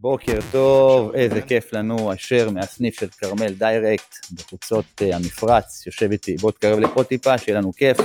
בוקר 0.00 0.38
טוב, 0.50 1.14
איזה 1.14 1.40
כיף 1.40 1.72
לנו, 1.72 2.14
אשר 2.14 2.50
מהסניף 2.50 3.00
של 3.00 3.08
Carmel 3.08 3.52
Direct 3.52 4.16
בחוצות 4.32 4.84
אה, 5.02 5.16
המפרץ, 5.16 5.86
יושב 5.86 6.10
איתי, 6.12 6.36
בוא 6.36 6.50
תקרב 6.50 6.78
לפה 6.78 7.04
טיפה, 7.04 7.38
שיהיה 7.38 7.58
לנו 7.58 7.72
כיף. 7.72 7.96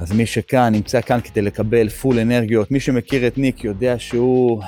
אז 0.00 0.12
מי 0.12 0.26
שכאן, 0.26 0.72
נמצא 0.74 1.00
כאן 1.00 1.20
כדי 1.20 1.42
לקבל 1.42 1.88
full 1.88 2.18
אנרגיות, 2.18 2.70
מי 2.70 2.80
שמכיר 2.80 3.26
את 3.26 3.38
ניק 3.38 3.64
יודע 3.64 3.98
שהוא, 3.98 4.62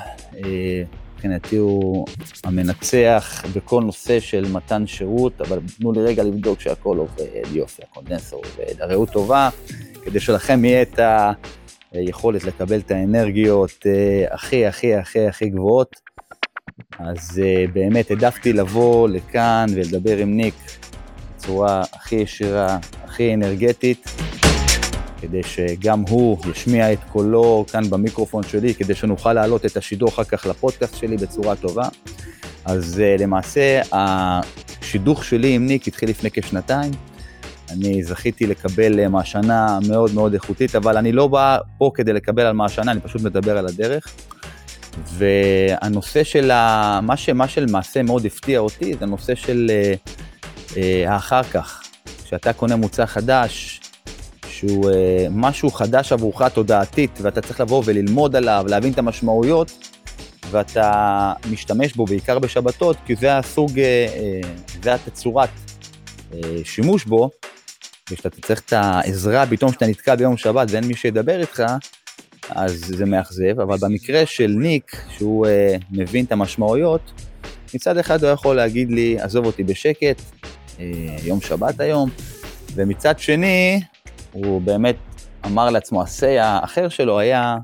אה, 0.45 0.83
מבחינתי 1.13 1.55
הוא 1.55 2.05
המנצח 2.43 3.43
בכל 3.55 3.81
נושא 3.83 4.19
של 4.19 4.45
מתן 4.51 4.87
שירות, 4.87 5.41
אבל 5.41 5.59
תנו 5.77 5.91
לי 5.91 6.01
רגע 6.01 6.23
לבדוק 6.23 6.61
שהכל 6.61 6.97
עובד, 6.97 7.55
יופי, 7.55 7.81
ה 7.83 7.88
condenser 7.88 8.35
עובד, 8.35 8.81
הראות 8.81 9.09
טובה, 9.09 9.49
כדי 10.03 10.19
שלכם 10.19 10.65
יהיה 10.65 10.81
את 10.81 10.99
ה... 10.99 11.31
יכולת 11.93 12.43
לקבל 12.43 12.79
את 12.79 12.91
האנרגיות 12.91 13.85
אה, 13.85 14.25
הכי 14.31 14.65
הכי 14.65 14.95
הכי 14.95 15.27
הכי 15.27 15.49
גבוהות. 15.49 15.95
אז 16.99 17.41
אה, 17.43 17.65
באמת 17.73 18.11
העדפתי 18.11 18.53
לבוא 18.53 19.09
לכאן 19.09 19.65
ולדבר 19.75 20.17
עם 20.17 20.37
ניק 20.37 20.55
בצורה 21.37 21.83
הכי 21.93 22.15
ישירה, 22.15 22.77
הכי 23.03 23.33
אנרגטית, 23.33 24.07
כדי 25.21 25.43
שגם 25.43 26.03
הוא 26.09 26.37
ישמיע 26.51 26.93
את 26.93 26.99
קולו 27.11 27.65
כאן 27.71 27.89
במיקרופון 27.89 28.43
שלי, 28.43 28.73
כדי 28.73 28.95
שנוכל 28.95 29.33
להעלות 29.33 29.65
את 29.65 29.77
השידור 29.77 30.09
אחר 30.09 30.23
כך 30.23 30.45
לפודקאסט 30.45 30.97
שלי 30.97 31.17
בצורה 31.17 31.55
טובה. 31.55 31.87
אז 32.65 32.99
אה, 32.99 33.15
למעשה 33.19 33.81
השידוך 33.91 35.23
שלי 35.23 35.55
עם 35.55 35.67
ניק 35.67 35.87
התחיל 35.87 36.09
לפני 36.09 36.31
כשנתיים. 36.31 36.91
אני 37.73 38.03
זכיתי 38.03 38.47
לקבל 38.47 38.99
אה, 38.99 39.07
מעשנה 39.07 39.79
מאוד 39.87 40.13
מאוד 40.13 40.33
איכותית, 40.33 40.75
אבל 40.75 40.97
אני 40.97 41.11
לא 41.11 41.27
בא 41.27 41.57
פה 41.77 41.91
כדי 41.93 42.13
לקבל 42.13 42.43
על 42.43 42.53
מעשנה, 42.53 42.91
אני 42.91 42.99
פשוט 42.99 43.21
מדבר 43.21 43.57
על 43.57 43.67
הדרך. 43.67 44.07
והנושא 45.07 46.23
של 46.23 46.51
ה... 46.51 46.99
מה, 47.03 47.17
ש... 47.17 47.29
מה 47.29 47.47
שלמעשה 47.47 48.03
מאוד 48.03 48.25
הפתיע 48.25 48.59
אותי, 48.59 48.93
זה 48.93 49.05
הנושא 49.05 49.35
של 49.35 49.67
אה, 49.69 49.93
אה, 50.77 51.13
האחר 51.13 51.43
כך. 51.43 51.81
כשאתה 52.25 52.53
קונה 52.53 52.75
מוצר 52.75 53.05
חדש, 53.05 53.81
שהוא 54.47 54.89
אה, 54.89 55.27
משהו 55.31 55.71
חדש 55.71 56.11
עבורך 56.11 56.41
תודעתית, 56.41 57.19
ואתה 57.21 57.41
צריך 57.41 57.61
לבוא 57.61 57.83
וללמוד 57.85 58.35
עליו, 58.35 58.65
להבין 58.67 58.93
את 58.93 58.97
המשמעויות, 58.97 59.71
ואתה 60.51 61.33
משתמש 61.51 61.93
בו 61.93 62.05
בעיקר 62.05 62.39
בשבתות, 62.39 62.97
כי 63.05 63.15
זה 63.15 63.37
הסוג, 63.37 63.79
אה, 63.79 64.07
אה, 64.15 64.49
זה 64.83 64.93
התצורת 64.93 65.49
אה, 66.33 66.39
שימוש 66.63 67.05
בו, 67.05 67.29
וכשאתה 68.11 68.41
צריך 68.41 68.59
את 68.59 68.73
העזרה 68.73 69.45
פתאום 69.47 69.71
כשאתה 69.71 69.87
נתקע 69.87 70.15
ביום 70.15 70.37
שבת 70.37 70.67
ואין 70.71 70.83
מי 70.83 70.95
שידבר 70.95 71.41
איתך, 71.41 71.63
אז 72.49 72.71
זה 72.87 73.05
מאכזב, 73.05 73.59
אבל 73.59 73.77
במקרה 73.77 74.25
של 74.25 74.47
ניק, 74.47 74.95
שהוא 75.09 75.45
uh, 75.45 75.49
מבין 75.91 76.25
את 76.25 76.31
המשמעויות, 76.31 77.11
מצד 77.73 77.97
אחד 77.97 78.23
הוא 78.23 78.31
יכול 78.31 78.55
להגיד 78.55 78.91
לי, 78.91 79.19
עזוב 79.19 79.45
אותי 79.45 79.63
בשקט, 79.63 80.21
uh, 80.41 80.79
יום 81.23 81.41
שבת 81.41 81.79
היום, 81.79 82.09
ומצד 82.75 83.19
שני, 83.19 83.81
הוא 84.31 84.61
באמת 84.61 84.95
אמר 85.45 85.69
לעצמו, 85.69 86.01
ה-say 86.01 86.41
האחר 86.41 86.89
שלו 86.89 87.19
היה, 87.19 87.55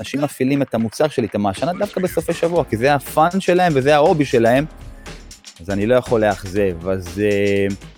אנשים 0.00 0.20
מפעילים 0.20 0.62
את 0.62 0.74
המוצר 0.74 1.08
שלי, 1.08 1.26
את 1.26 1.34
המעשנה, 1.34 1.72
דווקא 1.78 2.00
בסופי 2.00 2.32
שבוע, 2.32 2.64
כי 2.64 2.76
זה 2.76 2.94
הפאן 2.94 3.40
שלהם 3.40 3.72
וזה 3.76 3.94
ההובי 3.94 4.24
שלהם, 4.24 4.64
אז 5.60 5.70
אני 5.70 5.86
לא 5.86 5.94
יכול 5.94 6.20
לאכזב. 6.20 6.88
אז... 6.88 7.20
Uh, 7.70 7.95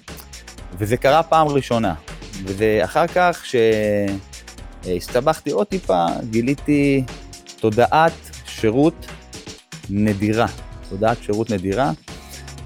וזה 0.78 0.97
קרה 0.97 1.22
פעם 1.22 1.47
ראשונה. 1.47 1.94
ואחר 2.44 3.06
כך, 3.06 3.42
כשהסתבכתי 4.84 5.50
עוד 5.50 5.66
טיפה, 5.66 6.06
גיליתי 6.30 7.05
תודעת 7.61 8.12
שירות 8.47 9.06
נדירה. 9.91 10.46
תודעת 10.89 11.22
שירות 11.22 11.50
נדירה, 11.50 11.91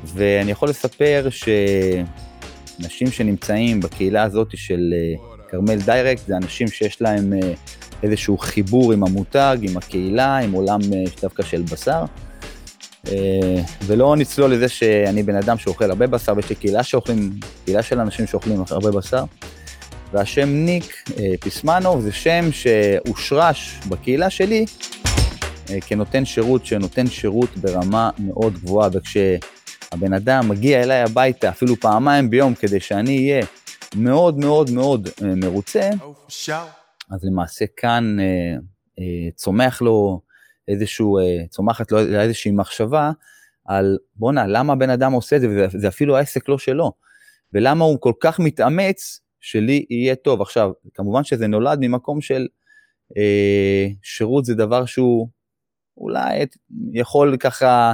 ואני 0.05 0.51
יכול 0.51 0.69
לספר 0.69 1.29
שאנשים 1.31 3.11
שנמצאים 3.11 3.81
בקהילה 3.81 4.23
הזאת 4.23 4.49
של 4.55 4.95
אה, 4.95 5.15
כרמל 5.51 5.81
דיירקט, 5.81 6.27
זה 6.27 6.37
אנשים 6.37 6.69
שיש 6.69 7.03
להם 7.03 7.33
אה, 7.33 7.53
איזשהו 8.03 8.39
חיבור 8.39 8.93
עם 8.93 9.05
המותג, 9.05 9.59
עם 9.63 9.77
הקהילה, 9.77 10.37
עם 10.37 10.53
עולם 10.53 10.81
אה, 10.93 11.05
דווקא 11.23 11.43
של 11.43 11.63
בשר. 11.63 12.05
אה, 13.09 13.63
ולא 13.87 14.17
נצלול 14.17 14.53
לזה 14.53 14.69
שאני 14.69 15.23
בן 15.23 15.37
אדם 15.37 15.59
שאוכל 15.59 15.91
הרבה 15.91 16.07
בשר, 16.07 16.33
ויש 16.37 16.49
לי 16.49 16.55
קהילה 16.55 16.83
שאוכלים, 16.83 17.31
קהילה 17.65 17.83
של 17.83 18.01
אנשים 18.01 18.27
שאוכלים 18.27 18.65
הרבה 18.71 18.91
בשר. 18.91 19.25
והשם 20.13 20.49
ניק 20.49 21.05
אה, 21.19 21.33
פיסמנוב 21.41 22.01
זה 22.01 22.13
שם 22.13 22.53
שהושרש 22.53 23.81
בקהילה 23.89 24.31
שלי 24.31 24.65
אה, 25.71 25.81
כנותן 25.81 26.25
שירות, 26.25 26.67
שנותן 26.67 27.07
שירות 27.07 27.57
ברמה 27.57 28.11
מאוד 28.19 28.55
גבוהה, 28.55 28.89
וכשהבן 28.93 30.13
אדם 30.17 30.49
מגיע 30.49 30.83
אליי 30.83 31.03
הביתה 31.03 31.49
אפילו 31.49 31.77
פעמיים 31.77 32.31
ביום 32.31 32.55
כדי 32.55 32.81
שאני 32.81 33.31
אהיה 33.31 33.47
מאוד 33.97 34.39
מאוד 34.39 34.71
מאוד 34.71 35.09
מרוצה, 35.23 35.91
אז 37.11 37.25
למעשה 37.25 37.65
כאן 37.77 38.17
צומח 39.37 39.83
לו 39.83 40.21
איזשהו, 40.69 41.19
אה, 41.19 41.47
צומחת 41.51 41.93
לו 41.93 41.99
איזושהי 41.99 42.51
מחשבה 42.51 43.11
על 43.65 43.99
בואנה, 44.15 44.47
למה 44.47 44.73
הבן 44.73 44.91
אדם 44.91 45.13
עושה 45.13 45.37
את 45.37 45.41
זה, 45.41 45.49
וזה 45.49 45.89
אפילו 45.89 46.17
העסק 46.17 46.49
לא 46.49 46.59
שלו, 46.59 46.93
ולמה 47.53 47.85
הוא 47.85 48.01
כל 48.01 48.13
כך 48.21 48.41
מתאמץ 48.41 49.21
שלי 49.41 49.87
יהיה 49.91 50.17
טוב. 50.17 50.43
עכשיו, 50.43 50.71
כמובן 50.95 51.25
שזה 51.25 51.47
נולד 51.47 51.79
ממקום 51.81 52.21
של 52.21 52.47
אה, 53.17 53.87
שירות 54.03 54.45
זה 54.45 54.55
דבר 54.55 54.85
שהוא 54.85 55.29
אולי 55.97 56.47
יכול 56.93 57.37
ככה 57.37 57.93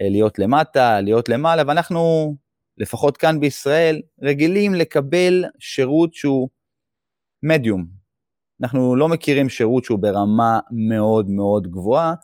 אה, 0.00 0.08
להיות 0.08 0.38
למטה, 0.38 1.00
להיות 1.00 1.28
למעלה, 1.28 1.62
ואנחנו, 1.66 2.34
לפחות 2.78 3.16
כאן 3.16 3.40
בישראל, 3.40 4.02
רגילים 4.22 4.74
לקבל 4.74 5.44
שירות 5.58 6.14
שהוא 6.14 6.48
מדיום, 7.42 8.01
אנחנו 8.62 8.96
לא 8.96 9.08
מכירים 9.08 9.48
שירות 9.48 9.84
שהוא 9.84 9.98
ברמה 9.98 10.60
מאוד 10.70 11.30
מאוד 11.30 11.66
גבוהה, 11.66 12.14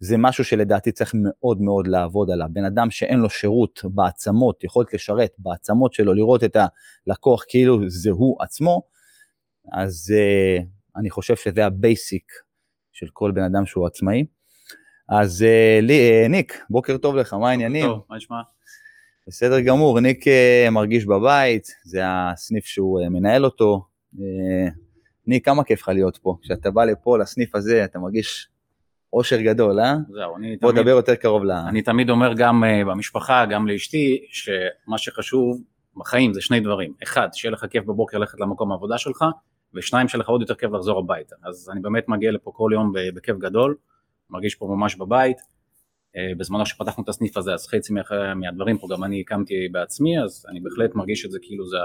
זה 0.00 0.16
משהו 0.18 0.44
שלדעתי 0.44 0.92
צריך 0.92 1.12
מאוד 1.14 1.60
מאוד 1.60 1.86
לעבוד 1.86 2.30
עליו. 2.30 2.46
בן 2.52 2.64
אדם 2.64 2.90
שאין 2.90 3.20
לו 3.20 3.30
שירות 3.30 3.80
בעצמות, 3.84 4.64
יכולת 4.64 4.94
לשרת 4.94 5.30
בעצמות 5.38 5.92
שלו, 5.92 6.14
לראות 6.14 6.44
את 6.44 6.56
הלקוח 7.06 7.44
כאילו 7.48 7.78
זה 7.88 8.10
הוא 8.10 8.42
עצמו, 8.42 8.82
אז 9.72 10.14
אה, 10.16 10.64
אני 10.96 11.10
חושב 11.10 11.36
שזה 11.36 11.66
ה 11.66 11.77
basic 11.77 12.32
של 12.92 13.06
כל 13.12 13.30
בן 13.30 13.42
אדם 13.42 13.66
שהוא 13.66 13.86
עצמאי. 13.86 14.24
אז 15.08 15.42
אה, 15.42 15.82
לי, 15.82 16.24
אה, 16.24 16.28
ניק, 16.28 16.64
בוקר 16.70 16.96
טוב 16.96 17.16
לך, 17.16 17.34
מה 17.34 17.50
העניינים? 17.50 17.86
טוב, 17.86 18.04
מה 18.10 18.16
נשמע? 18.16 18.36
בסדר 19.28 19.60
גמור, 19.60 20.00
ניק 20.00 20.24
אה, 20.26 20.70
מרגיש 20.70 21.06
בבית, 21.06 21.68
זה 21.84 22.00
הסניף 22.04 22.64
שהוא 22.64 23.00
אה, 23.00 23.08
מנהל 23.08 23.44
אותו. 23.44 23.86
Uh, 24.14 24.83
ניק, 25.26 25.44
כמה 25.44 25.64
כיף 25.64 25.82
לך 25.82 25.88
להיות 25.88 26.16
פה. 26.16 26.36
כשאתה 26.42 26.70
בא 26.70 26.84
לפה, 26.84 27.18
לסניף 27.18 27.54
הזה, 27.54 27.84
אתה 27.84 27.98
מרגיש 27.98 28.48
אושר 29.12 29.40
גדול, 29.40 29.80
אה? 29.80 29.94
זהו, 30.12 30.36
אני 30.36 30.56
בוא 30.56 30.72
תמיד... 30.72 30.82
דבר 30.82 30.90
יותר 30.90 31.14
קרוב 31.14 31.44
ל... 31.44 31.50
אני 31.50 31.82
תמיד 31.82 32.10
אומר 32.10 32.32
גם 32.36 32.64
uh, 32.64 32.88
במשפחה, 32.88 33.46
גם 33.46 33.68
לאשתי, 33.68 34.26
שמה 34.30 34.98
שחשוב 34.98 35.60
בחיים 35.96 36.32
זה 36.32 36.40
שני 36.40 36.60
דברים. 36.60 36.92
אחד, 37.02 37.28
שיהיה 37.32 37.52
לך 37.52 37.64
כיף 37.70 37.84
בבוקר 37.84 38.18
ללכת 38.18 38.40
למקום 38.40 38.72
העבודה 38.72 38.98
שלך, 38.98 39.24
ושניים, 39.74 40.08
שיהיה 40.08 40.20
לך 40.20 40.28
עוד 40.28 40.40
יותר 40.40 40.54
כיף 40.54 40.70
לחזור 40.72 40.98
הביתה. 40.98 41.36
אז 41.44 41.70
אני 41.72 41.80
באמת 41.80 42.08
מגיע 42.08 42.32
לפה 42.32 42.50
כל 42.54 42.70
יום 42.74 42.92
בכיף 43.14 43.36
גדול, 43.36 43.76
מרגיש 44.30 44.54
פה 44.54 44.66
ממש 44.66 44.96
בבית. 44.96 45.53
אה, 46.16 46.32
בזמנו 46.36 46.66
שפתחנו 46.66 47.04
את 47.04 47.08
הסניף 47.08 47.36
הזה, 47.36 47.54
אז 47.54 47.66
חצי 47.66 47.92
מהדברים 48.36 48.78
פה 48.78 48.86
גם 48.90 49.04
אני 49.04 49.20
הקמתי 49.20 49.68
בעצמי, 49.72 50.22
אז 50.22 50.46
אני 50.50 50.60
בהחלט 50.60 50.94
מרגיש 50.94 51.26
את 51.26 51.30
זה 51.30 51.38
כאילו 51.42 51.66
זה 51.66 51.76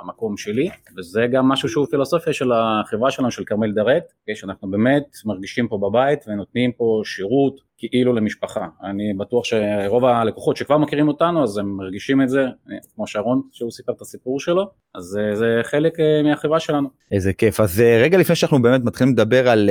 המקום 0.00 0.36
שלי, 0.36 0.68
וזה 0.96 1.26
גם 1.32 1.48
משהו 1.48 1.68
שהוא 1.68 1.86
פילוסופיה 1.90 2.32
של 2.32 2.52
החברה 2.52 3.10
שלנו, 3.10 3.30
של 3.30 3.44
כרמל 3.44 3.72
דרקט, 3.72 4.12
שאנחנו 4.34 4.70
באמת 4.70 5.04
מרגישים 5.24 5.68
פה 5.68 5.78
בבית 5.78 6.24
ונותנים 6.28 6.72
פה 6.72 7.02
שירות 7.04 7.60
כאילו 7.78 8.12
למשפחה. 8.12 8.66
אני 8.84 9.14
בטוח 9.14 9.44
שרוב 9.44 10.04
הלקוחות 10.04 10.56
שכבר 10.56 10.78
מכירים 10.78 11.08
אותנו, 11.08 11.42
אז 11.42 11.58
הם 11.58 11.76
מרגישים 11.76 12.22
את 12.22 12.28
זה, 12.28 12.46
כמו 12.94 13.06
שרון, 13.06 13.42
שהוא 13.52 13.70
סיפר 13.70 13.92
את 13.92 14.00
הסיפור 14.00 14.40
שלו, 14.40 14.70
אז 14.94 15.18
אה, 15.20 15.36
זה 15.36 15.60
חלק 15.62 16.00
אה, 16.00 16.22
מהחברה 16.22 16.60
שלנו. 16.60 16.88
איזה 17.12 17.32
כיף. 17.32 17.60
אז 17.60 17.80
רגע 17.80 18.18
לפני 18.18 18.36
שאנחנו 18.36 18.62
באמת 18.62 18.80
מתחילים 18.84 19.12
לדבר 19.12 19.48
על 19.48 19.70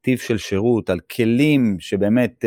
טיב 0.00 0.18
של 0.18 0.38
שירות, 0.38 0.90
על 0.90 1.00
כלים 1.00 1.76
שבאמת... 1.80 2.44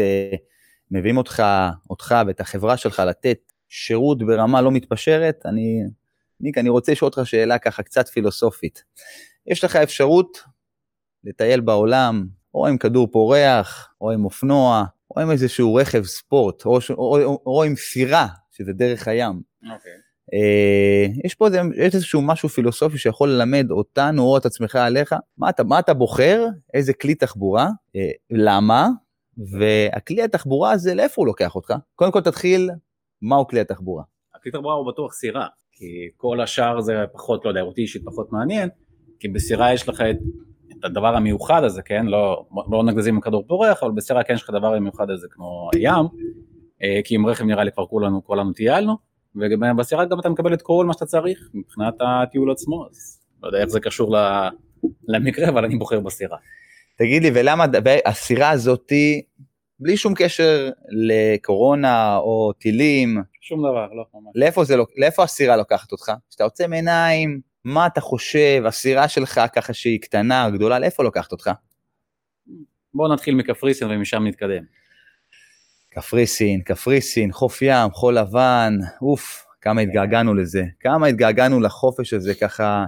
מביאים 0.94 1.18
אותך, 1.18 1.44
אותך 1.90 2.16
ואת 2.28 2.40
החברה 2.40 2.78
שלך 2.78 3.00
לתת 3.00 3.40
שירות 3.70 4.24
ברמה 4.24 4.62
לא 4.62 4.72
מתפשרת, 4.72 5.46
אני, 5.46 5.84
ניק, 6.40 6.58
אני 6.58 6.70
רוצה 6.70 6.92
לשאול 6.92 7.12
אותך 7.16 7.28
שאלה 7.28 7.58
ככה 7.58 7.84
קצת 7.84 8.08
פילוסופית. 8.08 8.84
יש 9.48 9.64
לך 9.64 9.76
אפשרות 9.76 10.44
לטייל 11.24 11.62
בעולם, 11.62 12.28
או 12.54 12.68
עם 12.68 12.78
כדור 12.78 13.08
פורח, 13.12 13.94
או 14.02 14.12
עם 14.12 14.26
אופנוע, 14.26 14.84
או 15.16 15.22
עם 15.22 15.32
איזשהו 15.32 15.76
רכב 15.76 16.04
ספורט, 16.04 16.66
או, 16.66 16.80
או, 16.90 17.18
או, 17.24 17.42
או 17.46 17.64
עם 17.64 17.76
סירה, 17.76 18.28
שזה 18.52 18.74
דרך 18.74 19.08
הים. 19.08 19.42
אוקיי. 19.64 19.92
Okay. 19.92 20.04
אה, 20.34 21.06
יש 21.24 21.36
פה 21.36 21.48
יש 21.76 21.96
איזשהו 21.96 22.22
משהו 22.22 22.50
פילוסופי 22.50 22.98
שיכול 22.98 23.30
ללמד 23.30 23.72
אותנו 23.72 24.24
או 24.24 24.38
את 24.38 24.46
עצמך 24.46 24.76
עליך, 24.76 25.16
מה 25.38 25.50
אתה, 25.50 25.64
מה 25.64 25.80
אתה 25.80 25.94
בוחר, 25.94 26.48
איזה 26.74 26.94
כלי 26.94 27.16
תחבורה, 27.16 27.70
אה, 27.96 28.10
למה, 28.30 28.88
והכלי 29.38 30.22
התחבורה 30.22 30.72
הזה, 30.72 30.96
לאיפה 30.96 31.22
הוא 31.22 31.28
לוקח 31.28 31.56
אותך? 31.56 31.74
קודם 31.96 32.12
כל 32.12 32.22
תתחיל, 32.22 32.70
מהו 33.22 33.48
כלי 33.48 33.60
התחבורה? 33.60 34.04
הכלי 34.36 34.52
תחבורה 34.52 34.76
הוא 34.76 34.88
בטוח 34.92 35.14
סירה, 35.14 35.48
כי 35.72 35.86
כל 36.18 36.42
השאר 36.42 36.82
זה 36.82 36.94
פחות, 37.14 37.46
לא 37.46 37.50
יודע, 37.50 37.62
אותי 37.62 37.82
אישית 37.82 38.02
פחות 38.06 38.32
מעניין, 38.32 38.70
כי 39.20 39.28
בסירה 39.28 39.74
יש 39.74 39.90
לך 39.90 40.02
את, 40.02 40.16
את 40.72 40.86
הדבר 40.86 41.16
המיוחד 41.16 41.64
הזה, 41.64 41.82
כן? 41.82 42.06
לא, 42.06 42.46
לא 42.72 42.84
נגזים 42.84 43.16
עם 43.16 43.22
כדור 43.22 43.48
פורח, 43.48 43.84
אבל 43.84 43.92
בסירה 43.92 44.24
כן 44.24 44.34
יש 44.34 44.44
לך 44.44 44.50
דבר 44.50 44.80
מיוחד 44.80 45.10
הזה 45.10 45.28
כמו 45.30 45.70
ים, 45.76 46.06
אה, 46.84 47.00
כי 47.04 47.16
עם 47.16 47.26
רכב 47.26 47.46
נראה 47.46 47.64
לי 47.64 47.72
כבר 47.72 47.86
כולנו, 47.86 48.26
כולנו 48.26 48.54
טיילנו, 48.54 48.98
ובסירה 49.36 50.06
גם 50.06 50.20
אתה 50.20 50.30
מקבל 50.30 50.54
את 50.54 50.62
כל 50.62 50.86
מה 50.86 50.94
שאתה 50.94 51.06
צריך 51.06 51.50
מבחינת 51.54 51.94
הטיול 52.02 52.52
עצמו, 52.52 52.86
אז 52.90 53.22
לא 53.44 53.48
יודע 53.48 53.62
איך 53.62 53.70
זה 53.70 53.80
קשור 53.80 54.16
למקרה, 55.08 55.50
אבל 55.50 55.66
אני 55.66 55.76
בוחר 55.76 56.00
בסירה. 56.00 56.38
תגיד 56.96 57.24
לי, 57.24 57.32
ולמה 57.34 57.66
הסירה 58.06 58.50
הזאתי, 58.50 59.22
בלי 59.80 59.98
שום 59.98 60.14
קשר 60.18 60.70
לקורונה 60.90 62.18
או 62.18 62.54
טילים, 62.54 63.22
שום 63.42 63.60
דבר, 63.60 63.88
לא 63.94 64.06
ממש. 64.14 64.32
לאיפה, 64.36 64.64
זה, 64.64 64.76
לאיפה 64.98 65.24
הסירה 65.24 65.58
לוקחת 65.58 65.92
אותך? 65.92 66.12
כשאתה 66.30 66.44
עוצם 66.44 66.74
עיניים, 66.74 67.42
מה 67.64 67.88
אתה 67.88 68.02
חושב, 68.02 68.64
הסירה 68.66 69.08
שלך 69.08 69.42
ככה 69.56 69.74
שהיא 69.74 70.02
קטנה, 70.02 70.50
גדולה, 70.50 70.80
לאיפה 70.80 71.04
לוקחת 71.04 71.32
אותך? 71.32 71.52
בוא 72.94 73.14
נתחיל 73.14 73.36
מקפריסין 73.36 73.88
ומשם 73.92 74.24
נתקדם. 74.28 74.64
קפריסין, 75.90 76.62
קפריסין, 76.62 77.32
חוף 77.32 77.62
ים, 77.62 77.92
חול 77.92 78.18
לבן, 78.18 78.78
אוף, 79.02 79.46
כמה. 79.62 79.82
התגעגענו 79.82 80.34
לזה. 80.34 80.64
כמה 80.80 81.08
התגעגענו 81.08 81.60
לחופש 81.60 82.14
הזה 82.14 82.34
ככה, 82.34 82.86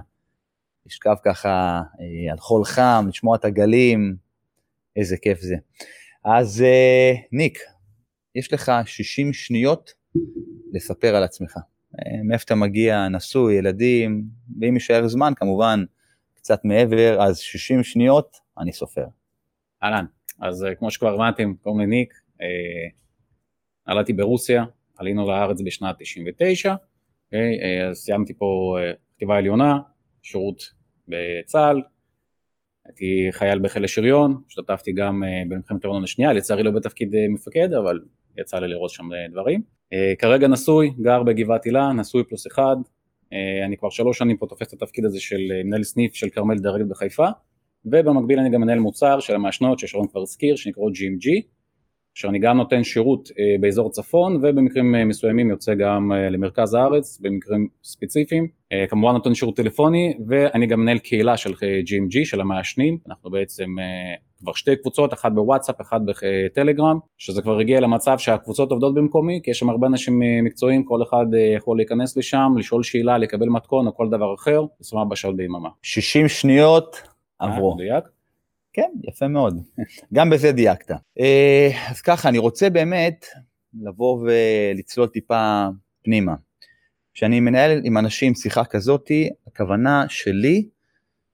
לשכב 0.86 1.14
ככה 1.24 1.82
אה, 2.00 2.32
על 2.32 2.38
חול 2.38 2.64
חם, 2.64 3.06
לשמוע 3.08 3.36
את 3.36 3.44
הגלים, 3.44 4.16
איזה 4.96 5.16
כיף 5.16 5.40
זה. 5.40 5.56
אז 6.24 6.62
אה, 6.62 7.12
ניק, 7.32 7.58
יש 8.34 8.52
לך 8.52 8.72
60 8.86 9.32
שניות 9.32 9.90
לספר 10.72 11.16
על 11.16 11.22
עצמך. 11.22 11.56
אה, 11.98 12.22
מאיפה 12.24 12.44
אתה 12.44 12.54
מגיע, 12.54 13.08
נשוי, 13.08 13.54
ילדים, 13.54 14.24
ואם 14.60 14.74
יישאר 14.74 15.08
זמן 15.08 15.32
כמובן 15.36 15.84
קצת 16.34 16.64
מעבר, 16.64 17.22
אז 17.22 17.38
60 17.38 17.82
שניות, 17.82 18.36
אני 18.58 18.72
סופר. 18.72 19.06
אהלן, 19.82 20.04
אז 20.40 20.64
אה, 20.64 20.74
כמו 20.74 20.90
שכבר 20.90 21.14
הבנתם, 21.14 21.54
קוראים 21.62 21.80
לי 21.80 21.86
ניק, 21.86 22.14
אה, 22.40 22.46
עלתי 23.84 24.12
ברוסיה, 24.12 24.64
עלינו 24.98 25.26
לארץ 25.26 25.60
בשנת 25.64 25.96
99, 25.98 26.74
אז 27.90 27.96
סיימתי 27.96 28.34
פה 28.34 28.76
כתיבה 29.16 29.36
עליונה, 29.36 29.78
שירות 30.22 30.75
בצה"ל, 31.08 31.82
הייתי 32.84 33.28
חייל 33.30 33.58
בחיל 33.58 33.84
השריון, 33.84 34.42
השתתפתי 34.48 34.92
גם 34.92 35.22
במלחמת 35.48 35.84
העולם 35.84 36.04
השנייה, 36.04 36.32
לצערי 36.32 36.62
לא 36.62 36.70
בתפקיד 36.70 37.14
מפקד, 37.28 37.72
אבל 37.72 38.00
יצא 38.38 38.58
לי 38.58 38.68
לראות 38.68 38.90
שם 38.90 39.08
דברים. 39.32 39.76
אה, 39.92 40.12
כרגע 40.18 40.48
נשוי, 40.48 40.92
גר 41.00 41.22
בגבעת 41.22 41.64
הילה, 41.64 41.92
נשוי 41.92 42.24
פלוס 42.24 42.46
אחד, 42.46 42.76
אה, 43.32 43.66
אני 43.66 43.76
כבר 43.76 43.90
שלוש 43.90 44.18
שנים 44.18 44.36
פה 44.36 44.46
תופס 44.46 44.68
את 44.68 44.82
התפקיד 44.82 45.04
הזה 45.04 45.20
של 45.20 45.40
אה, 45.52 45.62
מנהל 45.64 45.82
סניף 45.82 46.14
של 46.14 46.28
כרמל 46.28 46.58
דרגת 46.58 46.86
בחיפה, 46.86 47.28
ובמקביל 47.84 48.38
אני 48.38 48.50
גם 48.50 48.60
מנהל 48.60 48.78
מוצר 48.78 49.20
של 49.20 49.34
המעשנות 49.34 49.78
ששרון 49.78 50.08
כבר 50.08 50.22
הזכיר, 50.22 50.56
שנקרא 50.56 50.82
GMG, 50.82 51.46
אשר 52.16 52.28
אני 52.28 52.38
גם 52.38 52.56
נותן 52.56 52.84
שירות 52.84 53.28
באזור 53.60 53.90
צפון 53.90 54.36
ובמקרים 54.36 55.08
מסוימים 55.08 55.50
יוצא 55.50 55.74
גם 55.74 56.12
למרכז 56.30 56.74
הארץ 56.74 57.18
במקרים 57.20 57.68
ספציפיים 57.84 58.46
כמובן 58.88 59.12
נותן 59.12 59.34
שירות 59.34 59.56
טלפוני 59.56 60.14
ואני 60.28 60.66
גם 60.66 60.80
מנהל 60.80 60.98
קהילה 60.98 61.36
של 61.36 61.52
GMG 61.52 62.24
של 62.24 62.40
המעשנים 62.40 62.98
אנחנו 63.08 63.30
בעצם 63.30 63.76
כבר 64.38 64.52
שתי 64.52 64.76
קבוצות, 64.76 65.12
אחת 65.12 65.32
בוואטסאפ, 65.32 65.80
אחת 65.80 66.00
בטלגרם, 66.06 66.98
שזה 67.18 67.42
כבר 67.42 67.58
הגיע 67.58 67.80
למצב 67.80 68.18
שהקבוצות 68.18 68.70
עובדות 68.70 68.94
במקומי, 68.94 69.40
כי 69.42 69.50
יש 69.50 69.58
שם 69.58 69.70
הרבה 69.70 69.86
אנשים 69.86 70.22
אה, 70.22 70.42
מקצועיים, 70.42 70.84
כל 70.84 71.02
אחד 71.02 71.26
אה, 71.34 71.54
יכול 71.56 71.76
להיכנס 71.76 72.16
לשם, 72.16 72.52
לשאול 72.58 72.82
שאלה, 72.82 73.18
לקבל 73.18 73.48
מתכון 73.48 73.86
או 73.86 73.94
כל 73.94 74.08
דבר 74.10 74.34
אחר, 74.34 74.64
24 74.80 75.16
שעות 75.16 75.36
ביממה. 75.36 75.68
60 75.82 76.28
שניות 76.28 77.02
עברו. 77.38 77.74
מדויק? 77.74 78.04
כן, 78.76 78.90
יפה 79.08 79.28
מאוד. 79.28 79.60
גם 80.14 80.30
בזה 80.30 80.52
דייקת. 80.52 80.90
אה, 81.20 81.70
אז 81.90 82.00
ככה, 82.00 82.28
אני 82.28 82.38
רוצה 82.38 82.70
באמת 82.70 83.26
לבוא 83.80 84.22
ולצלול 84.22 85.08
טיפה 85.08 85.66
פנימה. 86.04 86.34
כשאני 87.14 87.40
מנהל 87.40 87.80
עם 87.84 87.98
אנשים 87.98 88.34
שיחה 88.34 88.64
כזאתי, 88.64 89.28
הכוונה 89.46 90.04
שלי 90.08 90.68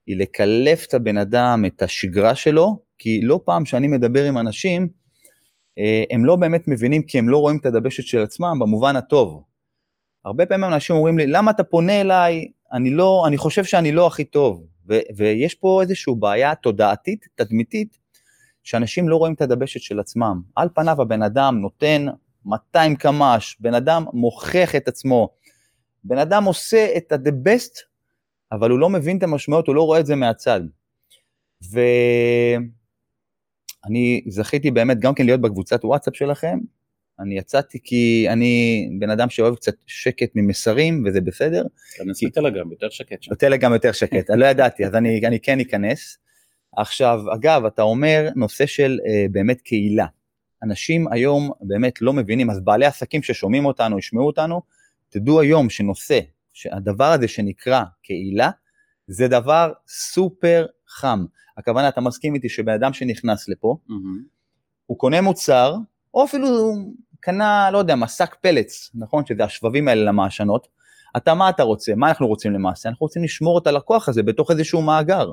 היא 0.07 0.17
לקלף 0.17 0.87
את 0.87 0.95
הבן 0.95 1.19
אדם, 1.19 1.65
את 1.67 1.83
השגרה 1.83 2.35
שלו, 2.35 2.79
כי 2.99 3.21
לא 3.23 3.41
פעם 3.45 3.65
שאני 3.65 3.89
מדבר 3.89 4.25
עם 4.25 4.39
אנשים, 4.39 4.89
אה, 5.79 6.05
הם 6.11 6.25
לא 6.25 6.37
באמת 6.37 6.69
מבינים 6.69 7.03
כי 7.03 7.19
הם 7.19 7.29
לא 7.29 7.39
רואים 7.39 7.59
את 7.61 7.67
הדבשת 7.67 8.03
של 8.03 8.23
עצמם 8.23 8.59
במובן 8.61 8.97
הטוב. 8.97 9.43
הרבה 10.25 10.47
פעמים 10.47 10.65
אנשים 10.65 10.97
אומרים 10.97 11.19
לי, 11.19 11.27
למה 11.27 11.51
אתה 11.51 11.65
פונה 11.65 12.01
אליי? 12.01 12.49
אני 12.73 12.91
לא, 12.91 13.25
אני 13.27 13.37
חושב 13.37 13.65
שאני 13.65 13.93
לא 13.93 14.07
הכי 14.07 14.25
טוב. 14.25 14.72
ו- 14.89 15.17
ויש 15.17 15.55
פה 15.55 15.83
איזושהי 15.83 16.15
בעיה 16.19 16.55
תודעתית, 16.55 17.27
תדמיתית, 17.35 17.99
שאנשים 18.63 19.09
לא 19.09 19.17
רואים 19.17 19.35
את 19.35 19.41
הדבשת 19.41 19.81
של 19.81 20.01
עצמם. 20.01 20.43
על 20.57 20.69
פניו 20.75 21.03
הבן 21.03 21.23
אדם 21.23 21.59
נותן 21.61 22.07
200 22.45 22.97
קמ"ש, 22.97 23.57
בן 23.61 23.75
אדם 23.75 24.05
מוכיח 24.13 24.77
את 24.77 24.89
עצמו, 24.89 25.29
בן 26.05 26.19
אדם 26.19 26.45
עושה 26.45 26.97
את 26.97 27.13
ה-the 27.13 27.49
best, 27.49 27.79
אבל 28.53 28.71
הוא 28.71 28.79
לא 28.79 28.91
מבין 28.91 29.19
את 29.19 29.23
המשמעות, 29.23 29.67
הוא 29.67 29.75
לא 29.75 29.83
רואה 29.83 30.01
את 30.01 30.07
זה 30.07 30.17
מהצד. 30.17 30.61
ו... 31.73 31.81
אני 33.85 34.25
זכיתי 34.29 34.71
באמת 34.71 35.01
גם 35.01 35.15
כן 35.15 35.27
להיות 35.27 35.41
בקבוצת 35.41 35.85
וואטסאפ 35.85 36.17
שלכם. 36.17 36.59
אני 37.23 37.39
יצאתי 37.39 37.79
כי 37.85 38.27
אני 38.29 38.89
בן 38.99 39.11
אדם 39.11 39.31
שאוהב 39.31 39.55
קצת 39.55 39.75
שקט 39.87 40.31
ממסרים 40.35 41.05
וזה 41.07 41.21
בסדר. 41.21 41.65
תיכנס 41.93 42.19
כי... 42.19 42.27
בטלגרם 42.27 42.71
יותר 42.71 42.89
שקט 42.91 43.23
שם. 43.23 43.33
בטלגרם 43.33 43.73
יותר 43.73 43.93
שקט, 43.93 44.31
אני 44.31 44.41
לא 44.41 44.47
ידעתי 44.47 44.87
אז 44.87 44.95
אני, 44.95 45.27
אני 45.27 45.41
כן 45.41 45.61
אכנס. 45.61 46.19
עכשיו 46.77 47.21
אגב 47.35 47.65
אתה 47.65 47.83
אומר 47.83 48.29
נושא 48.37 48.67
של 48.67 48.99
uh, 49.03 49.33
באמת 49.33 49.61
קהילה. 49.61 50.07
אנשים 50.63 51.13
היום 51.13 51.51
באמת 51.61 52.03
לא 52.03 52.13
מבינים 52.13 52.51
אז 52.51 52.61
בעלי 52.61 52.87
עסקים 52.87 53.23
ששומעים 53.23 53.65
אותנו 53.65 53.99
ישמעו 53.99 54.27
אותנו 54.27 54.63
תדעו 55.09 55.41
היום 55.41 55.71
שנושא 55.71 56.21
שהדבר 56.53 57.05
הזה 57.13 57.29
שנקרא 57.29 57.83
קהילה 58.03 58.51
זה 59.07 59.29
דבר 59.29 59.73
סופר 59.89 60.67
חם. 60.89 61.25
הכוונה, 61.59 61.89
אתה 61.89 62.01
מסכים 62.01 62.35
איתי 62.35 62.49
שבן 62.49 62.73
אדם 62.73 62.93
שנכנס 62.93 63.49
לפה, 63.49 63.77
mm-hmm. 63.89 63.93
הוא 64.87 64.99
קונה 64.99 65.21
מוצר, 65.21 65.77
או 66.15 66.25
אפילו 66.25 66.75
קנה, 67.23 67.71
לא 67.71 67.79
יודע, 67.79 67.97
מסק 67.97 68.35
פלץ, 68.35 68.91
נכון? 68.95 69.27
שזה 69.27 69.45
השבבים 69.45 69.89
האלה 69.89 70.05
למעשנות. 70.05 70.69
אתה, 71.17 71.35
מה 71.35 71.49
אתה 71.49 71.63
רוצה? 71.63 71.95
מה 71.97 72.09
אנחנו 72.09 72.27
רוצים 72.27 72.53
למעשה? 72.53 72.89
אנחנו 72.89 73.05
רוצים 73.05 73.25
לשמור 73.25 73.59
את 73.59 73.67
הלקוח 73.67 74.09
הזה 74.09 74.23
בתוך 74.23 74.51
איזשהו 74.51 74.83
מאגר. 74.83 75.31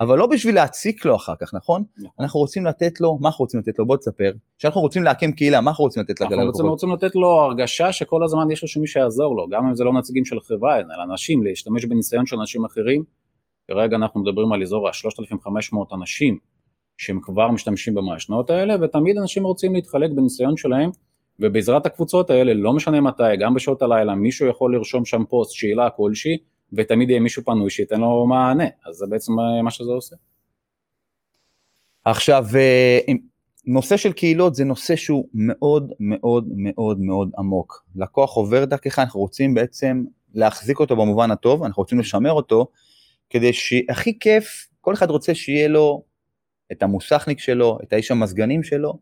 אבל 0.00 0.18
לא 0.18 0.26
בשביל 0.26 0.54
להציק 0.54 1.04
לו 1.04 1.16
אחר 1.16 1.32
כך, 1.40 1.54
נכון? 1.54 1.84
נכון? 1.98 2.10
אנחנו 2.20 2.40
רוצים 2.40 2.66
לתת 2.66 3.00
לו, 3.00 3.18
מה 3.20 3.28
אנחנו 3.28 3.42
רוצים 3.42 3.60
לתת 3.60 3.78
לו? 3.78 3.86
בוא 3.86 3.96
תספר. 3.96 4.32
כשאנחנו 4.58 4.80
רוצים 4.80 5.02
להקים 5.02 5.32
קהילה, 5.32 5.60
מה 5.60 5.70
אנחנו 5.70 5.84
רוצים 5.84 6.02
לתת 6.02 6.20
ללקוחות? 6.20 6.54
אנחנו 6.54 6.70
רוצים 6.70 6.92
לתת 6.92 7.14
לו 7.14 7.28
הרגשה 7.28 7.92
שכל 7.92 8.24
הזמן 8.24 8.50
יש 8.50 8.62
לו 8.62 8.68
שמי 8.68 8.86
שיעזור 8.86 9.36
לו, 9.36 9.48
גם 9.48 9.66
אם 9.66 9.74
זה 9.74 9.84
לא 9.84 9.92
נציגים 9.92 10.24
של 10.24 10.38
החברה, 10.38 10.76
אלא 10.76 11.02
אנשים, 11.10 11.42
להשתמש 11.42 11.84
בניסיון 11.84 12.26
של 12.26 12.36
אנשים 12.40 12.64
אחרים, 12.64 13.04
כרגע 13.68 13.96
אנחנו 13.96 14.20
מדברים 14.20 14.52
על 14.52 14.62
אזור 14.62 14.88
ה-3,500 14.88 15.94
אנשים 15.94 16.38
שהם 16.96 17.20
כבר 17.22 17.50
משתמשים 17.50 17.94
במעשנות 17.94 18.50
האלה, 18.50 18.74
ותמיד 18.82 19.18
אנשים 19.18 19.44
רוצים 19.44 19.74
להתחלק 19.74 20.10
בניסיון 20.10 20.56
שלהם, 20.56 20.90
ובעזרת 21.40 21.86
הקבוצות 21.86 22.30
האלה, 22.30 22.54
לא 22.54 22.72
משנה 22.72 23.00
מתי, 23.00 23.36
גם 23.40 23.54
בשעות 23.54 23.82
הלילה, 23.82 24.14
מישהו 24.14 24.46
יכול 24.46 24.76
לרשום 24.76 25.04
שם 25.04 25.24
פוסט, 25.28 25.52
שאלה 25.54 25.90
כלשהי, 25.90 26.36
ותמיד 26.72 27.10
יהיה 27.10 27.20
מישהו 27.20 27.44
פנוי 27.44 27.70
שייתן 27.70 28.00
לו 28.00 28.26
מענה, 28.26 28.64
אז 28.86 28.94
זה 28.94 29.06
בעצם 29.06 29.32
מה 29.64 29.70
שזה 29.70 29.90
עושה. 29.90 30.16
עכשיו, 32.04 32.46
אה, 32.54 32.98
נושא 33.66 33.96
של 33.96 34.12
קהילות 34.12 34.54
זה 34.54 34.64
נושא 34.64 34.96
שהוא 34.96 35.28
מאוד 35.34 35.92
מאוד 36.00 36.48
מאוד 36.56 37.00
מאוד 37.00 37.30
עמוק. 37.38 37.84
לקוח 37.96 38.36
עובר 38.36 38.64
דרכך, 38.64 38.98
אנחנו 38.98 39.20
רוצים 39.20 39.54
בעצם 39.54 40.04
להחזיק 40.34 40.80
אותו 40.80 40.96
במובן 40.96 41.30
הטוב, 41.30 41.62
אנחנו 41.62 41.80
רוצים 41.80 41.98
לשמר 41.98 42.32
אותו, 42.32 42.66
כדי 43.30 43.52
שהכי 43.52 44.18
כיף, 44.18 44.68
כל 44.80 44.94
אחד 44.94 45.10
רוצה 45.10 45.34
שיהיה 45.34 45.68
לו 45.68 46.02
את 46.72 46.82
המוסכניק 46.82 47.38
שלו, 47.38 47.78
את 47.82 47.92
האיש 47.92 48.10
המזגנים 48.10 48.62
שלו. 48.62 48.98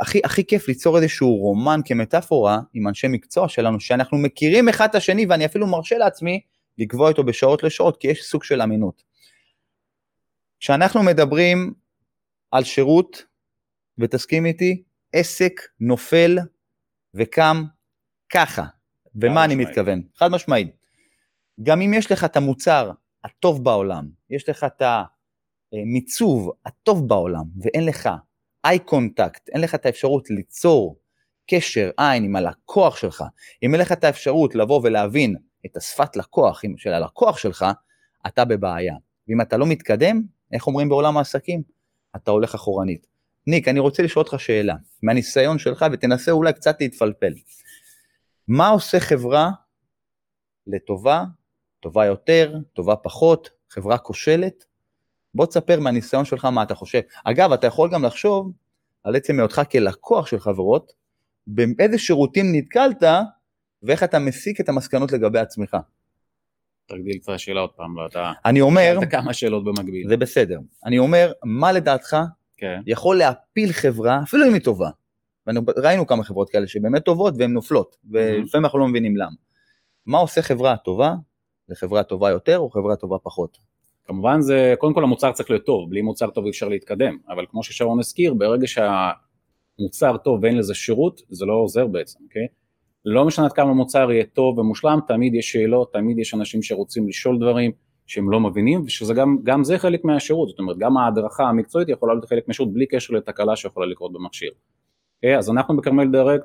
הכי, 0.00 0.20
הכי 0.24 0.46
כיף 0.46 0.68
ליצור 0.68 0.96
איזשהו 0.96 1.36
רומן 1.36 1.80
כמטאפורה 1.84 2.60
עם 2.74 2.88
אנשי 2.88 3.06
מקצוע 3.08 3.48
שלנו, 3.48 3.80
שאנחנו 3.80 4.18
מכירים 4.18 4.68
אחד 4.68 4.88
את 4.88 4.94
השני 4.94 5.26
ואני 5.26 5.46
אפילו 5.46 5.66
מרשה 5.66 5.98
לעצמי 5.98 6.40
לקבוע 6.78 7.08
איתו 7.08 7.24
בשעות 7.24 7.62
לשעות, 7.62 7.96
כי 7.96 8.08
יש 8.08 8.22
סוג 8.22 8.44
של 8.44 8.62
אמינות. 8.62 9.02
כשאנחנו 10.60 11.02
מדברים 11.02 11.74
על 12.50 12.64
שירות, 12.64 13.24
ותסכים 13.98 14.46
איתי, 14.46 14.82
עסק 15.12 15.60
נופל 15.80 16.38
וקם 17.14 17.64
ככה. 18.32 18.64
ומה 19.14 19.44
אני 19.44 19.54
מתכוון? 19.54 20.02
חד 20.16 20.30
משמעית. 20.30 20.76
גם 21.62 21.80
אם 21.80 21.94
יש 21.94 22.12
לך 22.12 22.24
את 22.24 22.36
המוצר 22.36 22.90
הטוב 23.24 23.64
בעולם, 23.64 24.08
יש 24.30 24.48
לך 24.48 24.64
את 24.64 24.82
המיצוב 25.72 26.50
הטוב 26.66 27.08
בעולם, 27.08 27.44
ואין 27.62 27.86
לך 27.86 28.08
איי 28.64 28.78
קונטקט, 28.78 29.48
אין 29.48 29.60
לך 29.60 29.74
את 29.74 29.86
האפשרות 29.86 30.30
ליצור 30.30 31.00
קשר 31.50 31.90
עין 31.96 32.24
עם 32.24 32.36
הלקוח 32.36 32.96
שלך, 32.96 33.24
אם 33.62 33.74
אין 33.74 33.80
לך 33.80 33.92
את 33.92 34.04
האפשרות 34.04 34.54
לבוא 34.54 34.80
ולהבין 34.84 35.36
את 35.66 35.76
השפת 35.76 36.16
לקוח 36.16 36.62
של 36.76 36.92
הלקוח 36.92 37.38
שלך, 37.38 37.64
אתה 38.26 38.44
בבעיה. 38.44 38.94
ואם 39.28 39.40
אתה 39.40 39.56
לא 39.56 39.66
מתקדם, 39.66 40.22
איך 40.52 40.66
אומרים 40.66 40.88
בעולם 40.88 41.16
העסקים? 41.16 41.62
אתה 42.16 42.30
הולך 42.30 42.54
אחורנית. 42.54 43.06
ניק, 43.46 43.68
אני 43.68 43.80
רוצה 43.80 44.02
לשאול 44.02 44.24
אותך 44.24 44.40
שאלה, 44.40 44.74
מהניסיון 45.02 45.58
שלך, 45.58 45.84
ותנסה 45.92 46.30
אולי 46.30 46.52
קצת 46.52 46.76
להתפלפל. 46.80 47.32
מה 48.48 48.68
עושה 48.68 49.00
חברה 49.00 49.50
לטובה, 50.66 51.24
טובה 51.80 52.06
יותר, 52.06 52.58
טובה 52.72 52.96
פחות, 52.96 53.50
חברה 53.70 53.98
כושלת? 53.98 54.64
בוא 55.34 55.46
תספר 55.46 55.80
מהניסיון 55.80 56.24
שלך 56.24 56.44
מה 56.44 56.62
אתה 56.62 56.74
חושב. 56.74 57.00
אגב, 57.24 57.52
אתה 57.52 57.66
יכול 57.66 57.90
גם 57.92 58.04
לחשוב 58.04 58.52
על 59.04 59.16
עצם 59.16 59.38
היותך 59.38 59.62
כלקוח 59.72 60.26
של 60.26 60.38
חברות, 60.38 60.92
באיזה 61.46 61.98
שירותים 61.98 62.46
נתקלת, 62.52 63.02
ואיך 63.82 64.02
אתה 64.02 64.18
מסיק 64.18 64.60
את 64.60 64.68
המסקנות 64.68 65.12
לגבי 65.12 65.38
עצמך. 65.38 65.76
תגדיל 66.86 67.18
את 67.24 67.28
השאלה 67.28 67.60
עוד 67.60 67.70
פעם, 67.70 67.98
לא, 67.98 68.06
אתה... 68.06 68.32
אני 68.44 68.60
אומר... 68.60 68.96
שאלת 69.00 69.10
כמה 69.10 69.32
שאלות 69.32 69.64
במקביל. 69.64 70.08
זה 70.08 70.16
בסדר. 70.16 70.58
אני 70.86 70.98
אומר, 70.98 71.32
מה 71.44 71.72
לדעתך 71.72 72.16
כן. 72.56 72.80
יכול 72.86 73.16
להפיל 73.16 73.72
חברה, 73.72 74.20
אפילו 74.22 74.46
אם 74.48 74.54
היא 74.54 74.62
טובה. 74.62 74.90
ראינו 75.76 76.06
כמה 76.06 76.24
חברות 76.24 76.50
כאלה 76.50 76.66
שבאמת 76.66 77.04
טובות 77.04 77.34
והן 77.38 77.52
נופלות, 77.52 77.96
ולפעמים 78.10 78.64
אנחנו 78.64 78.78
לא 78.78 78.88
מבינים 78.88 79.16
למה. 79.16 79.36
מה 80.06 80.18
עושה 80.18 80.42
חברה 80.42 80.76
טובה? 80.76 81.14
זה 81.66 81.74
חברה 81.74 82.02
טובה 82.02 82.30
יותר 82.30 82.58
או 82.58 82.70
חברה 82.70 82.96
טובה 82.96 83.16
פחות? 83.22 83.69
כמובן 84.10 84.40
זה, 84.40 84.74
קודם 84.78 84.94
כל 84.94 85.02
המוצר 85.02 85.32
צריך 85.32 85.50
להיות 85.50 85.64
טוב, 85.64 85.90
בלי 85.90 86.02
מוצר 86.02 86.30
טוב 86.30 86.44
אי 86.44 86.50
אפשר 86.50 86.68
להתקדם, 86.68 87.18
אבל 87.28 87.44
כמו 87.50 87.62
ששרון 87.62 87.98
הזכיר, 87.98 88.34
ברגע 88.34 88.66
שהמוצר 88.66 90.16
טוב 90.16 90.40
ואין 90.42 90.58
לזה 90.58 90.74
שירות, 90.74 91.20
זה 91.28 91.46
לא 91.46 91.52
עוזר 91.52 91.86
בעצם, 91.86 92.18
אוקיי? 92.24 92.46
לא 93.04 93.24
משנה 93.24 93.44
עד 93.44 93.52
כמה 93.52 93.70
המוצר 93.70 94.12
יהיה 94.12 94.24
טוב 94.24 94.58
ומושלם, 94.58 94.98
תמיד 95.08 95.34
יש 95.34 95.52
שאלות, 95.52 95.92
תמיד 95.92 96.18
יש 96.18 96.34
אנשים 96.34 96.62
שרוצים 96.62 97.08
לשאול 97.08 97.38
דברים 97.38 97.70
שהם 98.06 98.30
לא 98.30 98.40
מבינים, 98.40 98.82
ושזה 98.86 99.14
גם, 99.14 99.36
גם 99.42 99.64
זה 99.64 99.78
חלק 99.78 100.04
מהשירות, 100.04 100.48
זאת 100.48 100.58
אומרת 100.58 100.78
גם 100.78 100.96
ההדרכה 100.96 101.44
המקצועית 101.44 101.88
יכולה 101.88 102.14
להיות 102.14 102.24
חלק 102.24 102.48
מהשירות 102.48 102.72
בלי 102.72 102.86
קשר 102.86 103.14
לתקלה 103.14 103.56
שיכולה 103.56 103.86
לקרות 103.86 104.12
במכשיר. 104.12 104.50
אוקיי? 105.16 105.38
אז 105.38 105.50
אנחנו 105.50 105.76
בכרמל 105.76 106.10
דרקט 106.12 106.44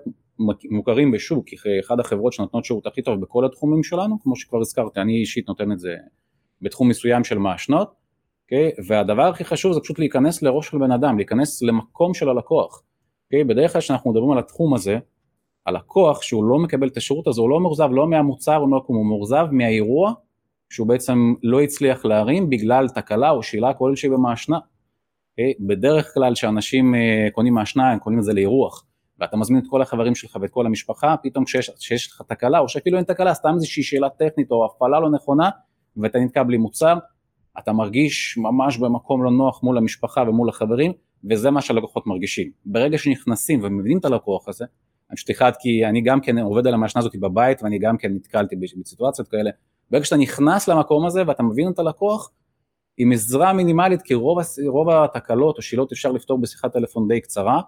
מוכרים 0.71 1.11
בשוק 1.11 1.45
כאחד 1.47 1.99
החברות 1.99 2.33
שנותנות 2.33 2.65
שירות 2.65 2.87
הכי 2.87 3.01
טוב 3.01 3.21
בכל 3.21 3.45
התחומים 3.45 3.83
שלנו, 3.83 4.19
כמו 4.23 4.35
שכבר 4.35 4.59
הזכרתי, 4.59 4.99
אני 4.99 5.19
אישית 5.19 5.47
נותן 5.47 5.71
את 5.71 5.79
זה 5.79 5.95
בתחום 6.61 6.89
מסוים 6.89 7.23
של 7.23 7.37
מעשנות, 7.37 7.87
okay? 7.87 7.95
אוקיי? 8.43 8.71
והדבר 8.87 9.21
הכי 9.21 9.43
חשוב 9.43 9.73
זה 9.73 9.79
פשוט 9.79 9.99
להיכנס 9.99 10.41
לראש 10.41 10.67
של 10.67 10.77
בן 10.77 10.91
אדם, 10.91 11.17
להיכנס 11.17 11.61
למקום 11.61 12.13
של 12.13 12.29
הלקוח. 12.29 12.79
Okay? 12.79 12.83
אוקיי? 13.25 13.43
בדרך 13.43 13.71
כלל 13.71 13.81
כשאנחנו 13.81 14.11
מדברים 14.11 14.31
על 14.31 14.39
התחום 14.39 14.73
הזה, 14.73 14.97
הלקוח 15.65 16.21
שהוא 16.21 16.43
לא 16.43 16.59
מקבל 16.59 16.87
את 16.87 16.97
השירות 16.97 17.27
הזה, 17.27 17.41
הוא 17.41 17.49
לא 17.49 17.59
מאוכזב 17.59 17.89
לא 17.91 18.07
מהמוצר, 18.07 18.55
הוא, 18.55 18.69
לא, 18.71 18.81
מאוכזב 18.89 19.47
מהאירוע 19.51 20.13
שהוא 20.69 20.87
בעצם 20.87 21.33
לא 21.43 21.61
הצליח 21.61 22.05
להרים 22.05 22.49
בגלל 22.49 22.89
תקלה 22.89 23.29
או 23.29 23.43
שאלה 23.43 23.73
כלשהי 23.73 24.09
במעשנה. 24.09 24.57
Okay? 24.57 24.61
אוקיי? 25.31 25.53
בדרך 25.59 26.13
כלל 26.13 26.33
כשאנשים 26.33 26.93
uh, 26.93 26.97
קונים 27.31 27.53
מעשנה, 27.53 27.91
הם 27.91 27.99
קונים 27.99 28.19
את 28.19 28.23
זה 28.23 28.33
לאירוח. 28.33 28.85
ואתה 29.19 29.37
מזמין 29.37 29.59
את 29.59 29.67
כל 29.69 29.81
החברים 29.81 30.15
שלך 30.15 30.37
ואת 30.41 30.49
כל 30.49 30.65
המשפחה, 30.65 31.15
פתאום 31.23 31.45
כשיש 31.45 32.11
לך 32.11 32.21
תקלה, 32.27 32.59
או 32.59 32.69
שאפילו 32.69 32.97
אין 32.97 33.05
תקלה, 33.05 33.33
סתם 33.33 33.53
איזושהי 33.55 33.83
שאלה 33.83 34.09
טכנית 34.09 34.51
או 34.51 34.65
הפעלה 34.65 34.99
לא 34.99 35.11
נכונה, 35.11 35.49
ואתה 35.97 36.19
נתקע 36.19 36.43
בלי 36.43 36.57
מוצר, 36.57 36.97
אתה 37.59 37.73
מרגיש 37.73 38.37
ממש 38.37 38.77
במקום 38.77 39.23
לא 39.23 39.31
נוח 39.31 39.63
מול 39.63 39.77
המשפחה 39.77 40.23
ומול 40.27 40.49
החברים, 40.49 40.93
וזה 41.29 41.51
מה 41.51 41.61
שהלקוחות 41.61 42.07
מרגישים. 42.07 42.51
ברגע 42.65 42.97
שנכנסים 42.97 43.59
ומבינים 43.63 43.97
את 43.97 44.05
הלקוח 44.05 44.49
הזה, 44.49 44.65
אני 45.09 45.15
פשוט 45.15 45.31
אחד 45.31 45.51
כי 45.59 45.85
אני 45.85 46.01
גם 46.01 46.21
כן 46.21 46.37
עובד 46.37 46.67
על 46.67 46.73
המשנה 46.73 46.99
הזאת 46.99 47.15
בבית 47.15 47.63
ואני 47.63 47.79
גם 47.79 47.97
כן 47.97 48.13
נתקלתי 48.13 48.55
בסיטואציות 48.55 49.27
כאלה, 49.27 49.49
ברגע 49.91 50.05
שאתה 50.05 50.17
נכנס 50.17 50.67
למקום 50.67 51.05
הזה 51.05 51.23
ואתה 51.27 51.43
מבין 51.43 51.71
את 51.71 51.79
הלקוח, 51.79 52.31
עם 52.97 53.11
עזרה 53.11 53.53
מינימלית, 53.53 54.01
כי 54.01 54.13
רוב, 54.13 54.39
רוב 54.67 54.89
התקלות 54.89 55.57
או 55.57 55.61
שאלות 55.61 55.91
אפשר 55.91 56.11
לפתור 56.11 56.41
בשיחת 56.41 56.73
טלפון 56.73 57.07
די 57.07 57.21
קצרה, 57.21 57.61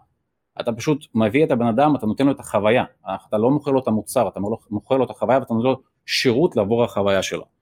אתה 0.61 0.71
פשוט 0.73 1.05
מביא 1.15 1.45
את 1.45 1.51
הבן 1.51 1.67
אדם, 1.67 1.95
אתה 1.95 2.05
נותן 2.05 2.25
לו 2.25 2.31
את 2.31 2.39
החוויה, 2.39 2.83
אתה 3.27 3.37
לא 3.37 3.51
מוכר 3.51 3.71
לו 3.71 3.79
את 3.79 3.87
המוצר, 3.87 4.27
אתה 4.27 4.39
מוכר 4.69 4.97
לו 4.97 5.05
את 5.05 5.09
החוויה 5.09 5.39
ואתה 5.39 5.53
נותן 5.53 5.67
לו 5.67 5.81
שירות 6.05 6.55
לעבור 6.55 6.83
החוויה 6.83 7.23
שלו. 7.23 7.56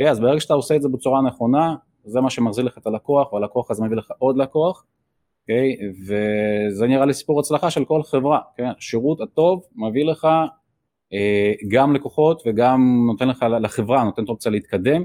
אוקיי? 0.00 0.10
אז 0.10 0.20
ברגע 0.20 0.40
שאתה 0.40 0.54
עושה 0.54 0.76
את 0.76 0.82
זה 0.82 0.88
בצורה 0.88 1.22
נכונה, 1.22 1.74
זה 2.04 2.20
מה 2.20 2.30
שמחזיר 2.30 2.64
לך 2.64 2.78
את 2.78 2.86
הלקוח, 2.86 3.32
והלקוח 3.32 3.70
הזה 3.70 3.84
מביא 3.84 3.96
לך 3.96 4.12
עוד 4.18 4.36
לקוח, 4.36 4.84
אוקיי? 5.42 5.76
וזה 6.06 6.86
נראה 6.86 7.06
לי 7.06 7.14
סיפור 7.14 7.40
הצלחה 7.40 7.70
של 7.70 7.84
כל 7.84 8.02
חברה? 8.02 8.40
כן? 8.56 8.68
השירות 8.78 9.20
הטוב 9.20 9.62
מביא 9.74 10.04
לך 10.04 10.28
אה, 11.12 11.52
גם 11.68 11.94
לקוחות 11.94 12.42
וגם 12.46 13.06
נותן 13.06 13.28
לך 13.28 13.46
לחברה, 13.60 14.04
נותן 14.04 14.22
אופציה 14.28 14.52
להתקדם, 14.52 15.04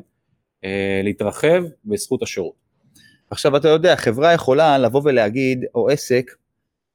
אה, 0.63 1.01
להתרחב 1.03 1.63
בזכות 1.85 2.23
השירות. 2.23 2.55
עכשיו 3.29 3.57
אתה 3.57 3.67
יודע, 3.67 3.95
חברה 3.95 4.33
יכולה 4.33 4.77
לבוא 4.77 5.01
ולהגיד, 5.03 5.65
או 5.75 5.89
עסק, 5.89 6.31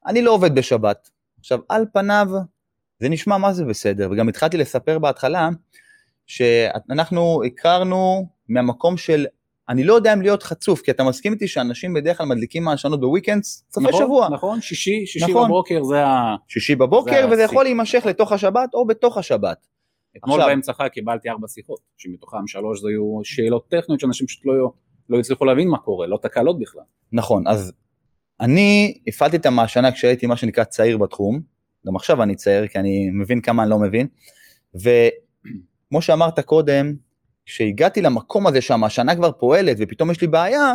אני 0.07 0.21
לא 0.21 0.31
עובד 0.31 0.55
בשבת. 0.55 1.09
עכשיו, 1.39 1.59
על 1.69 1.85
פניו, 1.93 2.27
זה 2.99 3.09
נשמע 3.09 3.37
מה 3.37 3.53
זה 3.53 3.65
בסדר, 3.65 4.09
וגם 4.11 4.29
התחלתי 4.29 4.57
לספר 4.57 4.99
בהתחלה, 4.99 5.49
שאנחנו 6.31 7.41
הכרנו 7.45 8.27
מהמקום 8.49 8.97
של, 8.97 9.25
אני 9.69 9.83
לא 9.83 9.93
יודע 9.93 10.13
אם 10.13 10.21
להיות 10.21 10.43
חצוף, 10.43 10.81
כי 10.81 10.91
אתה 10.91 11.03
מסכים 11.03 11.33
איתי 11.33 11.47
שאנשים 11.47 11.93
בדרך 11.93 12.17
כלל 12.17 12.25
מדליקים 12.25 12.63
מעשנות 12.63 12.99
בוויקנדס, 12.99 13.65
סופי 13.71 13.87
נכון, 13.87 14.03
שבוע. 14.03 14.29
נכון, 14.29 14.61
שישי, 14.61 15.05
שישי 15.05 15.31
נכון. 15.31 15.45
בבוקר 15.45 15.83
זה 15.83 16.05
ה... 16.05 16.35
שישי 16.47 16.75
בבוקר, 16.75 17.27
זה 17.27 17.33
וזה 17.33 17.43
יכול 17.43 17.63
להימשך 17.63 18.03
לתוך 18.05 18.31
השבת 18.31 18.69
או 18.73 18.87
בתוך 18.87 19.17
השבת. 19.17 19.67
אתמול 20.17 20.39
עכשיו... 20.39 20.49
באמצע 20.49 20.73
חג 20.73 20.87
קיבלתי 20.87 21.29
ארבע 21.29 21.47
שיחות, 21.47 21.79
שמתוכם 21.97 22.47
שלוש 22.47 22.81
זה 22.81 22.87
היו 22.89 23.19
שאלות 23.23 23.67
טכניות 23.69 23.99
שאנשים 23.99 24.27
פשוט 24.27 24.45
לא, 24.45 24.71
לא 25.09 25.19
הצליחו 25.19 25.45
להבין 25.45 25.67
מה 25.67 25.77
קורה, 25.77 26.07
לא 26.07 26.19
תקלות 26.21 26.59
בכלל. 26.59 26.83
נכון, 27.11 27.47
אז 27.47 27.73
אני 28.39 28.97
הפעלתי 29.07 29.37
את 29.37 29.45
המעשנה 29.45 29.91
כשהייתי 29.91 30.27
מה 30.27 30.37
שנקרא 30.37 30.63
צעיר 30.63 30.97
בתחום, 30.97 31.41
גם 31.87 31.95
עכשיו 31.95 32.23
אני 32.23 32.35
צעיר 32.35 32.67
כי 32.67 32.79
אני 32.79 33.09
מבין 33.13 33.41
כמה 33.41 33.63
אני 33.63 33.69
לא 33.71 33.79
מבין, 33.79 34.07
וכמו 35.91 36.01
שאמרת 36.01 36.39
קודם, 36.39 36.93
כשהגעתי 37.45 38.01
למקום 38.01 38.47
הזה 38.47 38.61
שהמעשנה 38.61 39.15
כבר 39.15 39.31
פועלת 39.31 39.77
ופתאום 39.79 40.11
יש 40.11 40.21
לי 40.21 40.27
בעיה, 40.27 40.73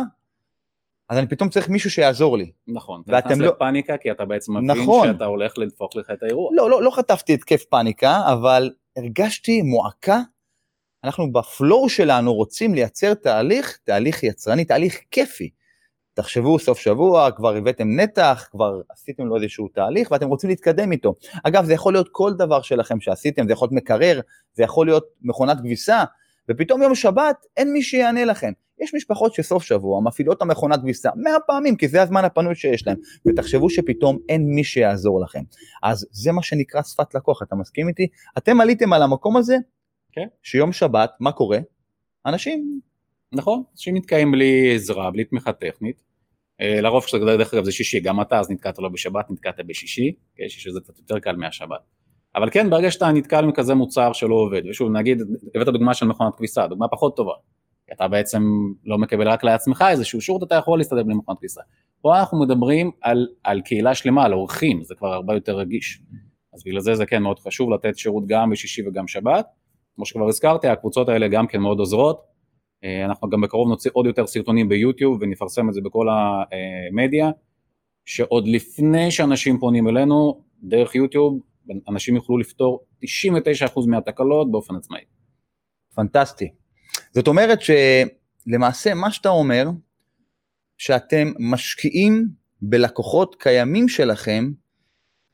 אז 1.09 1.17
אני 1.17 1.27
פתאום 1.27 1.49
צריך 1.49 1.69
מישהו 1.69 1.91
שיעזור 1.91 2.37
לי. 2.37 2.51
נכון, 2.67 3.01
אתה 3.05 3.17
נכנס 3.17 3.37
לא... 3.37 3.47
לפאניקה 3.47 3.97
כי 3.97 4.11
אתה 4.11 4.25
בעצם 4.25 4.57
מבין 4.57 4.71
נכון. 4.71 5.07
שאתה 5.07 5.25
הולך 5.25 5.57
לדפוק 5.57 5.95
לך 5.95 6.11
את 6.13 6.23
האירוע. 6.23 6.51
לא, 6.53 6.69
לא, 6.69 6.83
לא 6.83 6.91
חטפתי 6.91 7.33
התקף 7.33 7.63
פאניקה, 7.63 8.21
אבל 8.33 8.71
הרגשתי 8.97 9.61
מועקה. 9.61 10.21
אנחנו 11.03 11.31
בפלואו 11.31 11.89
שלנו 11.89 12.33
רוצים 12.33 12.73
לייצר 12.73 13.13
תהליך, 13.13 13.77
תהליך 13.83 14.23
יצרני, 14.23 14.65
תהליך 14.65 14.99
כיפי. 15.11 15.49
תחשבו 16.17 16.59
סוף 16.59 16.79
שבוע, 16.79 17.31
כבר 17.31 17.55
הבאתם 17.55 17.99
נתח, 17.99 18.47
כבר 18.51 18.81
עשיתם 18.89 19.25
לו 19.25 19.35
איזשהו 19.35 19.67
תהליך 19.67 20.11
ואתם 20.11 20.27
רוצים 20.27 20.49
להתקדם 20.49 20.91
איתו. 20.91 21.15
אגב, 21.43 21.65
זה 21.65 21.73
יכול 21.73 21.93
להיות 21.93 22.09
כל 22.11 22.33
דבר 22.33 22.61
שלכם 22.61 22.99
שעשיתם, 22.99 23.47
זה 23.47 23.53
יכול 23.53 23.65
להיות 23.65 23.83
מקרר, 23.83 24.19
זה 24.53 24.63
יכול 24.63 24.87
להיות 24.87 25.05
מכונת 25.21 25.57
כביסה, 25.59 26.03
ופתאום 26.49 26.81
יום 26.81 26.95
שבת 26.95 27.45
אין 27.57 27.73
מי 27.73 27.81
שיענה 27.81 28.25
לכם. 28.25 28.51
יש 28.79 28.95
משפחות 28.95 29.33
שסוף 29.33 29.63
שבוע 29.63 30.01
מפעילות 30.01 30.37
את 30.37 30.41
המכונת 30.41 30.79
כביסה 30.79 31.09
מאה 31.15 31.39
פעמים, 31.47 31.75
כי 31.75 31.87
זה 31.87 32.01
הזמן 32.01 32.25
הפנוי 32.25 32.55
שיש 32.55 32.87
להם, 32.87 32.97
ותחשבו 33.27 33.69
שפתאום 33.69 34.17
אין 34.29 34.45
מי 34.55 34.63
שיעזור 34.63 35.21
לכם. 35.21 35.41
אז 35.83 36.07
זה 36.11 36.31
מה 36.31 36.43
שנקרא 36.43 36.81
שפת 36.81 37.15
לקוח, 37.15 37.43
אתה 37.43 37.55
מסכים 37.55 37.87
איתי? 37.87 38.07
אתם 38.37 38.61
עליתם 38.61 38.93
על 38.93 39.01
המקום 39.01 39.37
הזה, 39.37 39.55
okay. 39.55 40.11
כן. 40.11 40.27
שיום 40.43 40.71
שבת, 40.71 41.11
מה 41.19 41.31
קורה? 41.31 41.59
אנשים... 42.25 42.79
נכון, 43.31 43.63
אנשים 43.73 43.97
נתקעים 43.97 44.31
בלי 44.31 44.75
עזרה, 44.75 45.11
בלי 45.11 45.23
תמיכה 45.23 45.53
טכנית, 45.53 46.06
לרוב 46.59 47.03
כשאתה 47.03 47.25
דרך 47.25 47.53
אגב 47.53 47.63
זה 47.63 47.71
שישי, 47.71 47.99
גם 47.99 48.21
אתה 48.21 48.39
אז 48.39 48.51
נתקעת 48.51 48.79
לא 48.79 48.89
בשבת, 48.89 49.31
נתקעת 49.31 49.59
בשישי, 49.67 50.11
כן, 50.35 50.49
שישי 50.49 50.71
זה 50.71 50.79
קצת 50.79 50.97
יותר 50.99 51.19
קל 51.19 51.35
מהשבת. 51.35 51.79
אבל 52.35 52.49
כן, 52.49 52.69
ברגע 52.69 52.91
שאתה 52.91 53.11
נתקל 53.11 53.51
כזה 53.55 53.75
מוצר 53.75 54.13
שלא 54.13 54.35
עובד, 54.35 54.61
ושוב 54.69 54.91
נגיד, 54.91 55.21
הבאת 55.55 55.67
דוגמה 55.67 55.93
של 55.93 56.05
מכונת 56.05 56.35
כביסה, 56.35 56.67
דוגמה 56.67 56.87
פחות 56.87 57.15
טובה, 57.15 57.33
כי 57.87 57.93
אתה 57.93 58.07
בעצם 58.07 58.43
לא 58.85 58.97
מקבל 58.97 59.29
רק 59.29 59.43
לעצמך 59.43 59.85
איזשהו 59.89 60.21
שירות, 60.21 60.43
אתה 60.43 60.55
יכול 60.55 60.77
להסתדר 60.77 61.03
בלי 61.03 61.15
מכונת 61.15 61.37
כביסה. 61.39 61.61
פה 62.01 62.19
אנחנו 62.19 62.39
מדברים 62.39 62.91
על, 63.01 63.27
על 63.43 63.61
קהילה 63.61 63.95
שלמה, 63.95 64.25
על 64.25 64.33
אורחים, 64.33 64.83
זה 64.83 64.95
כבר 64.95 65.13
הרבה 65.13 65.33
יותר 65.33 65.57
רגיש. 65.57 66.01
אז 66.53 66.63
בגלל 66.65 66.79
זה 66.79 66.95
זה 66.95 67.05
כן 67.05 67.23
מאוד 67.23 67.39
חשוב 67.39 67.69
לתת 67.71 67.97
שירות 67.97 68.23
גם 68.27 68.49
בשישי 68.49 68.87
וגם 68.87 69.07
שבת. 69.07 69.45
כמו 69.95 70.05
שכבר 70.05 70.27
הזכרתי, 70.27 70.67
הקבוצות 70.67 71.09
האלה 71.09 71.27
גם 71.27 71.47
כן 71.47 71.59
מאוד 71.59 71.79
עוזרות, 71.79 72.19
אה, 72.19 72.36
אנחנו 72.83 73.29
גם 73.29 73.41
בקרוב 73.41 73.69
נוציא 73.69 73.91
עוד 73.93 74.05
יותר 74.05 74.27
סרטונים 74.27 74.69
ביוטיוב 74.69 75.17
ונפרסם 75.21 75.69
את 75.69 75.73
זה 75.73 75.81
בכל 75.81 76.07
המדיה, 76.09 77.31
שעוד 78.05 78.47
לפני 78.47 79.11
שאנשים 79.11 79.59
פונים 79.59 79.87
אלינו, 79.87 80.41
דרך 80.63 80.95
יוטיוב, 80.95 81.39
אנשים 81.89 82.15
יוכלו 82.15 82.37
לפתור 82.37 82.85
99% 83.03 83.07
מהתקלות 83.87 84.51
באופן 84.51 84.75
עצמאי. 84.75 85.01
פנטסטי. 85.95 86.51
זאת 87.11 87.27
אומרת 87.27 87.59
שלמעשה 87.61 88.93
מה 88.93 89.11
שאתה 89.11 89.29
אומר, 89.29 89.65
שאתם 90.77 91.27
משקיעים 91.39 92.27
בלקוחות 92.61 93.35
קיימים 93.39 93.89
שלכם, 93.89 94.51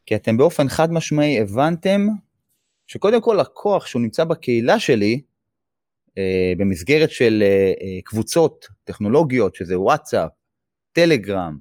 כי 0.05 0.15
אתם 0.15 0.37
באופן 0.37 0.69
חד 0.69 0.91
משמעי 0.91 1.39
הבנתם 1.39 2.07
שקודם 2.87 3.21
כל 3.21 3.37
לקוח 3.41 3.85
שהוא 3.85 4.01
נמצא 4.01 4.23
בקהילה 4.23 4.79
שלי, 4.79 5.13
אה, 5.13 5.32
במסגרת 6.57 7.11
של 7.11 7.43
אה, 7.45 7.47
אה, 7.81 8.01
קבוצות 8.03 8.67
טכנולוגיות, 8.83 9.55
שזה 9.55 9.79
וואטסאפ, 9.79 10.29
טלגרם, 10.91 11.57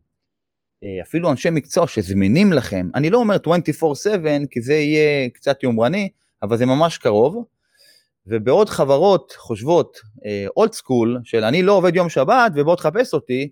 אה, 0.84 1.02
אפילו 1.02 1.30
אנשי 1.30 1.50
מקצוע 1.50 1.86
שזמינים 1.86 2.52
לכם, 2.52 2.88
אני 2.94 3.10
לא 3.10 3.18
אומר 3.18 3.36
24/7 3.36 4.46
כי 4.50 4.60
זה 4.60 4.74
יהיה 4.74 5.28
קצת 5.28 5.62
יומרני, 5.62 6.08
אבל 6.42 6.56
זה 6.56 6.66
ממש 6.66 6.98
קרוב. 6.98 7.44
ובעוד 8.26 8.68
חברות 8.68 9.34
חושבות 9.38 9.98
אולד 10.56 10.72
סקול 10.72 11.20
של 11.24 11.44
אני 11.44 11.62
לא 11.62 11.72
עובד 11.72 11.96
יום 11.96 12.08
שבת 12.08 12.52
ובוא 12.54 12.76
תחפש 12.76 13.14
אותי, 13.14 13.50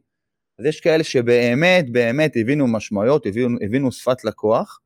אז 0.59 0.65
יש 0.65 0.81
כאלה 0.81 1.05
שבאמת 1.05 1.91
באמת 1.91 2.33
הבינו 2.37 2.67
משמעויות, 2.67 3.27
הבינו, 3.27 3.59
הבינו 3.63 3.93
שפת 3.93 4.25
לקוח, 4.25 4.81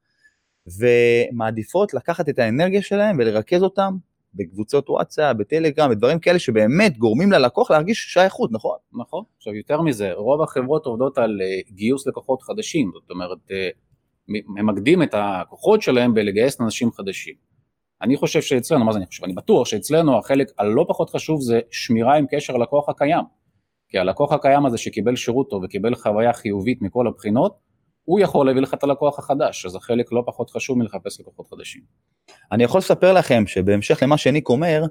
ומעדיפות 0.67 1.95
לקחת 1.95 2.29
את 2.29 2.39
האנרגיה 2.39 2.83
שלהם 2.83 3.17
ולרכז 3.19 3.63
אותם 3.63 3.97
בקבוצות 4.35 4.91
וואטסאפ, 4.91 5.37
בטלגרם, 5.37 5.91
בדברים 5.91 6.19
כאלה 6.19 6.39
שבאמת 6.39 6.99
גורמים 6.99 7.33
ללקוח 7.33 7.71
להרגיש 7.71 7.99
שייכות, 8.13 8.53
נכון? 8.53 8.77
נכון. 8.93 9.25
עכשיו 9.37 9.55
יותר 9.55 9.81
מזה, 9.81 10.13
רוב 10.13 10.43
החברות 10.43 10.87
עובדות 10.87 11.19
על 11.19 11.41
uh, 11.41 11.73
גיוס 11.73 12.07
לקוחות 12.07 12.43
חדשים, 12.43 12.91
זאת 12.95 13.11
אומרת, 13.11 13.39
uh, 13.49 13.53
ממקדים 14.29 15.03
את 15.03 15.15
הכוחות 15.19 15.83
שלהם 15.83 16.15
בלגייס 16.15 16.61
אנשים 16.61 16.93
חדשים. 16.93 17.35
אני 18.03 18.17
חושב 18.17 18.43
שאצלנו, 18.43 18.85
מה 18.85 18.93
זה 18.93 18.99
אני 18.99 19.07
חושב? 19.07 19.25
אני 19.25 19.33
בטוח 19.33 19.67
שאצלנו 19.67 20.19
החלק 20.19 20.49
הלא 20.59 20.85
פחות 20.89 21.11
חשוב 21.11 21.41
זה 21.41 21.61
שמירה 21.71 22.17
עם 22.17 22.27
קשר 22.31 22.57
ללקוח 22.57 22.89
הקיים. 22.89 23.25
כי 23.89 23.99
הלקוח 23.99 24.33
הקיים 24.33 24.67
הזה 24.67 24.79
שקיבל 24.79 25.17
שירות 25.17 25.51
טוב 25.51 25.63
וקיבל 25.65 25.95
חוויה 25.95 26.33
חיובית 26.33 26.83
מכל 26.83 27.07
הבחינות, 27.07 27.57
הוא 28.05 28.21
יכול 28.21 28.47
להביא 28.47 28.63
לך 28.63 28.75
את 28.75 28.83
הלקוח 28.83 29.19
החדש, 29.19 29.67
אז 29.67 29.75
החלק 29.75 30.13
לא 30.13 30.23
פחות 30.27 30.51
חשוב 30.51 30.79
מלחפש 30.79 31.21
לקוחות 31.21 31.47
חדשים. 31.47 31.81
אני 32.53 32.65
יכול 32.65 32.79
לספר 32.79 33.13
לכם 33.13 33.45
שבהמשך 33.47 34.03
למה 34.03 34.19
שניק 34.19 34.49
אומר, 34.49 34.83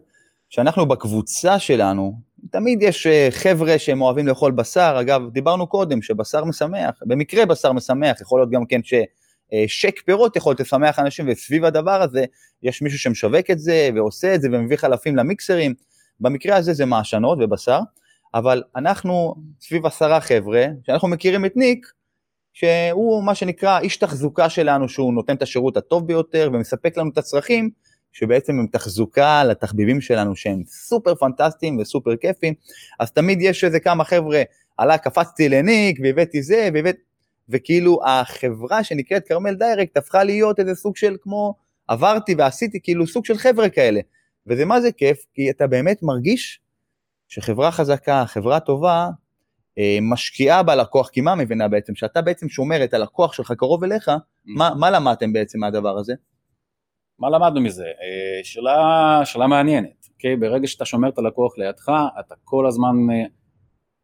שאנחנו 0.50 0.86
בקבוצה 0.86 1.60
שלנו, 1.60 2.14
תמיד 2.52 2.84
יש 2.84 3.08
אה, 3.08 3.28
חבר'ה 3.32 3.80
שהם 3.80 4.02
אוהבים 4.02 4.28
לאכול 4.28 4.52
בשר, 4.52 4.98
אגב, 5.02 5.22
דיברנו 5.30 5.68
קודם 5.68 6.02
שבשר 6.02 6.46
משמח, 6.46 7.00
במקרה 7.06 7.46
בשר 7.46 7.72
משמח, 7.72 8.22
יכול 8.22 8.40
להיות 8.40 8.52
גם 8.52 8.66
כן 8.66 8.82
ששק 8.84 10.02
פירות 10.06 10.36
יכול 10.36 10.56
לשמח 10.60 11.00
אנשים, 11.00 11.26
וסביב 11.30 11.66
הדבר 11.66 12.02
הזה 12.02 12.26
יש 12.64 12.82
מישהו 12.82 13.00
שמשווק 13.00 13.52
את 13.52 13.60
זה 13.60 13.90
ועושה 13.96 14.36
את 14.36 14.42
זה 14.42 14.48
ומביא 14.52 14.78
חלפים 14.78 15.16
למיקסרים, 15.16 15.74
במקרה 16.20 16.56
הזה 16.56 16.74
זה 16.74 16.86
מעשנות 16.86 17.38
ובשר, 17.42 17.80
אבל 18.34 18.64
אנחנו 18.76 19.36
סביב 19.62 19.86
עשרה 19.86 20.22
חבר'ה, 20.22 20.66
שאנחנו 20.86 21.08
מכירים 21.08 21.46
את 21.46 21.56
ניק, 21.56 21.88
שהוא 22.54 23.24
מה 23.24 23.36
שנקרא 23.36 23.80
איש 23.80 23.98
תחזוקה 23.98 24.50
שלנו, 24.50 24.90
שהוא 24.90 25.14
נותן 25.14 25.36
את 25.36 25.42
השירות 25.42 25.78
הטוב 25.78 26.08
ביותר 26.08 26.50
ומספק 26.54 26.98
לנו 26.98 27.10
את 27.10 27.18
הצרכים, 27.18 27.70
שבעצם 28.12 28.60
הם 28.60 28.68
תחזוקה 28.72 29.44
לתחביבים 29.44 30.02
שלנו 30.02 30.36
שהם 30.36 30.64
סופר 30.66 31.16
פנטסטיים 31.16 31.78
וסופר 31.78 32.16
כיפים, 32.16 32.54
אז 33.00 33.12
תמיד 33.12 33.42
יש 33.42 33.64
איזה 33.64 33.80
כמה 33.80 34.04
חבר'ה, 34.04 34.42
עלה, 34.78 34.98
קפצתי 34.98 35.50
לניק 35.50 36.00
והבאתי 36.04 36.42
זה, 36.42 36.70
והבאת... 36.74 36.96
וכאילו 37.50 38.00
החברה 38.06 38.84
שנקראת 38.84 39.28
כרמל 39.28 39.54
דיירקט 39.54 39.98
הפכה 39.98 40.24
להיות 40.24 40.60
איזה 40.60 40.76
סוג 40.76 40.96
של 40.96 41.16
כמו 41.22 41.56
עברתי 41.88 42.36
ועשיתי 42.38 42.80
כאילו 42.84 43.08
סוג 43.08 43.26
של 43.26 43.38
חבר'ה 43.38 43.70
כאלה. 43.70 44.00
וזה 44.48 44.66
מה 44.66 44.82
זה 44.82 44.92
כיף, 44.92 45.26
כי 45.34 45.50
אתה 45.50 45.68
באמת 45.68 46.04
מרגיש 46.04 46.60
שחברה 47.28 47.72
חזקה, 47.72 48.24
חברה 48.28 48.60
טובה, 48.60 49.10
משקיעה 50.02 50.64
בלקוח, 50.64 51.10
כי 51.10 51.22
מה 51.22 51.36
מבינה 51.36 51.68
בעצם? 51.68 51.96
שאתה 51.96 52.22
בעצם 52.22 52.50
שומר 52.50 52.84
את 52.84 52.94
הלקוח 52.94 53.34
שלך 53.34 53.52
קרוב 53.52 53.84
אליך, 53.84 54.10
mm. 54.10 54.12
מה, 54.46 54.70
מה 54.80 54.92
למדתם 54.92 55.34
בעצם 55.34 55.60
מהדבר 55.60 55.98
הזה? 55.98 56.14
מה 57.20 57.30
למדנו 57.30 57.62
מזה? 57.62 57.84
אה, 57.84 58.44
שאלה, 58.44 59.22
שאלה 59.26 59.48
מעניינת? 59.48 60.08
אוקיי? 60.14 60.36
ברגע 60.36 60.68
שאתה 60.68 60.86
שומר 60.86 61.10
את 61.10 61.18
הלקוח 61.18 61.58
לידך, 61.58 61.92
אתה 62.20 62.36
כל 62.44 62.68
הזמן, 62.68 62.96
אה, 63.12 63.26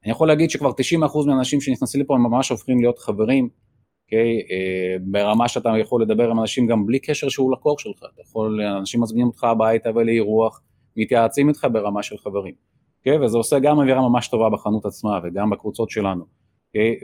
אני 0.03 0.12
יכול 0.12 0.27
להגיד 0.27 0.49
שכבר 0.49 0.71
90% 0.71 1.25
מהאנשים 1.27 1.62
שנכנסים 1.62 2.01
לפה 2.01 2.15
הם 2.15 2.23
ממש 2.23 2.49
הופכים 2.49 2.79
להיות 2.79 2.99
חברים, 2.99 3.49
okay? 4.08 4.53
ברמה 5.01 5.47
שאתה 5.47 5.69
יכול 5.82 6.01
לדבר 6.01 6.29
עם 6.29 6.39
אנשים 6.39 6.67
גם 6.67 6.86
בלי 6.86 6.99
קשר 6.99 7.29
שהוא 7.29 7.51
לקוח 7.51 7.79
שלך, 7.79 7.97
אתה 8.13 8.21
יכול, 8.21 8.62
אנשים 8.62 9.01
מזמינים 9.01 9.27
אותך 9.27 9.43
הביתה 9.43 9.89
ולאירוח, 9.95 10.62
מתייעצים 10.97 11.49
איתך 11.49 11.67
ברמה 11.71 12.03
של 12.03 12.17
חברים. 12.17 12.53
Okay, 12.99 13.12
אוקיי? 13.12 13.25
וזה 13.25 13.38
עושה 13.38 13.59
גם 13.59 13.79
אווירה 13.79 14.09
ממש 14.09 14.27
טובה 14.27 14.49
בחנות 14.49 14.85
עצמה 14.85 15.19
וגם 15.23 15.49
בקבוצות 15.49 15.89
שלנו. 15.89 16.23
Okay, 16.23 16.27
אוקיי? 16.67 16.95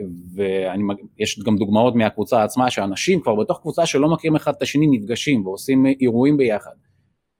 ויש 1.18 1.40
גם 1.46 1.56
דוגמאות 1.56 1.94
מהקבוצה 1.94 2.44
עצמה 2.44 2.70
שאנשים 2.70 3.20
כבר 3.20 3.34
בתוך 3.34 3.60
קבוצה 3.60 3.86
שלא 3.86 4.08
מכירים 4.08 4.36
אחד 4.36 4.52
את 4.56 4.62
השני 4.62 4.86
נפגשים 4.86 5.46
ועושים 5.46 5.86
אירועים 6.00 6.36
ביחד. 6.36 6.70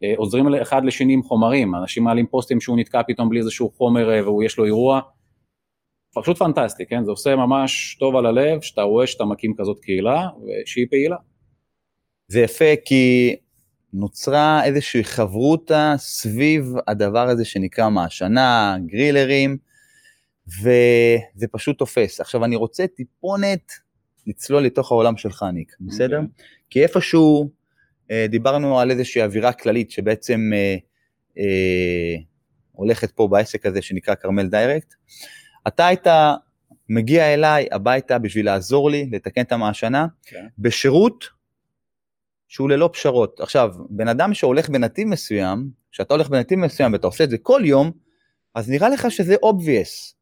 אה, 0.03 0.13
עוזרים 0.17 0.55
אחד 0.55 0.85
לשני 0.85 1.13
עם 1.13 1.23
חומרים, 1.23 1.75
אנשים 1.75 2.05
מעלים 2.05 2.27
פוסטים 2.27 2.61
שהוא 2.61 2.79
נתקע 2.79 3.03
פתאום 3.07 3.29
בלי 3.29 3.39
איזשהו 3.39 3.71
חומר 3.71 4.11
אה, 4.11 4.23
והוא 4.25 4.45
יש 4.45 4.59
לו 4.59 4.65
אירוע. 4.65 5.01
פשוט 6.15 6.39
פנטסטי, 6.39 6.87
כן? 6.87 7.05
זה 7.05 7.11
עושה 7.11 7.37
ממש 7.37 7.97
טוב 8.01 8.17
על 8.17 8.27
הלב 8.27 8.61
שאתה 8.61 8.83
רואה 8.83 9.07
שאתה 9.07 9.25
מקים 9.25 9.55
כזאת 9.59 9.81
קהילה 9.81 10.29
ושהיא 10.45 10.87
פעילה. 10.91 11.17
זה 12.29 12.41
יפה 12.41 12.75
כי 12.85 13.37
נוצרה 13.93 14.65
איזושהי 14.65 15.05
חברותה 15.05 15.95
סביב 15.99 16.73
הדבר 16.89 17.29
הזה 17.29 17.45
שנקרא 17.45 17.89
מעשנה, 17.89 18.77
גרילרים, 18.87 19.57
וזה 20.49 21.47
פשוט 21.53 21.79
תופס. 21.79 22.21
עכשיו 22.21 22.45
אני 22.45 22.57
רוצה 22.57 22.87
טיפונת 22.87 23.73
לצלול 24.27 24.63
לתוך 24.63 24.93
העולם 24.93 25.17
שלך, 25.17 25.45
ניק, 25.53 25.73
okay. 25.73 25.85
בסדר? 25.87 26.17
אוקיי. 26.17 26.45
כי 26.71 26.83
איפשהו 26.83 27.51
אה, 28.11 28.27
דיברנו 28.29 28.81
על 28.81 28.91
איזושהי 28.91 29.23
אווירה 29.23 29.53
כללית 29.53 29.91
שבעצם 29.91 30.51
אה, 30.55 30.77
אה, 31.39 32.17
הולכת 32.73 33.11
פה 33.11 33.29
בעסק 33.29 33.67
הזה 33.67 33.83
שנקרא 33.83 34.15
כרמל 34.15 34.47
דיירקט. 34.47 34.95
אתה 35.69 35.87
היית 35.87 36.07
מגיע 36.89 37.35
אליי 37.35 37.67
הביתה 37.73 38.19
בשביל 38.19 38.47
לעזור 38.47 38.91
לי 38.91 39.09
לתקן 39.13 39.41
את 39.41 39.53
המעשנה, 39.53 40.07
okay. 40.07 40.31
כן. 40.31 40.47
בשירות 40.59 41.36
שהוא 42.57 42.71
ללא 42.71 42.91
פשרות. 42.93 43.41
עכשיו, 43.41 43.71
בן 43.91 44.09
אדם 44.09 44.35
שהולך 44.35 44.69
בנתיב 44.69 45.09
מסוים, 45.09 45.71
כשאתה 45.93 46.15
הולך 46.15 46.29
בנתיב 46.29 46.59
מסוים 46.59 46.93
ואתה 46.93 47.07
עושה 47.07 47.25
את 47.25 47.31
זה 47.31 47.39
כל 47.39 47.61
יום, 47.65 47.91
אז 48.55 48.71
נראה 48.71 48.89
לך 48.89 49.11
שזה 49.11 49.35
obvious. 49.35 50.15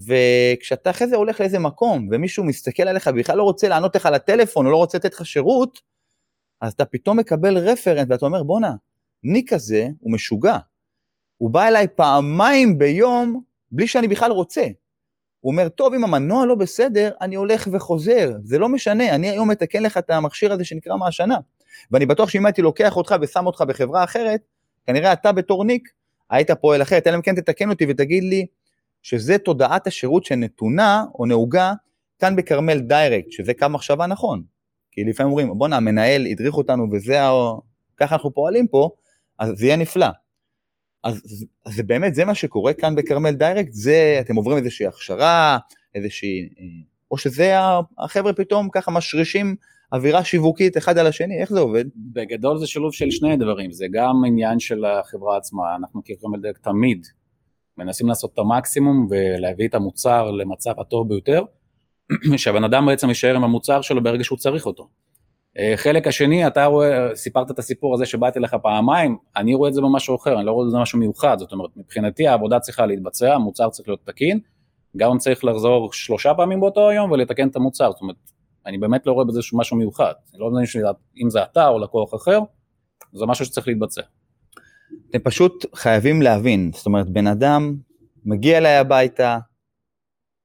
וכשאתה 0.00 0.90
אחרי 0.90 1.08
זה 1.08 1.16
הולך 1.16 1.40
לאיזה 1.40 1.58
מקום, 1.58 2.08
ומישהו 2.10 2.44
מסתכל 2.44 2.82
עליך 2.82 3.10
ובכלל 3.14 3.36
לא 3.36 3.42
רוצה 3.42 3.68
לענות 3.68 3.96
לך 3.96 4.08
לטלפון, 4.12 4.66
או 4.66 4.70
לא 4.70 4.76
רוצה 4.76 4.98
לתת 4.98 5.14
לך 5.14 5.26
שירות, 5.26 5.80
אז 6.60 6.72
אתה 6.72 6.84
פתאום 6.84 7.18
מקבל 7.18 7.58
רפרנט 7.58 8.06
ואתה 8.10 8.26
אומר, 8.26 8.42
בואנה, 8.42 8.72
ניק 9.22 9.52
הזה 9.52 9.88
הוא 10.00 10.12
משוגע. 10.12 10.58
הוא 11.36 11.50
בא 11.50 11.68
אליי 11.68 11.86
פעמיים 11.88 12.78
ביום 12.78 13.42
בלי 13.70 13.86
שאני 13.86 14.08
בכלל 14.08 14.30
רוצה. 14.30 14.66
הוא 15.40 15.52
אומר, 15.52 15.68
טוב, 15.68 15.94
אם 15.94 16.04
המנוע 16.04 16.46
לא 16.46 16.54
בסדר, 16.54 17.10
אני 17.20 17.34
הולך 17.34 17.68
וחוזר, 17.72 18.32
זה 18.44 18.58
לא 18.58 18.68
משנה, 18.68 19.14
אני 19.14 19.30
היום 19.30 19.50
מתקן 19.50 19.82
לך 19.82 19.98
את 19.98 20.10
המכשיר 20.10 20.52
הזה 20.52 20.64
שנקרא 20.64 20.96
מהשנה. 20.96 21.36
ואני 21.90 22.06
בטוח 22.06 22.28
שאם 22.28 22.46
הייתי 22.46 22.62
לוקח 22.62 22.96
אותך 22.96 23.14
ושם 23.20 23.46
אותך 23.46 23.60
בחברה 23.68 24.04
אחרת, 24.04 24.40
כנראה 24.86 25.12
אתה 25.12 25.32
בתור 25.32 25.64
ניק 25.64 25.88
היית 26.30 26.50
פועל 26.50 26.82
אחרת, 26.82 27.06
אלא 27.06 27.16
אם 27.16 27.22
כן 27.22 27.34
תתקן 27.34 27.70
אותי 27.70 27.86
ותגיד 27.88 28.24
לי 28.24 28.46
שזה 29.02 29.38
תודעת 29.38 29.86
השירות 29.86 30.24
שנתונה 30.24 31.04
או 31.14 31.26
נהוגה 31.26 31.72
כאן 32.18 32.36
ב 32.36 32.42
Carmel 32.42 32.78
Direct, 32.78 33.30
שזה 33.30 33.54
קו 33.54 33.68
מחשבה 33.68 34.06
נכון. 34.06 34.42
כי 34.92 35.04
לפעמים 35.04 35.30
אומרים, 35.30 35.58
בואנה, 35.58 35.76
המנהל 35.76 36.26
הדריך 36.26 36.54
אותנו 36.54 36.86
וזה, 36.92 37.18
ככה 37.96 38.14
אנחנו 38.14 38.34
פועלים 38.34 38.66
פה, 38.66 38.90
אז 39.38 39.52
זה 39.56 39.66
יהיה 39.66 39.76
נפלא. 39.76 40.06
אז, 41.04 41.46
אז 41.64 41.80
באמת, 41.80 42.14
זה 42.14 42.24
מה 42.24 42.34
שקורה 42.34 42.72
כאן 42.72 42.94
ב 42.94 42.99
Carmel 42.99 43.30
Direct, 43.30 43.72
זה, 43.72 44.18
אתם 44.20 44.36
עוברים 44.36 44.58
איזושהי 44.58 44.86
הכשרה, 44.86 45.58
איזושהי, 45.94 46.48
אה, 46.58 46.64
או 47.10 47.18
שזה 47.18 47.56
החבר'ה 47.98 48.32
פתאום 48.32 48.68
ככה 48.72 48.90
משרישים 48.90 49.56
אווירה 49.92 50.24
שיווקית 50.24 50.76
אחד 50.76 50.98
על 50.98 51.06
השני, 51.06 51.40
איך 51.40 51.52
זה 51.52 51.60
עובד? 51.60 51.84
בגדול 51.96 52.58
זה 52.58 52.66
שילוב 52.66 52.92
של 52.92 53.10
שני 53.10 53.36
דברים, 53.36 53.72
זה 53.72 53.86
גם 53.92 54.24
עניין 54.26 54.58
של 54.58 54.84
החברה 54.84 55.36
עצמה, 55.36 55.76
אנחנו 55.76 56.02
כ 56.04 56.13
Carmel 56.13 56.40
Direct 56.40 56.62
תמיד 56.62 57.06
מנסים 57.78 58.08
לעשות 58.08 58.30
את 58.34 58.38
המקסימום 58.38 59.06
ולהביא 59.10 59.68
את 59.68 59.74
המוצר 59.74 60.30
למצב 60.30 60.80
הטוב 60.80 61.08
ביותר, 61.08 61.42
שהבן 62.36 62.64
אדם 62.64 62.86
בעצם 62.86 63.08
יישאר 63.08 63.36
עם 63.36 63.44
המוצר 63.44 63.80
שלו 63.80 64.02
ברגע 64.02 64.24
שהוא 64.24 64.38
צריך 64.38 64.66
אותו. 64.66 64.88
אה, 65.58 65.72
חלק 65.76 66.06
השני, 66.06 66.46
אתה 66.46 66.64
רואה, 66.64 67.14
סיפרת 67.14 67.50
את 67.50 67.58
הסיפור 67.58 67.94
הזה 67.94 68.06
שבאתי 68.06 68.40
לך 68.40 68.56
פעמיים, 68.62 69.16
אני 69.36 69.54
רואה 69.54 69.68
את 69.68 69.74
זה 69.74 69.80
במשהו 69.80 70.16
אחר, 70.16 70.38
אני 70.38 70.46
לא 70.46 70.52
רואה 70.52 70.66
את 70.66 70.70
זה 70.70 70.76
במשהו 70.76 70.98
מיוחד, 70.98 71.36
זאת 71.38 71.52
אומרת, 71.52 71.70
מבחינתי 71.76 72.28
העבודה 72.28 72.60
צריכה 72.60 72.86
להתבצע, 72.86 73.34
המוצר 73.34 73.70
צריך 73.70 73.88
להיות 73.88 74.00
תקין, 74.04 74.40
גם 74.96 75.18
צריך 75.18 75.44
לחזור 75.44 75.92
שלושה 75.92 76.34
פעמים 76.34 76.60
באותו 76.60 76.88
היום 76.88 77.10
ולתקן 77.10 77.48
את 77.48 77.56
המוצר, 77.56 77.90
זאת 77.90 78.00
אומרת, 78.00 78.16
אני 78.66 78.78
באמת 78.78 79.06
לא 79.06 79.12
רואה 79.12 79.24
בזה 79.24 79.40
משהו 79.52 79.76
מיוחד, 79.76 80.12
אני 80.32 80.40
לא 80.40 80.46
יודע 80.46 80.58
אם 81.22 81.30
זה 81.30 81.42
אתה 81.42 81.68
או 81.68 81.78
לקוח 81.78 82.14
אחר, 82.14 82.38
זה 83.12 83.26
משהו 83.26 83.44
שצריך 83.44 83.68
להתבצע. 83.68 84.02
אתם 85.10 85.18
פשוט 85.18 85.66
חייבים 85.74 86.22
להבין, 86.22 86.70
זאת 86.74 86.86
אומרת, 86.86 87.10
בן 87.10 87.26
אדם 87.26 87.76
מגיע 88.24 88.58
אליי 88.58 88.76
הביתה, 88.76 89.38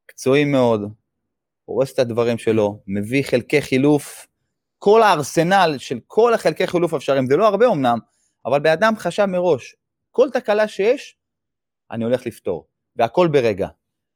קצועי 0.06 0.46
מאוד, 0.46 0.82
פורס 1.66 1.94
את 1.94 2.00
הדברים 2.00 2.38
שלו, 2.38 2.80
מביא 2.88 3.24
חלקי 3.24 3.62
חילוף, 3.62 4.28
כל 4.78 5.04
הארסנל 5.04 5.76
של 5.78 6.00
כל 6.08 6.34
החלקי 6.34 6.68
חילוף 6.68 6.94
האפשריים, 6.94 7.28
זה 7.28 7.38
לא 7.38 7.48
הרבה 7.48 7.68
אמנם, 7.68 8.00
אבל 8.46 8.60
בן 8.60 8.72
אדם 8.72 8.94
חשב 8.98 9.26
מראש, 9.26 9.76
כל 10.12 10.30
תקלה 10.34 10.68
שיש, 10.68 11.18
אני 11.92 12.04
הולך 12.04 12.26
לפתור, 12.26 12.68
והכל 12.96 13.28
ברגע. 13.28 13.68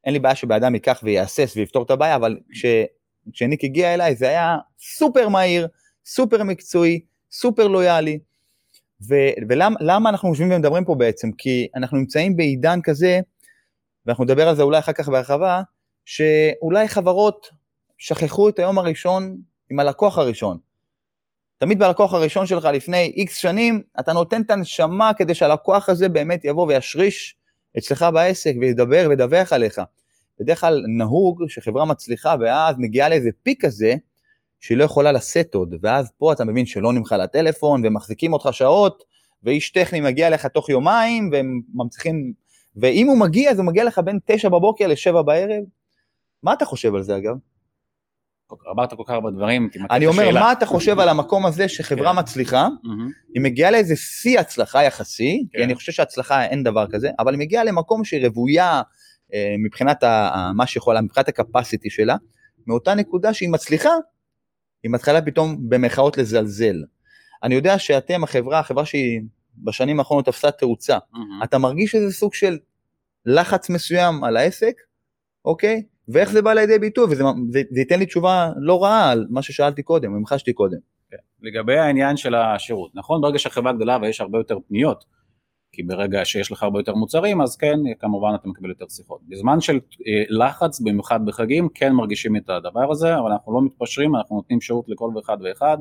אין 0.04 0.14
לי 0.14 0.20
בעיה 0.20 0.36
שבן 0.36 0.56
אדם 0.56 0.76
ייקח 0.76 1.02
ויהסס 1.04 1.54
ויפתור 1.56 1.84
את 1.84 1.92
הבעיה, 1.92 2.16
אבל 2.16 2.38
כש, 2.52 2.66
כשניק 3.34 3.64
הגיע 3.64 3.94
אליי 3.94 4.16
זה 4.16 4.30
היה 4.30 4.58
סופר 4.80 5.30
מהיר, 5.30 5.68
סופר 6.06 6.44
מקצועי, 6.44 7.00
סופר 7.32 7.68
לויאלי. 7.68 8.20
ולמה 9.50 10.10
אנחנו 10.10 10.30
יושבים 10.30 10.52
ומדברים 10.52 10.86
פה 10.86 10.96
בעצם? 10.96 11.32
כי 11.32 11.68
אנחנו 11.76 11.98
נמצאים 11.98 12.38
בעידן 12.38 12.80
כזה, 12.84 13.20
ואנחנו 14.06 14.24
נדבר 14.24 14.48
על 14.48 14.56
זה 14.56 14.62
אולי 14.62 14.80
אחר 14.80 14.94
כך 14.94 15.10
בהרחבה, 15.10 15.62
שאולי 16.06 16.88
חברות 16.88 17.50
שכחו 17.98 18.50
את 18.50 18.60
היום 18.60 18.78
הראשון 18.78 19.38
עם 19.70 19.80
הלקוח 19.80 20.18
הראשון. 20.18 20.58
תמיד 21.58 21.80
בלקוח 21.80 22.14
הראשון 22.14 22.46
שלך 22.46 22.66
לפני 22.66 23.14
איקס 23.16 23.38
שנים, 23.38 23.82
אתה 24.00 24.14
נותן 24.14 24.42
את 24.42 24.52
הנשמה 24.52 25.12
כדי 25.18 25.36
שהלקוח 25.36 25.90
הזה 25.90 26.10
באמת 26.10 26.46
יבוא 26.46 26.68
וישריש 26.68 27.36
אצלך 27.78 28.06
בעסק 28.14 28.54
וידבר 28.62 29.06
וידווח 29.10 29.54
עליך. 29.54 29.82
בדרך 30.40 30.62
כלל 30.62 30.84
נהוג 30.98 31.44
שחברה 31.48 31.86
מצליחה 31.86 32.36
ואז 32.40 32.76
מגיעה 32.78 33.10
לאיזה 33.10 33.30
פיק 33.44 33.66
כזה, 33.66 33.96
שהיא 34.60 34.78
לא 34.78 34.84
יכולה 34.84 35.12
לשאת 35.12 35.56
עוד, 35.56 35.76
ואז 35.82 36.12
פה 36.18 36.34
אתה 36.34 36.46
מבין 36.46 36.66
שלא 36.66 36.94
נמחה 36.94 37.18
לטלפון 37.18 37.82
ומחזיקים 37.86 38.34
אותך 38.34 38.50
שעות, 38.52 39.04
ואיש 39.44 39.72
טכני 39.72 40.02
מגיע 40.02 40.28
אליך 40.28 40.46
תוך 40.46 40.70
יומיים 40.70 41.30
והם 41.32 41.62
מצליחים, 41.74 42.34
ואם 42.76 43.08
הוא 43.08 43.18
מגיע 43.18 43.52
אז 43.52 43.60
הוא 43.60 43.66
מגיע 43.66 43.84
לך 43.84 44.00
בין 44.06 44.20
תשע 44.26 44.50
בבוקר 44.50 44.88
לשבע 44.88 45.22
בערב. 45.22 45.64
מה 46.44 46.54
אתה 46.54 46.66
חושב 46.66 46.96
על 46.96 47.04
זה 47.04 47.18
אגב? 47.18 47.36
אמרת 48.72 48.94
כל 48.94 49.04
כך 49.06 49.14
הרבה 49.14 49.32
דברים, 49.32 49.70
אני 49.92 50.08
אומר, 50.08 50.32
מה 50.34 50.52
אתה 50.52 50.66
חושב 50.66 51.00
על 51.00 51.10
המקום 51.10 51.46
הזה 51.46 51.70
שחברה 51.70 52.14
כן. 52.14 52.20
מצליחה, 52.20 52.68
היא 53.34 53.42
מגיעה 53.42 53.72
לאיזה 53.72 53.96
שיא 53.96 54.40
הצלחה 54.40 54.84
יחסי, 54.84 55.46
כי 55.52 55.58
כן. 55.58 55.64
אני 55.64 55.76
חושב 55.76 55.92
שהצלחה 55.92 56.46
אין 56.46 56.64
דבר 56.64 56.88
כזה, 56.88 57.10
אבל 57.20 57.34
היא 57.34 57.40
מגיעה 57.40 57.64
למקום 57.64 58.04
שהיא 58.04 58.28
רוויה 58.28 58.82
אה, 59.34 59.56
מבחינת 59.66 60.04
מה 60.56 60.68
שיכולה, 60.68 61.02
מבחינת 61.02 61.28
הקפסיטי 61.28 61.90
שלה, 61.90 62.16
מאותה 62.68 62.96
נקודה 62.96 63.34
שהיא 63.34 63.50
מצליחה, 63.50 63.90
היא 64.84 64.92
מתחילה 64.92 65.22
פתאום 65.22 65.70
במחאות 65.70 66.18
לזלזל. 66.18 66.84
אני 67.44 67.56
יודע 67.56 67.80
שאתם, 67.80 68.24
החברה, 68.24 68.60
החברה 68.60 68.86
שהיא 68.86 69.22
בשנים 69.58 70.00
האחרונות 70.00 70.26
תפסה 70.26 70.52
תאוצה, 70.52 70.98
אתה 71.44 71.58
מרגיש 71.58 71.96
איזה 71.96 72.14
סוג 72.14 72.34
של 72.34 72.58
לחץ 73.26 73.70
מסוים 73.70 74.24
על 74.24 74.38
העסק, 74.38 74.74
אוקיי? 75.46 75.84
ואיך 76.08 76.32
זה 76.32 76.42
בא 76.42 76.54
לידי 76.54 76.80
ביטוי, 76.80 77.06
וזה 77.06 77.24
זה, 77.50 77.62
זה 77.72 77.80
ייתן 77.80 78.00
לי 78.00 78.06
תשובה 78.06 78.50
לא 78.58 78.84
רעה 78.84 79.12
על 79.12 79.26
מה 79.30 79.42
ששאלתי 79.42 79.84
קודם, 79.84 80.16
המחשתי 80.16 80.54
קודם. 80.54 80.78
כן. 81.12 81.18
לגבי 81.42 81.78
העניין 81.78 82.18
של 82.18 82.36
השירות, 82.36 82.92
נכון, 82.96 83.22
ברגע 83.22 83.40
שהחברה 83.40 83.74
גדולה 83.74 83.98
ויש 84.02 84.22
הרבה 84.22 84.38
יותר 84.38 84.58
פניות, 84.68 85.06
כי 85.76 85.84
ברגע 85.84 86.26
שיש 86.26 86.52
לך 86.52 86.64
הרבה 86.64 86.80
יותר 86.80 86.96
מוצרים, 86.96 87.42
אז 87.42 87.58
כן, 87.58 87.80
כמובן 88.00 88.30
אתה 88.36 88.48
מקבל 88.48 88.70
יותר 88.70 88.86
שיחות. 88.90 89.20
בזמן 89.28 89.62
של 89.62 89.74
אה, 90.08 90.24
לחץ, 90.30 90.80
במיוחד 90.80 91.26
בחגים, 91.26 91.70
כן 91.74 91.94
מרגישים 91.94 92.36
את 92.36 92.50
הדבר 92.50 92.92
הזה, 92.92 93.18
אבל 93.20 93.32
אנחנו 93.32 93.54
לא 93.54 93.62
מתפשרים, 93.62 94.16
אנחנו 94.16 94.36
נותנים 94.36 94.62
שירות 94.62 94.86
לכל 94.90 95.10
אחד 95.26 95.38
ואחד. 95.44 95.78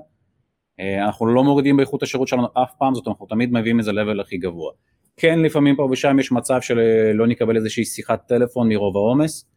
אה, 0.81 1.05
אנחנו 1.05 1.27
לא 1.27 1.45
מורידים 1.45 1.77
באיכות 1.77 2.03
השירות 2.03 2.29
שלנו 2.29 2.47
אף 2.47 2.73
פעם, 2.79 2.95
זאת 2.95 3.07
אומרת, 3.07 3.17
אנחנו 3.17 3.27
תמיד 3.27 3.53
מביאים 3.53 3.79
איזה 3.79 3.91
level 3.91 4.21
הכי 4.21 4.37
גבוה. 4.39 4.73
כן, 5.17 5.39
לפעמים 5.39 5.77
פה 5.77 5.89
ושם 5.91 6.19
יש 6.19 6.33
מצב 6.33 6.61
שלא 6.61 7.27
נקבל 7.27 7.57
איזושהי 7.57 7.85
שיחת 7.85 8.29
טלפון 8.29 8.69
מרוב 8.69 8.97
העומס, 8.97 9.51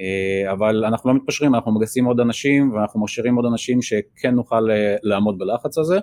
אה, 0.00 0.52
אבל 0.52 0.84
אנחנו 0.84 1.10
לא 1.10 1.16
מתפשרים, 1.16 1.54
אנחנו 1.54 1.74
מגייסים 1.74 2.04
עוד 2.04 2.20
אנשים 2.20 2.72
ואנחנו 2.72 3.04
משאירים 3.04 3.36
עוד 3.36 3.46
אנשים 3.46 3.82
שכן 3.82 4.34
נוכל 4.34 4.68
לעמוד 5.02 5.38
בלחץ 5.38 5.78
הזה. 5.78 5.98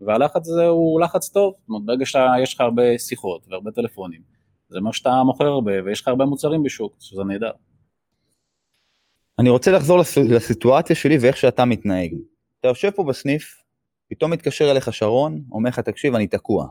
והלחץ 0.00 0.48
הזה 0.48 0.66
הוא 0.66 1.00
לחץ 1.00 1.28
טוב, 1.28 1.54
זאת 1.58 1.68
אומרת 1.68 1.82
ברגע 1.84 2.06
שיש 2.06 2.54
לך 2.54 2.60
הרבה 2.60 2.98
שיחות 2.98 3.46
והרבה 3.50 3.70
טלפונים, 3.70 4.20
זה 4.68 4.78
אומר 4.78 4.92
שאתה 4.92 5.22
מוכר 5.22 5.46
הרבה 5.46 5.72
ויש 5.84 6.00
לך 6.00 6.08
הרבה 6.08 6.24
מוצרים 6.24 6.62
בשוק, 6.62 6.96
שזה 7.00 7.24
נהדר. 7.24 7.50
אני 9.38 9.50
רוצה 9.50 9.70
לחזור 9.70 9.98
לסיטואציה 10.28 10.96
שלי 10.96 11.18
ואיך 11.20 11.36
שאתה 11.36 11.64
מתנהג. 11.64 12.14
אתה 12.60 12.68
יושב 12.68 12.90
פה 12.90 13.04
בסניף, 13.04 13.62
פתאום 14.10 14.30
מתקשר 14.30 14.70
אליך 14.70 14.92
שרון, 14.92 15.42
אומר 15.52 15.68
לך 15.68 15.80
תקשיב 15.80 16.14
אני 16.14 16.26
תקוע. 16.26 16.66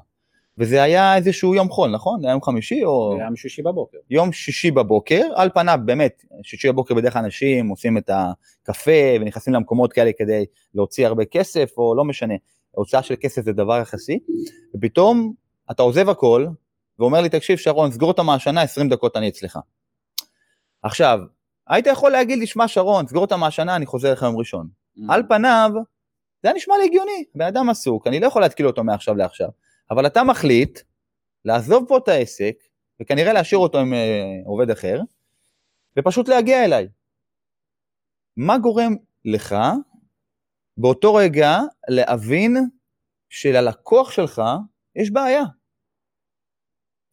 וזה 0.58 0.84
היה 0.84 1.16
איזשהו 1.16 1.56
יום 1.56 1.70
חול, 1.70 1.92
נכון? 1.92 2.22
זה 2.22 2.28
היה 2.28 2.34
יום 2.34 2.42
חמישי 2.42 2.84
או... 2.84 3.16
היה 3.16 3.26
יום 3.26 3.36
שישי 3.36 3.62
בבוקר. 3.62 3.98
יום 4.10 4.32
שישי 4.32 4.72
בבוקר, 4.72 5.22
על 5.36 5.50
פניו 5.54 5.80
באמת, 5.86 6.24
שישי 6.44 6.68
בבוקר 6.72 6.94
בדרך 6.94 7.14
כלל 7.14 7.24
אנשים 7.24 7.68
עושים 7.68 7.98
את 7.98 8.10
הקפה 8.14 8.92
ונכנסים 9.22 9.54
למקומות 9.54 9.94
כאלה 9.94 10.12
כדי 10.18 10.46
להוציא 10.76 11.08
הרבה 11.08 11.26
כסף, 11.26 11.72
או 11.78 11.96
לא 11.96 12.06
משנה. 12.06 12.34
הוצאה 12.76 13.04
של 13.04 13.16
כסף 13.20 13.42
זה 13.42 13.54
דבר 13.54 13.78
יחסי, 13.82 14.20
ופתאום 14.76 15.34
אתה 15.72 15.84
עוזב 15.84 16.10
הכל, 16.10 16.46
ואומר 17.00 17.22
לי, 17.22 17.30
תקשיב 17.30 17.58
שרון, 17.58 17.92
סגור 17.92 18.12
את 18.12 18.20
המעשנה, 18.20 18.62
20 18.62 18.90
דקות 18.90 19.18
אני 19.18 19.30
אצלך. 19.30 19.60
עכשיו, 20.84 21.20
היית 21.68 21.88
יכול 21.88 22.12
להגיד 22.12 22.40
לי, 22.40 22.48
שמע 22.48 22.68
שרון, 22.68 23.08
סגור 23.08 23.26
את 23.26 23.32
המעשנה, 23.32 23.76
אני 23.76 23.86
חוזר 23.86 24.14
לך 24.14 24.22
יום 24.22 24.38
ראשון. 24.38 24.68
Mm. 24.68 25.02
על 25.10 25.24
פניו, 25.30 25.72
זה 26.44 26.50
היה 26.50 26.54
נשמע 26.56 26.78
לי 26.78 26.86
הגיוני, 26.86 27.24
בן 27.36 27.46
אדם 27.46 27.70
עסוק, 27.70 28.08
אני 28.08 28.20
לא 28.20 28.28
יכול 28.28 28.42
להתקיל 28.42 28.68
אותו 28.68 28.84
מעכשיו 28.84 29.16
לעכשיו, 29.16 29.50
אבל 29.92 30.08
אתה 30.08 30.24
מחליט 30.24 30.80
לעזוב 31.46 31.86
פה 31.88 31.98
את 31.98 32.08
העסק, 32.08 32.56
וכנראה 33.02 33.34
להשאיר 33.34 33.60
אותו 33.60 33.80
עם 33.80 33.94
אה, 33.94 34.24
עובד 34.46 34.70
אחר, 34.70 35.02
ופשוט 36.00 36.30
להגיע 36.30 36.66
אליי. 36.66 36.88
מה 38.38 38.58
גורם 38.58 38.96
לך 39.26 39.56
באותו 40.78 41.14
רגע 41.14 41.60
להבין 41.90 42.58
שללקוח 43.30 44.12
שלך 44.12 44.42
יש 44.96 45.12
בעיה. 45.12 45.44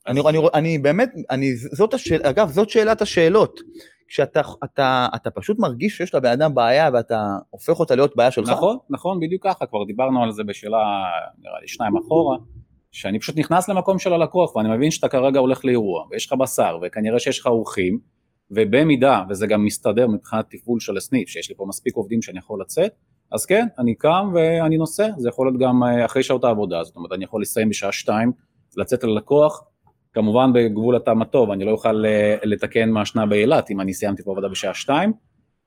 אני, 0.06 0.20
אני, 0.28 0.38
אני 0.54 0.78
באמת, 0.78 1.10
אני, 1.30 1.56
זאת 1.56 1.94
השאל, 1.94 2.20
אגב, 2.22 2.50
זאת 2.50 2.70
שאלת 2.70 3.02
השאלות. 3.02 3.60
כשאתה 4.08 4.40
אתה, 4.64 5.08
אתה 5.16 5.30
פשוט 5.30 5.58
מרגיש 5.58 5.96
שיש 5.96 6.14
לבן 6.14 6.30
אדם 6.30 6.54
בעיה 6.54 6.90
ואתה 6.92 7.36
הופך 7.50 7.80
אותה 7.80 7.94
להיות 7.94 8.16
בעיה 8.16 8.30
שלך. 8.30 8.48
נכון, 8.48 8.78
נכון, 8.90 9.20
בדיוק 9.20 9.44
ככה, 9.44 9.66
כבר 9.66 9.84
דיברנו 9.84 10.22
על 10.22 10.32
זה 10.32 10.44
בשאלה, 10.44 10.78
נראה 11.38 11.60
לי 11.60 11.68
שניים 11.68 11.96
אחורה, 11.96 12.36
שאני 12.92 13.20
פשוט 13.20 13.36
נכנס 13.38 13.68
למקום 13.68 13.98
של 13.98 14.12
הלקוח 14.12 14.56
ואני 14.56 14.76
מבין 14.76 14.90
שאתה 14.90 15.08
כרגע 15.08 15.38
הולך 15.40 15.64
לאירוע 15.64 16.06
ויש 16.10 16.26
לך 16.26 16.32
בשר 16.32 16.78
וכנראה 16.82 17.18
שיש 17.18 17.40
לך 17.40 17.46
אורחים 17.46 17.98
ובמידה, 18.50 19.22
וזה 19.28 19.46
גם 19.46 19.64
מסתדר 19.64 20.06
מבחינת 20.06 20.46
תפעול 20.50 20.80
של 20.80 20.96
הסניף, 20.96 21.28
שיש 21.28 21.48
לי 21.48 21.56
פה 21.56 21.64
מספיק 21.68 21.96
עובדים 21.96 22.22
שאני 22.22 22.38
יכול 22.38 22.60
לצאת, 22.60 22.92
אז 23.32 23.46
כן, 23.46 23.66
אני 23.78 23.94
קם 23.94 24.30
ואני 24.34 24.76
נוסע, 24.76 25.08
זה 25.16 25.28
יכול 25.28 25.46
להיות 25.46 25.60
גם 25.60 25.82
אה, 25.84 26.04
אחרי 26.04 26.22
שעות 26.22 26.44
העבודה, 26.44 26.84
זאת 26.84 26.96
אומרת 26.96 27.12
אני 27.12 27.24
יכול 27.24 27.42
לסיים 27.42 27.68
בשעה 27.68 27.92
שתיים, 27.92 28.32
לצאת 28.76 29.04
ללקוח, 29.04 29.64
כמובן 30.12 30.52
בגבול 30.52 30.96
הטעם 30.96 31.22
הטוב, 31.22 31.50
אני 31.50 31.64
לא 31.64 31.70
אוכל 31.70 32.06
אה, 32.06 32.36
לתקן 32.42 32.90
מעשנה 32.90 33.26
באילת 33.26 33.70
אם 33.70 33.80
אני 33.80 33.94
סיימתי 33.94 34.22
פה 34.22 34.30
עבודה 34.30 34.48
בשעה 34.48 34.74
שתיים, 34.74 35.12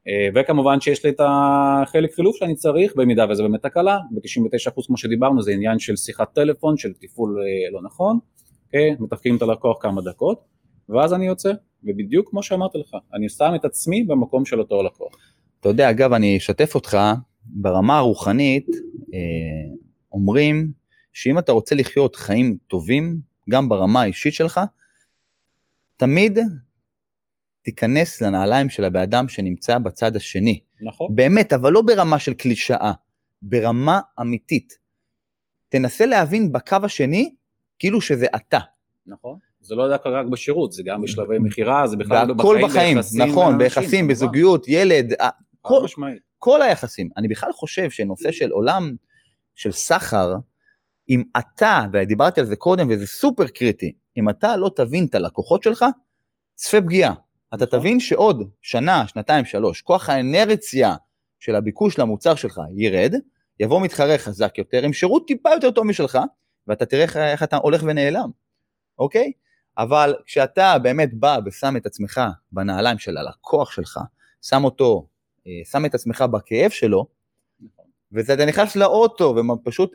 אה, 0.07 0.29
וכמובן 0.35 0.81
שיש 0.81 1.05
לי 1.05 1.11
את 1.11 1.21
החלק 1.23 2.13
חילוף 2.13 2.35
שאני 2.35 2.55
צריך, 2.55 2.93
במידה 2.95 3.25
וזה 3.29 3.43
באמת 3.43 3.63
תקלה, 3.63 3.97
ב-99% 4.11 4.87
כמו 4.87 4.97
שדיברנו 4.97 5.41
זה 5.41 5.51
עניין 5.51 5.79
של 5.79 5.95
שיחת 5.95 6.33
טלפון, 6.33 6.77
של 6.77 6.93
תפעול 6.93 7.37
לא 7.73 7.81
נכון, 7.83 8.19
מתפקידים 8.99 9.37
את 9.37 9.41
הלקוח 9.41 9.77
כמה 9.81 10.01
דקות, 10.01 10.39
ואז 10.89 11.13
אני 11.13 11.27
יוצא, 11.27 11.51
ובדיוק 11.83 12.29
כמו 12.29 12.43
שאמרתי 12.43 12.77
לך, 12.77 12.95
אני 13.13 13.29
שם 13.29 13.51
את 13.55 13.65
עצמי 13.65 14.03
במקום 14.03 14.45
של 14.45 14.59
אותו 14.59 14.83
לקוח. 14.83 15.13
אתה 15.59 15.69
יודע, 15.69 15.89
אגב, 15.89 16.13
אני 16.13 16.37
אשתף 16.37 16.75
אותך, 16.75 16.97
ברמה 17.45 17.97
הרוחנית 17.97 18.67
אה, 19.13 19.19
אומרים 20.11 20.71
שאם 21.13 21.39
אתה 21.39 21.51
רוצה 21.51 21.75
לחיות 21.75 22.15
חיים 22.15 22.57
טובים, 22.67 23.19
גם 23.49 23.69
ברמה 23.69 24.01
האישית 24.01 24.33
שלך, 24.33 24.59
תמיד 25.97 26.39
תיכנס 27.61 28.21
לנעליים 28.21 28.69
של 28.69 28.83
הבן 28.83 28.99
אדם 28.99 29.27
שנמצא 29.27 29.77
בצד 29.77 30.15
השני. 30.15 30.59
נכון. 30.81 31.15
באמת, 31.15 31.53
אבל 31.53 31.71
לא 31.71 31.81
ברמה 31.81 32.19
של 32.19 32.33
קלישאה, 32.33 32.91
ברמה 33.41 33.99
אמיתית. 34.21 34.77
תנסה 35.69 36.05
להבין 36.05 36.51
בקו 36.51 36.77
השני 36.83 37.35
כאילו 37.79 38.01
שזה 38.01 38.27
אתה. 38.35 38.59
נכון. 39.07 39.37
זה 39.61 39.75
לא 39.75 39.89
דווקא 39.89 40.09
רק 40.09 40.25
בשירות, 40.25 40.71
זה 40.71 40.83
גם 40.85 41.01
בשלבי 41.01 41.39
מכירה, 41.39 41.87
זה 41.87 41.97
בכלל 41.97 42.33
בחיים, 42.33 42.67
בחיים, 42.67 42.95
ביחסים. 42.97 43.21
נכון, 43.21 43.57
ביחסים, 43.57 44.07
בזוגיות, 44.07 44.67
ילד, 44.67 45.13
כל, 45.61 45.85
כל 46.45 46.61
היחסים. 46.61 47.09
אני 47.17 47.27
בכלל 47.27 47.51
חושב 47.53 47.89
שנושא 47.89 48.31
של 48.31 48.51
עולם 48.51 48.95
של 49.55 49.71
סחר, 49.71 50.33
אם 51.09 51.23
אתה, 51.37 51.85
ודיברתי 51.93 52.39
על 52.39 52.45
זה 52.45 52.55
קודם 52.55 52.87
וזה 52.89 53.07
סופר 53.07 53.47
קריטי, 53.47 53.93
אם 54.17 54.29
אתה 54.29 54.57
לא 54.57 54.71
תבין 54.75 55.05
את 55.05 55.15
הלקוחות 55.15 55.63
שלך, 55.63 55.85
צפה 56.55 56.81
פגיעה. 56.81 57.13
אתה 57.53 57.65
נכון. 57.65 57.79
תבין 57.79 57.99
שעוד 57.99 58.49
שנה, 58.61 59.07
שנתיים, 59.07 59.45
שלוש, 59.45 59.81
כוח 59.81 60.09
האנרציה 60.09 60.95
של 61.39 61.55
הביקוש 61.55 61.99
למוצר 61.99 62.35
שלך 62.35 62.61
ירד, 62.75 63.13
יבוא 63.59 63.81
מתחרה 63.81 64.17
חזק 64.17 64.57
יותר 64.57 64.83
עם 64.83 64.93
שירות 64.93 65.27
טיפה 65.27 65.49
יותר 65.49 65.71
טוב 65.71 65.85
משלך, 65.85 66.19
ואתה 66.67 66.85
תראה 66.85 67.31
איך 67.31 67.43
אתה 67.43 67.57
הולך 67.57 67.83
ונעלם, 67.85 68.29
אוקיי? 68.99 69.31
אבל 69.77 70.15
כשאתה 70.25 70.79
באמת 70.79 71.09
בא 71.13 71.37
ושם 71.45 71.77
את 71.77 71.85
עצמך 71.85 72.21
בנעליים 72.51 72.97
של 72.97 73.17
הלקוח 73.17 73.71
שלך, 73.71 73.99
שם 74.41 74.63
אותו 74.63 75.07
שם 75.71 75.85
את 75.85 75.95
עצמך 75.95 76.21
בכאב 76.31 76.69
שלו. 76.69 77.05
ואתה 78.11 78.45
נכנס 78.45 78.75
לאוטו 78.75 79.35
ופשוט, 79.35 79.91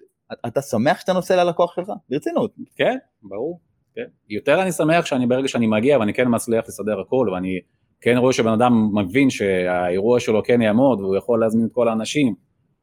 אתה 0.47 0.63
שמח 0.63 1.01
שאתה 1.01 1.13
נוסע 1.13 1.45
ללקוח 1.45 1.75
שלך? 1.75 1.93
ברצינות. 2.09 2.55
כן, 2.77 2.97
ברור. 3.23 3.61
כן. 3.95 4.05
יותר 4.29 4.63
אני 4.63 4.73
שמח 4.73 5.07
שאני 5.07 5.27
ברגע 5.27 5.49
שאני 5.49 5.67
מגיע 5.67 5.99
ואני 5.99 6.15
כן 6.15 6.25
מצליח 6.31 6.65
לסדר 6.69 7.01
הכל 7.01 7.31
ואני 7.33 7.61
כן 8.01 8.17
רואה 8.17 8.33
שבן 8.33 8.53
אדם 8.53 8.73
מבין 8.95 9.31
שהאירוע 9.31 10.21
שלו 10.21 10.43
כן 10.45 10.63
יעמוד 10.63 11.01
והוא 11.01 11.17
יכול 11.17 11.41
להזמין 11.41 11.67
את 11.67 11.73
כל 11.73 11.89
האנשים, 11.89 12.35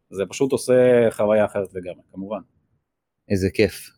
זה 0.09 0.23
פשוט 0.29 0.51
עושה 0.51 1.07
חוויה 1.11 1.45
אחרת 1.45 1.73
לגמרי, 1.73 2.01
כמובן. 2.13 2.39
איזה 3.29 3.49
כיף, 3.53 3.89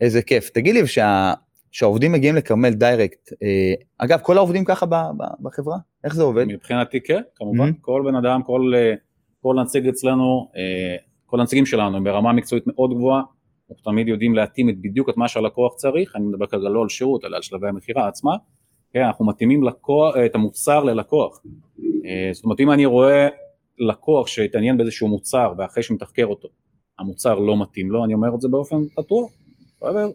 איזה 0.00 0.22
כיף. 0.22 0.50
תגיד 0.50 0.74
לי, 0.74 0.86
שה... 0.86 1.32
שהעובדים 1.74 2.12
מגיעים 2.12 2.36
לכרמל 2.36 2.70
דיירקט, 2.70 3.32
אה, 3.42 3.74
אגב, 3.98 4.18
כל 4.22 4.36
העובדים 4.36 4.64
ככה 4.64 4.86
בחברה? 5.42 5.76
איך 6.04 6.14
זה 6.14 6.22
עובד? 6.22 6.44
מבחינתי 6.48 7.00
כן, 7.00 7.20
כמובן, 7.36 7.68
mm-hmm. 7.68 7.80
כל 7.80 8.02
בן 8.06 8.16
אדם, 8.16 8.42
כל, 8.42 8.72
אה, 8.76 8.94
כל 9.42 9.56
נציג 9.62 9.88
אצלנו, 9.88 10.48
אה, 10.56 10.96
כל 11.26 11.40
הנציגים 11.40 11.66
שלנו 11.66 11.96
הם 11.96 12.04
ברמה 12.04 12.32
מקצועית 12.32 12.64
מאוד 12.66 12.94
גבוהה, 12.94 13.22
אנחנו 13.70 13.92
תמיד 13.92 14.08
יודעים 14.08 14.34
להתאים 14.34 14.68
את 14.68 14.74
בדיוק 14.80 15.08
את 15.08 15.16
מה 15.16 15.28
שהלקוח 15.28 15.74
צריך, 15.74 16.16
אני 16.16 16.24
מדבר 16.24 16.46
כרגע 16.46 16.68
לא 16.68 16.82
על 16.82 16.88
שירות, 16.88 17.24
אלא 17.24 17.36
על 17.36 17.42
שלבי 17.42 17.68
המכירה 17.68 18.08
עצמה, 18.08 18.32
כן, 18.92 19.02
אנחנו 19.02 19.26
מתאימים 19.26 19.62
לקוח, 19.62 20.14
את 20.26 20.34
המוצר 20.34 20.84
ללקוח. 20.84 21.42
זאת 22.32 22.44
אומרת, 22.44 22.60
אם 22.60 22.70
אני 22.70 22.86
רואה 22.86 23.28
לקוח 23.78 24.26
שהתעניין 24.26 24.76
באיזשהו 24.76 25.08
מוצר 25.08 25.52
ואחרי 25.58 25.82
שמתחקר 25.82 26.26
אותו, 26.26 26.48
המוצר 26.98 27.38
לא 27.38 27.62
מתאים 27.62 27.90
לו, 27.90 28.04
אני 28.04 28.14
אומר 28.14 28.34
את 28.34 28.40
זה 28.40 28.48
באופן 28.48 28.76
פתוח, 28.96 29.30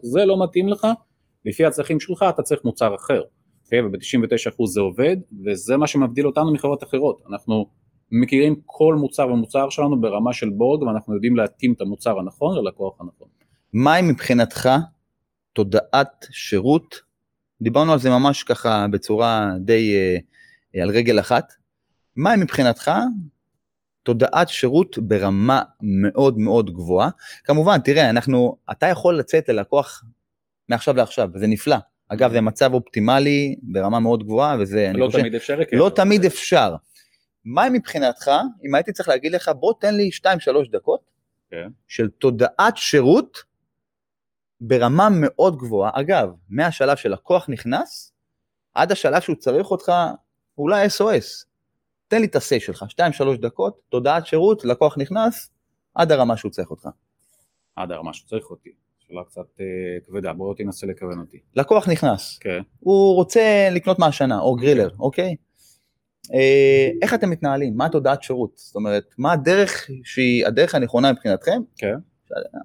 זה 0.02 0.24
לא 0.24 0.44
מתאים 0.44 0.68
לך, 0.68 0.86
לפי 1.44 1.64
הצרכים 1.64 2.00
שלך 2.00 2.24
אתה 2.28 2.42
צריך 2.42 2.60
מוצר 2.64 2.94
אחר, 2.94 3.20
okay? 3.20 3.40
אוקיי? 3.64 3.80
וב-99% 3.80 4.66
זה 4.66 4.80
עובד, 4.80 5.16
וזה 5.44 5.76
מה 5.76 5.86
שמבדיל 5.86 6.26
אותנו 6.26 6.52
מחברות 6.52 6.82
אחרות, 6.82 7.22
אנחנו 7.30 7.66
מכירים 8.12 8.60
כל 8.66 8.94
מוצר 8.94 9.28
ומוצר 9.28 9.70
שלנו 9.70 10.00
ברמה 10.00 10.32
של 10.32 10.50
בורד, 10.50 10.82
ואנחנו 10.82 11.14
יודעים 11.14 11.36
להתאים 11.36 11.72
את 11.72 11.80
המוצר 11.80 12.18
הנכון 12.18 12.56
ללקוח 12.56 13.00
הנכון. 13.00 13.28
מהי 13.72 14.02
מבחינתך 14.02 14.68
תודעת 15.52 16.26
שירות, 16.30 17.00
דיברנו 17.62 17.92
על 17.92 17.98
זה 17.98 18.10
ממש 18.10 18.42
ככה 18.42 18.86
בצורה 18.90 19.50
די 19.60 19.94
אה, 20.76 20.82
על 20.82 20.90
רגל 20.90 21.20
אחת, 21.20 21.52
מהי 22.16 22.36
מבחינתך 22.36 22.90
תודעת 24.02 24.48
שירות 24.48 24.98
ברמה 24.98 25.62
מאוד 25.82 26.38
מאוד 26.38 26.70
גבוהה. 26.70 27.10
כמובן, 27.44 27.78
תראה, 27.78 28.10
אנחנו, 28.10 28.56
אתה 28.70 28.86
יכול 28.86 29.18
לצאת 29.18 29.48
ללקוח 29.48 30.04
מעכשיו 30.70 30.96
לעכשיו, 30.96 31.28
וזה 31.34 31.46
נפלא. 31.46 31.76
אגב, 32.08 32.32
זה 32.32 32.40
מצב 32.40 32.74
אופטימלי 32.74 33.56
ברמה 33.62 34.00
מאוד 34.00 34.24
גבוהה, 34.24 34.56
וזה... 34.60 34.92
לא 34.94 35.08
תמיד 35.12 35.34
אפשר. 35.34 35.58
כן. 35.70 35.76
לא 35.76 35.90
תמיד 35.96 36.24
אפשר. 36.24 36.74
מה 37.44 37.70
מבחינתך, 37.70 38.30
אם 38.66 38.74
הייתי 38.74 38.92
צריך 38.92 39.08
להגיד 39.08 39.32
לך, 39.32 39.50
בוא 39.60 39.74
תן 39.80 39.94
לי 39.94 40.10
2-3 40.22 40.26
דקות 40.72 41.00
כן. 41.50 41.68
של 41.88 42.08
תודעת 42.08 42.76
שירות 42.76 43.38
ברמה 44.60 45.08
מאוד 45.12 45.56
גבוהה. 45.56 45.90
אגב, 45.94 46.28
מהשלב 46.48 46.96
שלקוח 46.96 47.48
נכנס, 47.48 48.12
עד 48.74 48.92
השלב 48.92 49.20
שהוא 49.20 49.36
צריך 49.36 49.70
אותך, 49.70 49.92
אולי 50.58 50.86
SOS. 50.86 51.46
תן 52.08 52.20
לי 52.20 52.26
את 52.26 52.36
ה-say 52.36 52.60
שלך, 52.60 52.82
2-3 52.82 53.36
דקות, 53.40 53.80
תודעת 53.88 54.26
שירות, 54.26 54.64
לקוח 54.64 54.98
נכנס, 54.98 55.50
עד 55.94 56.12
הרמה 56.12 56.36
שהוא 56.36 56.50
צריך 56.50 56.70
אותך. 56.70 56.88
עד 57.76 57.92
הרמה 57.92 58.12
שהוא 58.12 58.28
צריך 58.28 58.50
אותי. 58.50 58.70
שאלה 59.10 59.24
קצת 59.24 59.60
אה, 59.60 59.64
כבדה, 60.06 60.32
בוא 60.32 60.54
תנסה 60.54 60.86
לכוון 60.86 61.18
אותי. 61.18 61.38
לקוח 61.56 61.88
נכנס, 61.88 62.38
כן. 62.38 62.60
הוא 62.80 63.14
רוצה 63.14 63.68
לקנות 63.72 63.98
מהשנה, 63.98 64.40
או 64.40 64.56
גרילר, 64.56 64.90
כן. 64.90 64.96
אוקיי? 64.98 65.36
אה, 66.34 66.90
איך 67.02 67.14
אתם 67.14 67.30
מתנהלים? 67.30 67.76
מה 67.76 67.86
התודעת 67.86 68.22
שירות? 68.22 68.52
זאת 68.54 68.76
אומרת, 68.76 69.14
מה 69.18 69.32
הדרך 69.32 69.90
שהיא 70.04 70.46
הדרך 70.46 70.74
הנכונה 70.74 71.12
מבחינתכם? 71.12 71.60
כן. 71.76 71.94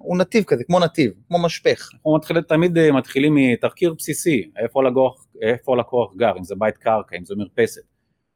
הוא 0.00 0.18
נתיב 0.18 0.44
כזה, 0.44 0.64
כמו 0.64 0.80
נתיב, 0.80 1.12
כמו 1.28 1.42
משפך. 1.42 1.88
אנחנו 1.94 2.16
מתחיל, 2.16 2.40
תמיד 2.40 2.78
אה, 2.78 2.92
מתחילים 2.92 3.34
מתחקיר 3.34 3.94
בסיסי, 3.98 4.50
איפה 4.56 4.80
הלקוח, 4.80 5.26
איפה 5.42 5.74
הלקוח 5.74 6.14
גר, 6.16 6.32
אם 6.38 6.44
זה 6.44 6.54
בית 6.58 6.76
קרקע, 6.76 7.16
אם 7.16 7.24
זה 7.24 7.34
מרפסת, 7.36 7.82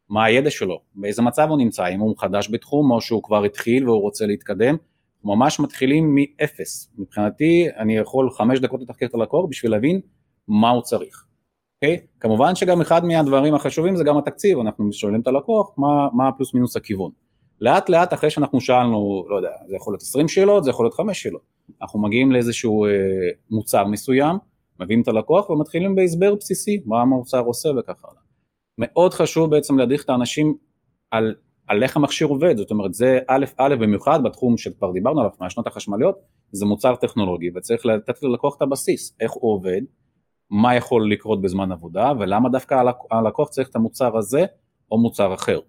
מה 0.08 0.24
הידע 0.24 0.50
שלו, 0.50 0.80
באיזה 0.94 1.22
מצב 1.22 1.46
הוא 1.48 1.58
נמצא, 1.58 1.88
אם 1.88 2.00
הוא 2.00 2.14
חדש 2.18 2.50
בתחום 2.50 2.90
או 2.90 3.00
שהוא 3.00 3.22
כבר 3.22 3.44
התחיל 3.44 3.88
והוא 3.88 4.00
רוצה 4.00 4.26
להתקדם, 4.26 4.76
ממש 5.24 5.60
מתחילים 5.60 6.14
מאפס. 6.14 6.92
מבחינתי 6.98 7.66
אני 7.76 7.96
יכול 7.96 8.30
חמש 8.30 8.58
דקות 8.58 8.80
לתחקר 8.80 9.06
את 9.06 9.14
הלקוח 9.14 9.46
בשביל 9.48 9.72
להבין 9.72 10.00
מה 10.48 10.70
הוא 10.70 10.82
צריך. 10.82 11.24
Okay? 11.24 11.30
אוקיי? 11.82 12.06
כמובן 12.20 12.54
שגם 12.54 12.80
אחד 12.80 13.04
מהדברים 13.04 13.54
החשובים 13.54 13.96
זה 13.96 14.04
גם 14.04 14.18
התקציב, 14.18 14.58
אנחנו 14.58 14.92
שואלים 14.92 15.20
את 15.20 15.26
הלקוח 15.26 15.70
מה, 15.76 16.08
מה 16.12 16.32
פלוס 16.32 16.54
מינוס 16.54 16.76
הכיוון. 16.76 17.10
לאט 17.60 17.88
לאט 17.88 18.12
אחרי 18.12 18.30
שאנחנו 18.30 18.60
שאלנו, 18.60 19.24
לא 19.28 19.36
יודע, 19.36 19.50
זה 19.68 19.76
יכול 19.76 19.92
להיות 19.92 20.02
20 20.02 20.28
שאלות, 20.28 20.64
זה 20.64 20.70
יכול 20.70 20.84
להיות 20.84 20.94
5 20.94 21.22
שאלות. 21.22 21.42
אנחנו 21.82 22.02
מגיעים 22.02 22.32
לאיזשהו 22.32 22.84
אה, 22.84 22.90
מוצר 23.50 23.84
מסוים, 23.84 24.36
מביאים 24.80 25.02
את 25.02 25.08
הלקוח 25.08 25.50
ומתחילים 25.50 25.94
בהסבר 25.94 26.34
בסיסי, 26.34 26.82
מה 26.86 27.00
המוצר 27.00 27.40
עושה 27.40 27.68
וכך 27.68 28.04
הלאה. 28.04 28.22
מאוד 28.78 29.14
חשוב 29.14 29.50
בעצם 29.50 29.78
להדריך 29.78 30.04
את 30.04 30.10
האנשים 30.10 30.56
על 31.10 31.34
על 31.70 31.82
איך 31.82 31.96
המכשיר 31.96 32.28
עובד, 32.28 32.56
זאת 32.56 32.70
אומרת 32.70 32.94
זה 32.94 33.18
א' 33.26 33.44
א' 33.56 33.74
במיוחד 33.80 34.22
בתחום 34.24 34.56
שכבר 34.56 34.92
דיברנו 34.92 35.20
עליו 35.20 35.30
מהשנות 35.40 35.66
החשמליות, 35.66 36.18
זה 36.52 36.66
מוצר 36.66 36.94
טכנולוגי 36.96 37.50
וצריך 37.54 37.86
לתת 37.86 38.22
ללקוח 38.22 38.56
את 38.56 38.62
הבסיס, 38.62 39.16
איך 39.20 39.32
הוא 39.32 39.52
עובד, 39.52 39.80
מה 40.50 40.74
יכול 40.74 41.12
לקרות 41.12 41.42
בזמן 41.42 41.72
עבודה 41.72 42.12
ולמה 42.20 42.48
דווקא 42.48 42.82
הלקוח 43.10 43.48
צריך 43.48 43.68
את 43.68 43.76
המוצר 43.76 44.16
הזה 44.16 44.44
או 44.90 44.98
מוצר 44.98 45.34
אחר. 45.34 45.60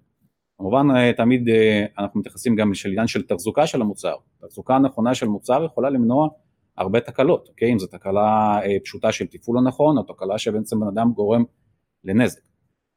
כמובן 0.58 0.88
אה, 0.96 1.14
תמיד 1.14 1.50
אה, 1.50 1.86
אנחנו 2.00 2.20
מתייחסים 2.20 2.56
גם 2.56 2.72
לעניין 2.86 3.08
של 3.08 3.22
תחזוקה 3.22 3.68
של 3.68 3.82
המוצר, 3.82 4.16
תחזוקה 4.42 4.80
נכונה 4.80 5.16
של 5.16 5.28
מוצר 5.28 5.66
יכולה 5.66 5.90
למנוע 5.90 6.28
הרבה 6.78 7.00
תקלות, 7.00 7.48
אוקיי? 7.50 7.74
אם 7.74 7.80
זו 7.80 7.88
תקלה 7.88 8.60
אה, 8.64 8.78
פשוטה 8.84 9.12
של 9.12 9.28
טיפול 9.28 9.58
הנכון 9.58 9.98
או 9.98 10.04
תקלה 10.04 10.38
שבעצם 10.38 10.80
בן 10.80 10.88
אדם 10.88 11.12
גורם 11.12 11.44
לנזק. 12.04 12.51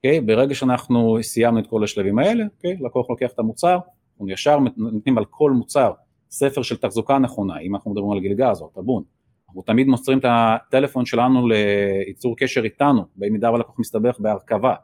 אוקיי? 0.04 0.20
ברגע 0.20 0.54
שאנחנו 0.54 1.18
סיימנו 1.22 1.58
את 1.58 1.66
כל 1.66 1.84
השלבים 1.84 2.18
האלה, 2.18 2.44
אוקיי? 2.56 2.76
לקוח 2.80 3.10
לוקח 3.10 3.30
את 3.34 3.38
המוצר, 3.38 3.78
אנחנו 4.12 4.30
ישר 4.30 4.58
נותנים 4.76 5.18
על 5.18 5.24
כל 5.30 5.50
מוצר 5.50 5.92
ספר 6.30 6.62
של 6.62 6.76
תחזוקה 6.76 7.18
נכונה, 7.18 7.58
אם 7.58 7.74
אנחנו 7.74 7.90
מדברים 7.90 8.10
על 8.10 8.20
גלגז 8.20 8.62
או 8.62 8.68
טבון, 8.74 9.02
אנחנו 9.48 9.62
תמיד 9.62 9.86
מוסרים 9.86 10.18
את 10.18 10.24
הטלפון 10.28 11.06
שלנו 11.06 11.48
ליצור 11.48 12.36
קשר 12.36 12.64
איתנו, 12.64 13.02
במידה 13.16 13.52
והלקוח 13.52 13.78
מסתבך 13.78 14.16
בהרכבה, 14.18 14.74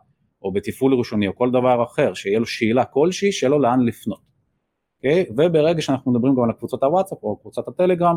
או 0.42 0.52
בתפעול 0.52 0.94
ראשוני 0.94 1.28
או 1.28 1.36
כל 1.36 1.50
דבר 1.50 1.84
אחר, 1.84 2.14
שיהיה 2.14 2.38
לו 2.38 2.46
שאלה 2.46 2.84
כלשהי, 2.84 3.32
שיהיה 3.32 3.50
לו 3.50 3.58
לאן 3.58 3.80
לפנות. 3.80 4.20
אוקיי? 4.96 5.24
וברגע 5.30 5.82
שאנחנו 5.82 6.12
מדברים 6.12 6.34
גם 6.34 6.42
על 6.42 6.52
קבוצות 6.52 6.82
הוואטסאפ 6.82 7.18
או 7.22 7.36
קבוצת 7.36 7.68
הטלגרם, 7.68 8.16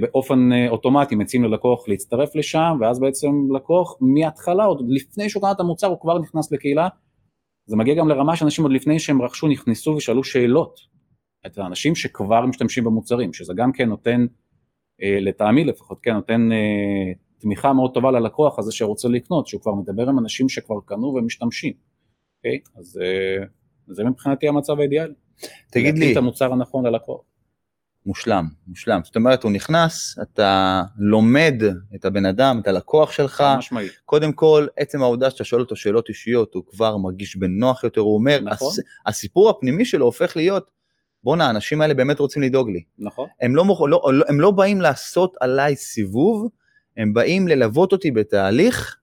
באופן 0.00 0.52
אה, 0.52 0.68
אוטומטי 0.68 1.14
מציעים 1.14 1.44
ללקוח 1.44 1.88
להצטרף 1.88 2.36
לשם 2.36 2.76
ואז 2.80 3.00
בעצם 3.00 3.28
לקוח 3.56 3.96
מההתחלה 4.00 4.64
עוד 4.64 4.84
לפני 4.88 5.30
שהוא 5.30 5.40
קנה 5.40 5.52
את 5.52 5.60
המוצר 5.60 5.86
הוא 5.86 6.00
כבר 6.00 6.18
נכנס 6.18 6.52
לקהילה. 6.52 6.88
זה 7.66 7.76
מגיע 7.76 7.94
גם 7.94 8.08
לרמה 8.08 8.36
שאנשים 8.36 8.64
עוד 8.64 8.72
לפני 8.72 8.98
שהם 8.98 9.22
רכשו 9.22 9.48
נכנסו 9.48 9.90
ושאלו 9.90 10.24
שאלות 10.24 10.80
את 11.46 11.58
האנשים 11.58 11.94
שכבר 11.94 12.46
משתמשים 12.46 12.84
במוצרים 12.84 13.32
שזה 13.32 13.52
גם 13.56 13.72
כן 13.72 13.88
נותן 13.88 14.26
אה, 15.02 15.18
לטעמי 15.20 15.64
לפחות 15.64 15.98
כן 16.02 16.12
נותן 16.14 16.48
תמיכה 17.38 17.72
מאוד 17.72 17.94
טובה 17.94 18.10
ללקוח 18.10 18.58
הזה 18.58 18.72
שרוצה 18.72 19.08
לקנות 19.08 19.46
שהוא 19.46 19.60
כבר 19.60 19.74
מדבר 19.74 20.08
עם 20.08 20.18
אנשים 20.18 20.48
שכבר 20.48 20.76
קנו 20.84 21.14
ומשתמשים. 21.14 21.72
אוקיי? 22.38 22.58
אז 22.76 23.00
זה 23.86 24.04
מבחינתי 24.04 24.48
המצב 24.48 24.78
האידיאלי. 24.80 25.14
תגיד 25.70 25.98
לי 25.98 26.12
את 26.12 26.16
המוצר 26.16 26.52
הנכון 26.52 26.86
ללקוח 26.86 27.33
מושלם, 28.06 28.48
מושלם. 28.66 29.00
זאת 29.04 29.16
אומרת, 29.16 29.42
הוא 29.42 29.52
נכנס, 29.52 30.18
אתה 30.22 30.82
לומד 30.98 31.54
את 31.94 32.04
הבן 32.04 32.26
אדם, 32.26 32.60
את 32.62 32.68
הלקוח 32.68 33.12
שלך. 33.12 33.44
משמעית. 33.58 33.92
קודם 34.04 34.32
כל, 34.32 34.66
עצם 34.76 35.02
העובדה 35.02 35.30
שאתה 35.30 35.44
שואל 35.44 35.60
אותו 35.60 35.76
שאלות 35.76 36.08
אישיות, 36.08 36.54
הוא 36.54 36.62
כבר 36.66 36.96
מרגיש 36.96 37.36
בנוח 37.36 37.84
יותר, 37.84 38.00
הוא 38.00 38.14
אומר, 38.14 38.38
נכון. 38.42 38.68
הס, 38.68 38.78
הסיפור 39.06 39.50
הפנימי 39.50 39.84
שלו 39.84 40.04
הופך 40.04 40.36
להיות, 40.36 40.70
בואנה, 41.24 41.46
האנשים 41.46 41.80
האלה 41.80 41.94
באמת 41.94 42.18
רוצים 42.18 42.42
לדאוג 42.42 42.70
לי. 42.70 42.82
נכון. 42.98 43.28
הם 43.40 43.56
לא, 43.56 43.64
לא, 43.88 44.00
לא, 44.12 44.24
הם 44.28 44.40
לא 44.40 44.50
באים 44.50 44.80
לעשות 44.80 45.36
עליי 45.40 45.76
סיבוב, 45.76 46.48
הם 46.96 47.14
באים 47.14 47.48
ללוות 47.48 47.92
אותי 47.92 48.10
בתהליך, 48.10 48.96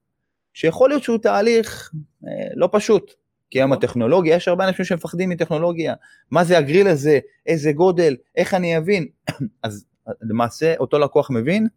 שיכול 0.53 0.89
להיות 0.89 1.03
שהוא 1.03 1.17
תהליך 1.17 1.91
אה, 2.27 2.29
לא 2.55 2.69
פשוט. 2.71 3.20
כי 3.51 3.59
היום 3.59 3.73
הטכנולוגיה, 3.73 4.35
יש 4.35 4.47
הרבה 4.47 4.67
אנשים 4.67 4.85
שמפחדים 4.85 5.29
מטכנולוגיה, 5.29 5.93
מה 6.31 6.43
זה 6.43 6.57
הגריל 6.57 6.87
הזה, 6.87 7.19
איזה 7.45 7.71
גודל, 7.71 8.15
איך 8.35 8.53
אני 8.53 8.77
אבין, 8.77 9.07
אז 9.63 9.85
למעשה 10.21 10.73
אותו 10.79 10.99
לקוח 10.99 11.31
מבין 11.31 11.67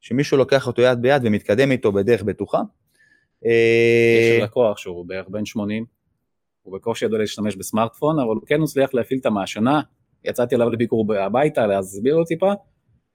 שמישהו 0.00 0.36
לוקח 0.36 0.66
אותו 0.66 0.82
יד 0.82 1.02
ביד 1.02 1.22
ומתקדם 1.24 1.70
איתו 1.70 1.92
בדרך 1.92 2.22
בטוחה. 2.22 2.58
יש 3.42 4.40
אה, 4.40 4.44
לקוח 4.44 4.78
שהוא 4.78 5.06
בערך 5.06 5.28
בן 5.28 5.44
80, 5.44 5.84
הוא 6.62 6.78
בקושי 6.78 7.04
ידע 7.04 7.18
להשתמש 7.18 7.56
בסמארטפון, 7.56 8.18
אבל 8.18 8.34
הוא 8.34 8.46
כן 8.46 8.62
מצליח 8.62 8.94
להפעיל 8.94 9.20
את 9.20 9.26
המעשנה, 9.26 9.80
יצאתי 10.24 10.54
אליו 10.54 10.70
לביקור 10.70 11.14
הביתה 11.14 11.66
להסביר 11.66 12.16
לו 12.16 12.24
טיפה, 12.24 12.52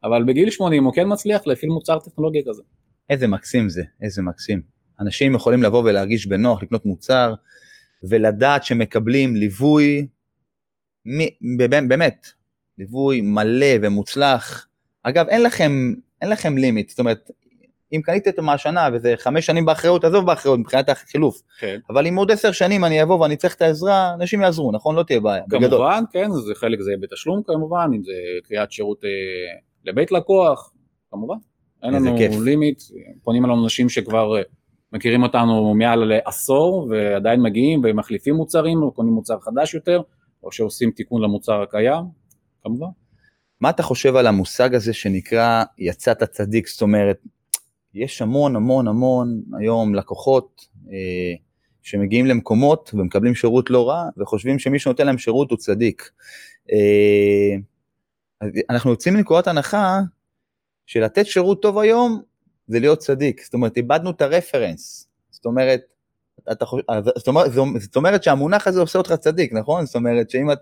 אבל 0.04 0.24
בגיל 0.24 0.50
80 0.50 0.84
הוא 0.84 0.94
כן 0.94 1.06
מצליח 1.08 1.48
להפעיל 1.48 1.72
מוצר 1.72 2.00
טכנולוגיה 2.00 2.42
כזה. 2.48 2.62
איזה 3.10 3.28
מקסים 3.28 3.70
זה, 3.70 3.84
איזה 4.02 4.22
מקסים. 4.22 4.62
אנשים 5.00 5.36
יכולים 5.36 5.64
לבוא 5.64 5.84
ולהרגיש 5.84 6.28
בנוח 6.28 6.64
לקנות 6.64 6.86
מוצר, 6.86 7.34
ולדעת 8.04 8.64
שמקבלים 8.64 9.36
ליווי, 9.36 10.08
באמת, 11.88 12.28
ליווי 12.78 13.22
מלא 13.22 13.76
ומוצלח. 13.82 14.68
אגב, 15.04 15.28
אין 15.28 15.44
לכם, 15.44 15.94
אין 16.22 16.30
לכם 16.30 16.58
לימיט, 16.58 16.90
זאת 16.90 17.00
אומרת, 17.00 17.32
אם 17.94 18.02
קניתם 18.02 18.46
מהשנה 18.46 18.90
וזה 18.94 19.14
חמש 19.18 19.46
שנים 19.46 19.66
באחריות, 19.66 20.04
עזוב 20.04 20.26
באחריות 20.26 20.60
מבחינת 20.60 20.90
החילוף. 20.90 21.42
כן. 21.60 21.80
אבל 21.90 22.08
אם 22.08 22.16
עוד 22.16 22.32
עשר 22.32 22.52
שנים 22.52 22.86
אני 22.86 23.04
אבוא 23.04 23.20
ואני 23.20 23.38
צריך 23.38 23.56
את 23.56 23.62
העזרה, 23.62 24.14
אנשים 24.14 24.42
יעזרו, 24.42 24.72
נכון? 24.72 24.96
לא 24.96 25.04
תהיה 25.04 25.20
בעיה. 25.20 25.44
כמובן, 25.50 25.66
בגדול. 25.66 25.88
כן, 26.12 26.32
זה 26.32 26.56
חלק 26.56 26.82
זה 26.82 26.92
בתשלום 27.00 27.42
כמובן, 27.46 27.92
אם 27.96 28.04
זה 28.04 28.14
קריאת 28.48 28.72
שירות 28.72 29.04
אה, 29.06 29.10
לבית 29.86 30.12
לקוח, 30.12 30.74
כמובן. 31.12 31.36
אין 31.84 31.94
לנו 31.94 32.18
כיף. 32.18 32.34
לימיט, 32.44 32.82
פונים 33.24 33.46
אלינו 33.46 33.64
אנשים 33.64 33.90
שכבר 33.90 34.38
אה, 34.38 34.42
מכירים 34.96 35.24
אותנו 35.24 35.74
מעל 35.74 36.12
עשור 36.26 36.88
ועדיין 36.90 37.42
מגיעים 37.42 37.82
ומחליפים 37.84 38.36
מוצרים 38.36 38.84
או 38.84 38.92
קונים 38.92 39.14
מוצר 39.14 39.40
חדש 39.40 39.74
יותר, 39.74 40.02
או 40.44 40.52
שעושים 40.52 40.92
תיקון 40.92 41.22
למוצר 41.22 41.62
הקיים, 41.62 42.04
כמובן. 42.64 42.88
מה 43.62 43.70
אתה 43.70 43.84
חושב 43.84 44.16
על 44.16 44.28
המושג 44.28 44.76
הזה 44.76 44.94
שנקרא 44.94 45.64
יצאת 45.78 46.24
צדיק? 46.24 46.68
זאת 46.68 46.82
אומרת, 46.82 47.18
יש 47.94 48.22
המון 48.22 48.56
המון 48.56 48.88
המון 48.88 49.42
היום 49.60 49.96
לקוחות 49.96 50.68
אה, 50.92 51.34
שמגיעים 51.82 52.26
למקומות 52.26 52.92
ומקבלים 52.94 53.36
שירות 53.36 53.70
לא 53.70 53.90
רע 53.90 54.10
וחושבים 54.18 54.60
שמי 54.60 54.80
שנותן 54.80 55.06
להם 55.06 55.18
שירות 55.18 55.52
הוא 55.52 55.58
צדיק. 55.58 56.12
אה, 56.72 57.56
אנחנו 58.70 58.90
יוצאים 58.90 59.14
מנקודת 59.14 59.48
הנחה 59.48 60.00
שלתת 60.86 61.26
שירות 61.26 61.62
טוב 61.62 61.78
היום 61.80 62.22
זה 62.68 62.80
להיות 62.80 63.00
צדיק, 63.00 63.42
זאת 63.44 63.54
אומרת 63.54 63.78
איבדנו 63.78 64.10
את 64.12 64.22
הרפרנס, 64.22 65.10
זאת 65.32 65.46
אומרת, 65.46 65.82
אתה 66.52 66.66
חושב, 66.66 66.84
זאת, 67.16 67.28
אומרת, 67.28 67.52
זאת 67.80 67.96
אומרת 67.96 68.24
שהמונח 68.24 68.68
הזה 68.68 68.82
עושה 68.82 69.00
אותך 69.00 69.14
צדיק, 69.14 69.54
נכון? 69.54 69.86
זאת 69.86 69.96
אומרת 69.96 70.30
שאם 70.30 70.52
את... 70.52 70.58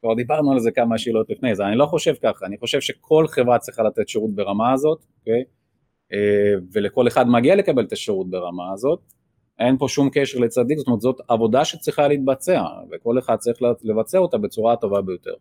כבר 0.00 0.14
דיברנו 0.14 0.52
על 0.52 0.60
זה 0.60 0.70
כמה 0.70 0.98
שאלות 0.98 1.30
לפני 1.30 1.54
זה, 1.54 1.66
אני 1.66 1.76
לא 1.76 1.86
חושב 1.86 2.14
ככה, 2.22 2.46
אני 2.46 2.58
חושב 2.58 2.80
שכל 2.80 3.26
חברה 3.28 3.58
צריכה 3.58 3.82
לתת 3.82 4.08
שירות 4.08 4.34
ברמה 4.34 4.72
הזאת, 4.72 5.04
אוקיי? 5.20 5.44
אה, 6.12 6.54
ולכל 6.72 7.08
אחד 7.08 7.28
מגיע 7.28 7.56
לקבל 7.56 7.84
את 7.84 7.92
השירות 7.92 8.30
ברמה 8.30 8.72
הזאת, 8.72 9.00
אין 9.58 9.78
פה 9.78 9.88
שום 9.88 10.08
קשר 10.12 10.38
לצדיק, 10.38 10.78
זאת 10.78 10.86
אומרת 10.86 11.00
זאת 11.00 11.20
עבודה 11.28 11.64
שצריכה 11.64 12.08
להתבצע, 12.08 12.62
וכל 12.90 13.18
אחד 13.18 13.36
צריך 13.36 13.58
לבצע 13.82 14.18
אותה 14.18 14.38
בצורה 14.38 14.72
הטובה 14.72 15.02
ביותר. 15.02 15.34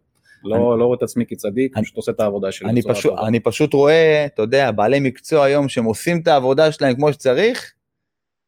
לא, 0.44 0.56
אני, 0.56 0.80
לא 0.80 0.86
רואה 0.86 0.98
את 0.98 1.04
עצמי 1.04 1.26
כצדיק, 1.26 1.78
אני 1.78 1.84
פשוט 1.84 1.96
עושה 1.96 2.12
את 2.12 2.20
העבודה 2.20 2.52
שלי 2.52 2.80
בצורה 2.80 2.96
פשוט, 2.96 3.12
טובה. 3.12 3.28
אני 3.28 3.40
פשוט 3.40 3.74
רואה, 3.74 4.26
אתה 4.26 4.42
יודע, 4.42 4.72
בעלי 4.72 5.00
מקצוע 5.00 5.46
היום 5.46 5.70
שהם 5.70 5.86
עושים 5.86 6.20
את 6.20 6.28
העבודה 6.28 6.72
שלהם 6.72 6.96
כמו 6.96 7.14
שצריך, 7.14 7.74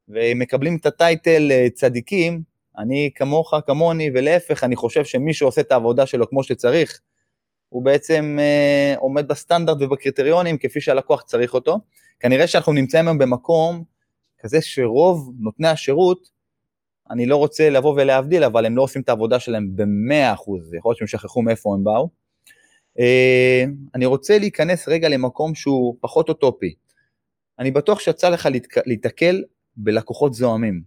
ומקבלים 0.10 0.78
את 0.78 0.86
הטייטל 0.86 1.52
אה, 1.52 1.68
צדיקים, 1.74 2.42
אני 2.78 3.10
כמוך, 3.16 3.54
כמוני, 3.68 4.10
ולהפך, 4.14 4.64
אני 4.64 4.76
חושב 4.76 5.06
שמי 5.06 5.34
שעושה 5.34 5.62
את 5.62 5.72
העבודה 5.72 6.06
שלו 6.06 6.30
כמו 6.30 6.44
שצריך, 6.44 7.02
הוא 7.70 7.86
בעצם 7.86 8.38
אה, 8.42 8.96
עומד 8.98 9.28
בסטנדרט 9.28 9.78
ובקריטריונים 9.80 10.58
כפי 10.58 10.82
שהלקוח 10.82 11.22
צריך 11.22 11.54
אותו. 11.54 11.80
כנראה 12.20 12.48
שאנחנו 12.48 12.74
נמצאים 12.74 13.08
היום 13.08 13.18
במקום 13.18 13.84
כזה 14.40 14.62
שרוב 14.62 15.34
נותני 15.40 15.68
השירות, 15.68 16.30
אני 17.12 17.26
לא 17.26 17.36
רוצה 17.36 17.70
לבוא 17.70 17.94
ולהבדיל, 17.94 18.44
אבל 18.44 18.66
הם 18.66 18.78
לא 18.78 18.82
עושים 18.82 19.02
את 19.02 19.10
העבודה 19.10 19.40
שלהם 19.40 19.76
ב-100%, 19.76 19.86
יכול 20.78 20.90
להיות 20.90 20.98
שהם 20.98 21.08
שכחו 21.08 21.42
מאיפה 21.42 21.74
הם 21.74 21.84
באו. 21.84 22.10
אה, 23.00 23.64
אני 23.96 24.06
רוצה 24.06 24.40
להיכנס 24.40 24.88
רגע 24.88 25.10
למקום 25.10 25.56
שהוא 25.56 25.96
פחות 26.02 26.30
אוטופי. 26.30 26.74
אני 27.60 27.72
בטוח 27.72 28.00
שיצא 28.00 28.30
לך 28.30 28.50
להתקל 28.86 29.44
בלקוחות 29.76 30.34
זוהמים. 30.34 30.82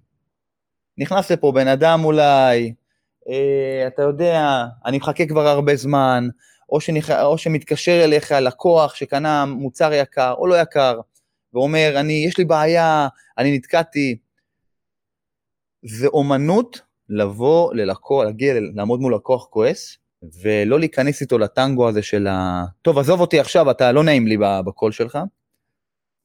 נכנס 0.98 1.30
לפה 1.30 1.52
בן 1.52 1.68
אדם 1.68 2.04
אולי, 2.04 2.74
אה, 3.28 3.86
אתה 3.86 4.02
יודע, 4.02 4.64
אני 4.86 4.96
מחכה 4.96 5.26
כבר 5.26 5.46
הרבה 5.46 5.76
זמן, 5.76 6.28
או, 6.70 6.80
שנכ... 6.80 7.10
או 7.10 7.38
שמתקשר 7.38 8.04
אליך 8.04 8.32
לקוח 8.32 8.94
שקנה 8.94 9.44
מוצר 9.44 9.92
יקר 9.92 10.34
או 10.38 10.46
לא 10.46 10.60
יקר, 10.60 11.00
ואומר, 11.54 11.92
אני, 12.00 12.24
יש 12.28 12.38
לי 12.38 12.44
בעיה, 12.44 13.08
אני 13.38 13.56
נתקעתי. 13.56 14.16
זה 15.84 16.06
אומנות 16.06 16.80
לבוא 17.08 17.74
ללקוח, 17.74 18.24
להגיע, 18.24 18.54
לעמוד 18.74 19.00
מול 19.00 19.14
לקוח 19.14 19.46
כועס, 19.50 19.98
ולא 20.42 20.78
להיכנס 20.78 21.20
איתו 21.20 21.38
לטנגו 21.38 21.88
הזה 21.88 22.02
של 22.02 22.26
ה... 22.26 22.64
טוב, 22.82 22.98
עזוב 22.98 23.20
אותי 23.20 23.40
עכשיו, 23.40 23.70
אתה 23.70 23.92
לא 23.92 24.04
נעים 24.04 24.26
לי 24.26 24.36
בקול 24.66 24.92
שלך. 24.92 25.18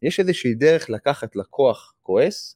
יש 0.04 0.20
איזושהי 0.20 0.54
דרך 0.54 0.90
לקחת 0.90 1.36
לקוח 1.36 1.94
כועס, 2.02 2.56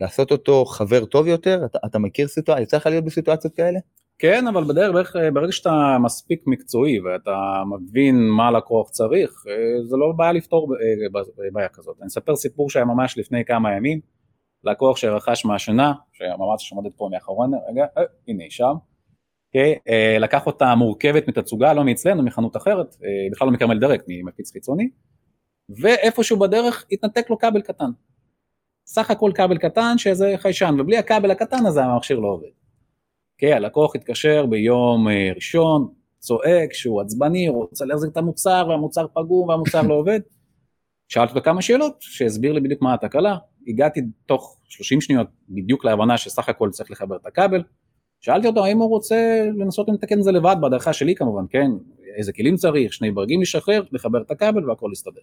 ולעשות 0.00 0.30
אותו 0.30 0.64
חבר 0.64 1.04
טוב 1.04 1.26
יותר. 1.26 1.64
אתה, 1.64 1.78
אתה 1.86 1.98
מכיר 1.98 2.28
סיטואציה, 2.28 2.62
יצא 2.62 2.76
לך 2.76 2.86
להיות 2.86 3.04
בסיטואציות 3.04 3.54
כאלה? 3.54 3.78
כן, 4.18 4.46
אבל 4.46 4.64
בדרך, 4.64 5.16
ברגע 5.34 5.52
שאתה 5.52 5.96
מספיק 6.02 6.42
מקצועי 6.46 7.00
ואתה 7.00 7.62
מבין 7.70 8.28
מה 8.36 8.48
הלקוח 8.48 8.90
צריך, 8.90 9.44
אה, 9.48 9.84
זה 9.84 9.96
לא 9.96 10.12
בעיה 10.16 10.32
לפתור 10.32 10.74
אה, 10.74 11.50
בעיה 11.52 11.68
כזאת. 11.68 11.96
אני 12.00 12.06
אספר 12.06 12.36
סיפור 12.36 12.70
שהיה 12.70 12.84
ממש 12.84 13.18
לפני 13.18 13.44
כמה 13.44 13.76
ימים, 13.76 14.00
לקוח 14.64 14.96
שרכש 14.96 15.44
מהשנה, 15.44 15.92
שממש 16.12 16.68
שעומדת 16.68 16.92
פה 16.96 17.08
מאחרון, 17.12 17.50
רגע, 17.70 17.86
אה, 17.98 18.02
הנה 18.28 18.42
היא 18.42 18.50
שם, 18.50 18.64
okay, 18.64 18.94
אוקיי, 19.54 19.78
אה, 19.88 20.18
לקח 20.18 20.46
אותה 20.46 20.74
מורכבת 20.74 21.28
מתצוגה, 21.28 21.72
לא 21.72 21.84
מאצלנו, 21.84 22.22
מחנות 22.22 22.56
אחרת, 22.56 22.96
אה, 23.04 23.08
בכלל 23.32 23.48
לא 23.48 23.52
מכרמל 23.54 23.78
דרק, 23.78 24.02
ממפיץ 24.08 24.52
חיצוני, 24.52 24.88
ואיפשהו 25.68 26.38
בדרך 26.38 26.86
התנתק 26.92 27.30
לו 27.30 27.38
כבל 27.38 27.60
קטן. 27.60 27.90
סך 28.86 29.10
הכל 29.10 29.30
כבל 29.34 29.58
קטן 29.58 29.98
שזה 29.98 30.34
חיישן, 30.36 30.74
ובלי 30.78 30.98
הכבל 30.98 31.30
הקטן 31.30 31.66
הזה 31.66 31.84
המכשיר 31.84 32.18
לא 32.18 32.28
עובד. 32.28 32.48
כן, 33.38 33.52
הלקוח 33.52 33.96
התקשר 33.96 34.46
ביום 34.46 35.08
אה, 35.08 35.30
ראשון, 35.34 35.88
צועק 36.18 36.72
שהוא 36.72 37.00
עצבני, 37.00 37.48
רוצה 37.48 37.84
להחזיק 37.84 38.12
את 38.12 38.16
המוצר 38.16 38.66
והמוצר 38.68 39.06
פגום 39.14 39.48
והמוצר 39.48 39.82
לא 39.82 39.94
עובד. 39.94 40.20
שאלתי 41.08 41.30
אותו 41.30 41.44
כמה 41.44 41.62
שאלות, 41.62 41.96
שהסביר 42.00 42.52
לי 42.52 42.60
בדיוק 42.60 42.82
מה 42.82 42.94
התקלה, 42.94 43.36
הגעתי 43.68 44.00
תוך 44.26 44.60
30 44.64 45.00
שניות 45.00 45.26
בדיוק 45.48 45.84
להבנה 45.84 46.18
שסך 46.18 46.48
הכל 46.48 46.70
צריך 46.70 46.90
לחבר 46.90 47.16
את 47.16 47.26
הכבל, 47.26 47.62
שאלתי 48.20 48.46
אותו 48.46 48.64
האם 48.64 48.78
הוא 48.78 48.88
רוצה 48.88 49.46
לנסות 49.56 49.88
לתקן 49.88 50.18
את 50.18 50.24
זה 50.24 50.32
לבד, 50.32 50.56
בהדרכה 50.60 50.92
שלי 50.92 51.14
כמובן, 51.14 51.44
כן, 51.50 51.70
איזה 52.16 52.32
כלים 52.32 52.56
צריך, 52.56 52.92
שני 52.92 53.10
ברגים 53.10 53.42
לשחרר, 53.42 53.82
לחבר 53.92 54.22
את 54.22 54.30
הכבל 54.30 54.70
והכל 54.70 54.90
יסתדר. 54.92 55.20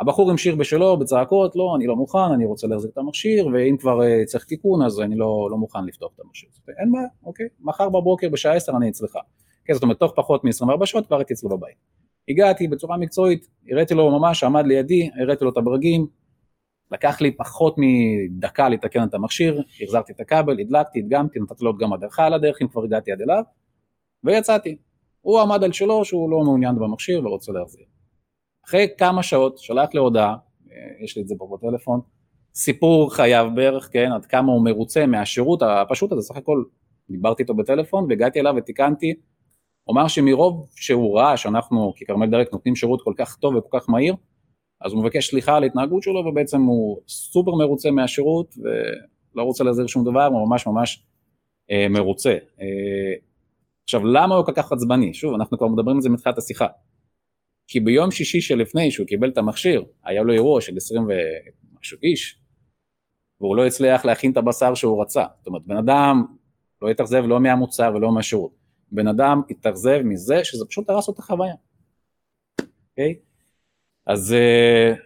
הבחור 0.00 0.30
המשיך 0.30 0.56
בשלו 0.56 0.96
בצעקות, 0.96 1.56
לא, 1.56 1.74
אני 1.76 1.86
לא 1.86 1.96
מוכן, 1.96 2.18
אני 2.34 2.44
רוצה 2.44 2.66
להחזיק 2.66 2.90
את 2.92 2.98
המכשיר, 2.98 3.46
ואם 3.46 3.76
כבר 3.76 4.00
uh, 4.00 4.24
צריך 4.24 4.44
תיקון 4.44 4.82
אז 4.82 5.00
אני 5.00 5.16
לא, 5.16 5.48
לא 5.50 5.56
מוכן 5.56 5.84
לפתוח 5.84 6.12
את 6.14 6.20
המכשיר. 6.20 6.48
אין 6.80 6.92
בעיה, 6.92 7.06
אוקיי, 7.24 7.46
מחר 7.60 7.88
בבוקר 7.88 8.28
בשעה 8.28 8.54
10 8.54 8.76
אני 8.76 8.88
אצלך. 8.88 9.12
כן, 9.64 9.74
זאת 9.74 9.82
אומרת, 9.82 9.98
תוך 9.98 10.12
פחות 10.16 10.44
מ-24 10.44 10.86
שעות 10.86 11.06
כבר 11.06 11.16
הייתי 11.16 11.34
אצלו 11.34 11.50
בבית. 11.50 11.76
הגעתי 12.28 12.68
בצורה 12.68 12.96
מקצועית, 12.96 13.46
הראיתי 13.70 13.94
לו 13.94 14.18
ממש, 14.18 14.44
עמד 14.44 14.66
לידי, 14.66 15.10
הראיתי 15.20 15.44
לו 15.44 15.50
את 15.50 15.56
הברגים, 15.56 16.06
לקח 16.94 17.20
לי 17.20 17.36
פחות 17.36 17.74
מדקה 17.78 18.68
לתקן 18.68 19.04
את 19.04 19.14
המכשיר, 19.14 19.62
החזרתי 19.82 20.12
את 20.12 20.20
הכבל, 20.20 20.60
הדלקתי, 20.60 20.98
הדגמתי, 20.98 21.38
נתתי 21.40 21.64
לו 21.64 21.76
גם 21.76 21.92
הדרכה 21.92 22.26
על 22.26 22.34
הדרך, 22.34 22.62
אם 22.62 22.68
כבר 22.68 22.84
הגעתי 22.84 23.12
עד 23.12 23.20
אליו, 23.20 23.42
ויצאתי. 24.24 24.76
הוא 25.20 25.40
עמד 25.40 25.64
על 25.64 25.72
שלו 25.72 26.04
שהוא 26.04 26.30
לא 26.30 26.40
מעוניין 26.40 26.74
במכשיר 26.74 27.26
ורוצה 27.26 27.52
להחזיר. 27.52 27.84
אחרי 28.66 28.88
כמה 28.98 29.22
שעות 29.22 29.58
שלח 29.58 29.88
לי 29.94 30.00
הודעה, 30.00 30.36
יש 31.04 31.16
לי 31.16 31.22
את 31.22 31.28
זה 31.28 31.34
פה 31.38 31.56
בטלפון, 31.56 32.00
סיפור 32.54 33.14
חייו 33.14 33.50
בערך, 33.54 33.88
כן, 33.92 34.12
עד 34.12 34.26
כמה 34.26 34.52
הוא 34.52 34.64
מרוצה 34.64 35.06
מהשירות 35.06 35.62
הפשוט 35.62 36.12
הזה, 36.12 36.22
סך 36.22 36.36
הכל 36.36 36.64
דיברתי 37.10 37.42
איתו 37.42 37.54
בטלפון 37.54 38.06
והגעתי 38.08 38.40
אליו 38.40 38.54
ותיקנתי, 38.56 39.14
הוא 39.84 39.94
אמר 39.94 40.08
שמרוב 40.08 40.66
שהוא 40.76 41.18
ראה 41.18 41.36
שאנחנו 41.36 41.92
ככרמל 42.00 42.30
דרק 42.30 42.52
נותנים 42.52 42.76
שירות 42.76 43.02
כל 43.04 43.12
כך 43.16 43.36
טוב 43.36 43.54
וכל 43.54 43.78
כך 43.80 43.90
מהיר, 43.90 44.14
אז 44.84 44.92
הוא 44.92 45.02
מבקש 45.02 45.30
סליחה 45.30 45.56
על 45.56 45.62
ההתנהגות 45.62 46.02
שלו 46.02 46.26
ובעצם 46.26 46.62
הוא 46.62 47.00
סופר 47.08 47.54
מרוצה 47.54 47.90
מהשירות 47.90 48.54
ולא 48.58 49.42
רוצה 49.42 49.64
להזהיר 49.64 49.86
שום 49.86 50.04
דבר, 50.04 50.26
הוא 50.26 50.48
ממש 50.48 50.66
ממש 50.66 51.04
אה, 51.70 51.86
מרוצה. 51.90 52.36
אה, 52.60 53.14
עכשיו 53.84 54.06
למה 54.06 54.34
הוא 54.34 54.46
כל 54.46 54.52
כך 54.52 54.72
עצבני? 54.72 55.14
שוב, 55.14 55.34
אנחנו 55.34 55.58
כבר 55.58 55.66
מדברים 55.66 55.96
על 55.96 56.02
זה 56.02 56.10
מתחילת 56.10 56.38
השיחה. 56.38 56.66
כי 57.66 57.80
ביום 57.80 58.10
שישי 58.10 58.40
שלפני 58.40 58.90
שהוא 58.90 59.06
קיבל 59.06 59.28
את 59.28 59.38
המכשיר, 59.38 59.84
היה 60.04 60.22
לו 60.22 60.32
אירוע 60.32 60.60
של 60.60 60.76
20 60.76 61.02
ומשהו 61.02 61.98
איש, 62.02 62.38
והוא 63.40 63.56
לא 63.56 63.66
הצליח 63.66 64.04
להכין 64.04 64.32
את 64.32 64.36
הבשר 64.36 64.74
שהוא 64.74 65.02
רצה. 65.02 65.24
זאת 65.38 65.46
אומרת, 65.46 65.62
בן 65.66 65.76
אדם 65.76 66.24
לא 66.82 66.90
התאכזב 66.90 67.24
לא 67.26 67.40
מהמוצר 67.40 67.92
ולא 67.94 68.12
מהשירות. 68.12 68.52
בן 68.92 69.08
אדם 69.08 69.42
התאכזב 69.50 70.00
מזה 70.04 70.44
שזה 70.44 70.64
פשוט 70.66 70.90
הרס 70.90 71.08
לו 71.08 71.14
את 71.14 71.18
החוויה. 71.18 71.54
אוקיי? 72.90 73.14
Okay? 73.18 73.33
אז 74.06 74.34
uh, 74.34 74.98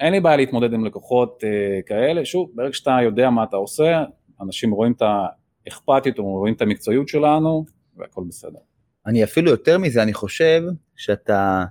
אין 0.00 0.12
לי 0.12 0.20
בעיה 0.20 0.36
להתמודד 0.36 0.72
עם 0.72 0.84
לקוחות 0.84 1.42
uh, 1.42 1.82
כאלה. 1.86 2.24
שוב, 2.24 2.50
ברגע 2.54 2.72
שאתה 2.72 2.98
יודע 3.04 3.30
מה 3.30 3.44
אתה 3.44 3.56
עושה, 3.56 4.04
אנשים 4.40 4.70
רואים 4.70 4.92
את 4.92 5.02
האכפתיות, 5.66 6.18
רואים 6.18 6.54
את 6.54 6.62
המקצועיות 6.62 7.08
שלנו, 7.08 7.64
והכל 7.96 8.22
בסדר. 8.28 8.58
אני 9.06 9.24
אפילו 9.24 9.50
יותר 9.50 9.78
מזה, 9.78 10.02
אני 10.02 10.14
חושב 10.14 10.62
שאתה 10.96 11.64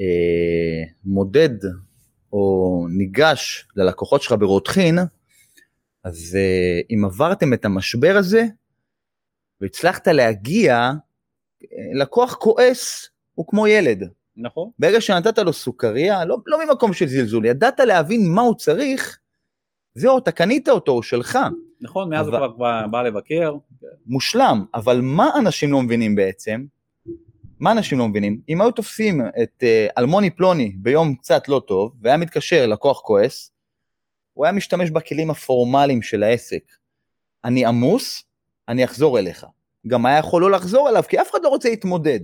אה, 0.00 0.84
מודד 1.04 1.64
או 2.32 2.86
ניגש 2.90 3.68
ללקוחות 3.76 4.22
שלך 4.22 4.34
ברותחין, 4.38 4.98
אז 6.04 6.36
אה, 6.40 6.80
אם 6.90 7.04
עברתם 7.04 7.52
את 7.52 7.64
המשבר 7.64 8.16
הזה, 8.18 8.44
והצלחת 9.60 10.08
להגיע, 10.08 10.74
אה, 10.74 10.92
לקוח 11.94 12.34
כועס 12.34 13.10
הוא 13.34 13.46
כמו 13.46 13.66
ילד. 13.66 14.02
נכון. 14.38 14.70
ברגע 14.78 15.00
שנתת 15.00 15.38
לו 15.38 15.52
סוכריה, 15.52 16.24
לא, 16.24 16.36
לא 16.46 16.64
ממקום 16.66 16.92
של 16.92 17.06
זלזול, 17.06 17.44
ידעת 17.46 17.80
להבין 17.80 18.28
מה 18.34 18.42
הוא 18.42 18.54
צריך, 18.54 19.18
זהו, 19.94 20.18
אתה 20.18 20.32
קנית 20.32 20.68
אותו, 20.68 20.92
הוא 20.92 21.02
שלך. 21.02 21.38
נכון, 21.80 22.10
מאז 22.10 22.28
אבל- 22.28 22.42
הוא 22.42 22.54
כבר 22.56 22.86
בא- 22.90 23.02
לבקר. 23.02 23.54
מושלם, 24.06 24.64
אבל 24.74 25.00
מה 25.02 25.30
אנשים 25.38 25.72
לא 25.72 25.82
מבינים 25.82 26.14
בעצם? 26.14 26.64
מה 27.60 27.72
אנשים 27.72 27.98
לא 27.98 28.08
מבינים? 28.08 28.40
אם 28.48 28.60
היו 28.60 28.70
תופסים 28.70 29.20
את 29.42 29.62
אה, 29.62 29.86
אלמוני 29.98 30.30
פלוני 30.30 30.72
ביום 30.76 31.14
קצת 31.14 31.48
לא 31.48 31.62
טוב, 31.66 31.92
והיה 32.02 32.16
מתקשר 32.16 32.66
לקוח 32.66 33.00
כועס, 33.00 33.50
הוא 34.32 34.44
היה 34.44 34.52
משתמש 34.52 34.90
בכלים 34.90 35.30
הפורמליים 35.30 36.02
של 36.02 36.22
העסק. 36.22 36.62
אני 37.44 37.64
עמוס, 37.66 38.24
אני 38.68 38.84
אחזור 38.84 39.18
אליך. 39.18 39.46
גם 39.86 40.06
היה 40.06 40.18
יכול 40.18 40.42
לא 40.42 40.50
לחזור 40.50 40.88
אליו, 40.88 41.02
כי 41.08 41.20
אף 41.20 41.30
אחד 41.30 41.38
לא 41.42 41.48
רוצה 41.48 41.68
להתמודד. 41.70 42.20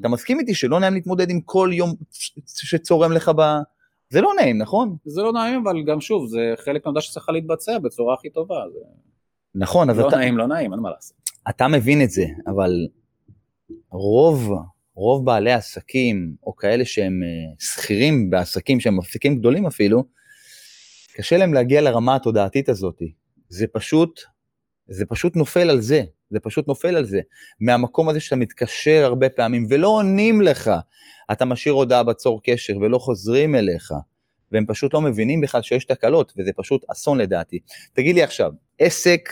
אתה 0.00 0.08
מסכים 0.08 0.40
איתי 0.40 0.54
שלא 0.54 0.80
נעים 0.80 0.94
להתמודד 0.94 1.30
עם 1.30 1.40
כל 1.40 1.70
יום 1.72 1.94
שצורם 2.46 3.12
לך 3.12 3.30
ב... 3.36 3.40
זה 4.10 4.20
לא 4.20 4.32
נעים, 4.40 4.58
נכון? 4.58 4.96
זה 5.04 5.22
לא 5.22 5.32
נעים, 5.32 5.60
אבל 5.66 5.84
גם 5.86 6.00
שוב, 6.00 6.26
זה 6.28 6.54
חלק 6.56 6.84
מהעבודה 6.84 7.00
שצריכה 7.00 7.32
להתבצע 7.32 7.78
בצורה 7.78 8.14
הכי 8.14 8.30
טובה. 8.30 8.54
זה 8.72 8.78
נכון, 9.54 9.90
אז 9.90 9.98
לא 9.98 10.08
אתה, 10.08 10.16
נעים, 10.16 10.38
לא 10.38 10.46
נעים, 10.46 10.72
אין 10.72 10.80
מה 10.80 10.90
לעשות. 10.90 11.16
אתה 11.48 11.68
מבין 11.68 12.02
את 12.02 12.10
זה, 12.10 12.24
אבל 12.46 12.86
רוב, 13.90 14.50
רוב 14.94 15.26
בעלי 15.26 15.52
העסקים, 15.52 16.34
או 16.46 16.56
כאלה 16.56 16.84
שהם 16.84 17.22
אה, 17.22 17.54
שכירים 17.58 18.30
בעסקים 18.30 18.80
שהם 18.80 18.96
מפסיקים 18.96 19.38
גדולים 19.38 19.66
אפילו, 19.66 20.04
קשה 21.14 21.36
להם 21.36 21.54
להגיע 21.54 21.80
לרמה 21.80 22.14
התודעתית 22.14 22.68
הזאת. 22.68 23.02
זה 23.48 23.66
פשוט, 23.72 24.20
זה 24.88 25.06
פשוט 25.06 25.36
נופל 25.36 25.70
על 25.70 25.80
זה, 25.80 26.02
זה 26.30 26.40
פשוט 26.40 26.68
נופל 26.68 26.96
על 26.96 27.04
זה. 27.04 27.20
מהמקום 27.60 28.08
הזה 28.08 28.20
שאתה 28.20 28.36
מתקשר 28.36 29.02
הרבה 29.04 29.28
פעמים 29.28 29.66
ולא 29.70 29.88
עונים 29.88 30.40
לך, 30.40 30.70
אתה 31.32 31.44
משאיר 31.44 31.74
הודעה 31.74 32.02
בצור 32.02 32.40
קשר 32.44 32.76
ולא 32.76 32.98
חוזרים 32.98 33.54
אליך, 33.54 33.92
והם 34.52 34.64
פשוט 34.66 34.94
לא 34.94 35.00
מבינים 35.00 35.40
בכלל 35.40 35.62
שיש 35.62 35.84
תקלות, 35.84 36.32
וזה 36.38 36.50
פשוט 36.56 36.84
אסון 36.92 37.18
לדעתי. 37.18 37.58
תגיד 37.92 38.14
לי 38.14 38.22
עכשיו, 38.22 38.52
עסק 38.78 39.28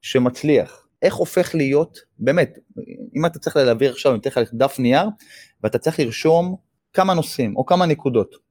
שמצליח, 0.00 0.86
איך 1.02 1.14
הופך 1.14 1.54
להיות, 1.54 1.98
באמת, 2.18 2.58
אם 3.16 3.26
אתה 3.26 3.38
צריך 3.38 3.56
להעביר 3.56 3.92
עכשיו, 3.92 4.12
אני 4.12 4.20
אתן 4.20 4.30
לך 4.30 4.54
דף 4.54 4.78
נייר, 4.78 5.06
ואתה 5.62 5.78
צריך 5.78 6.00
לרשום 6.00 6.56
כמה 6.92 7.14
נושאים 7.14 7.56
או 7.56 7.66
כמה 7.66 7.86
נקודות. 7.86 8.45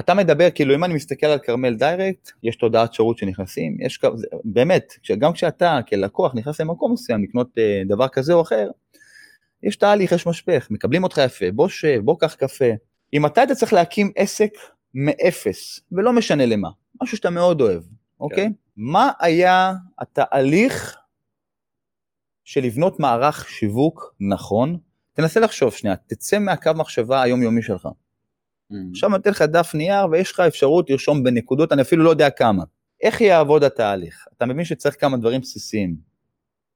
אתה 0.00 0.14
מדבר, 0.14 0.50
כאילו 0.50 0.74
אם 0.74 0.84
אני 0.84 0.94
מסתכל 0.94 1.26
על 1.26 1.38
כרמל 1.38 1.74
דיירקט, 1.74 2.30
יש 2.42 2.56
תודעת 2.56 2.94
שירות 2.94 3.18
שנכנסים, 3.18 3.76
יש, 3.80 4.00
באמת, 4.44 4.92
גם 5.18 5.32
כשאתה 5.32 5.80
כלקוח 5.88 6.34
נכנס 6.34 6.60
למקום 6.60 6.92
מסוים 6.92 7.22
לקנות 7.22 7.58
אה, 7.58 7.82
דבר 7.88 8.08
כזה 8.08 8.32
או 8.32 8.42
אחר, 8.42 8.70
יש 9.62 9.76
תהליך, 9.76 10.12
יש 10.12 10.26
משפך, 10.26 10.66
מקבלים 10.70 11.04
אותך 11.04 11.20
יפה, 11.24 11.50
בוא 11.52 11.68
שב, 11.68 12.00
בוא 12.04 12.16
קח 12.18 12.34
קפה. 12.34 12.64
אם 13.12 13.26
אתה 13.26 13.40
היית 13.40 13.52
צריך 13.52 13.72
להקים 13.72 14.12
עסק 14.16 14.50
מאפס, 14.94 15.80
ולא 15.92 16.12
משנה 16.12 16.46
למה, 16.46 16.68
משהו 17.02 17.16
שאתה 17.16 17.30
מאוד 17.30 17.60
אוהב, 17.60 17.82
אוקיי? 18.20 18.48
מה 18.76 19.10
היה 19.20 19.72
התהליך 19.98 20.96
של 22.44 22.60
לבנות 22.60 23.00
מערך 23.00 23.48
שיווק 23.48 24.14
נכון? 24.20 24.78
תנסה 25.12 25.40
לחשוב 25.40 25.72
שנייה, 25.72 25.96
תצא 25.96 26.38
מהקו 26.38 26.70
מחשבה 26.76 27.22
היומיומי 27.22 27.62
שלך. 27.62 27.88
עכשיו 28.90 29.08
אני 29.08 29.16
נותן 29.16 29.30
לך 29.30 29.42
דף 29.42 29.74
נייר 29.74 30.06
ויש 30.10 30.32
לך 30.32 30.40
אפשרות 30.40 30.90
לרשום 30.90 31.22
בנקודות, 31.22 31.72
אני 31.72 31.82
אפילו 31.82 32.04
לא 32.04 32.10
יודע 32.10 32.30
כמה. 32.30 32.64
איך 33.02 33.20
יעבוד 33.20 33.64
התהליך? 33.64 34.24
אתה 34.36 34.46
מבין 34.46 34.64
שצריך 34.64 35.00
כמה 35.00 35.16
דברים 35.16 35.40
בסיסיים. 35.40 35.96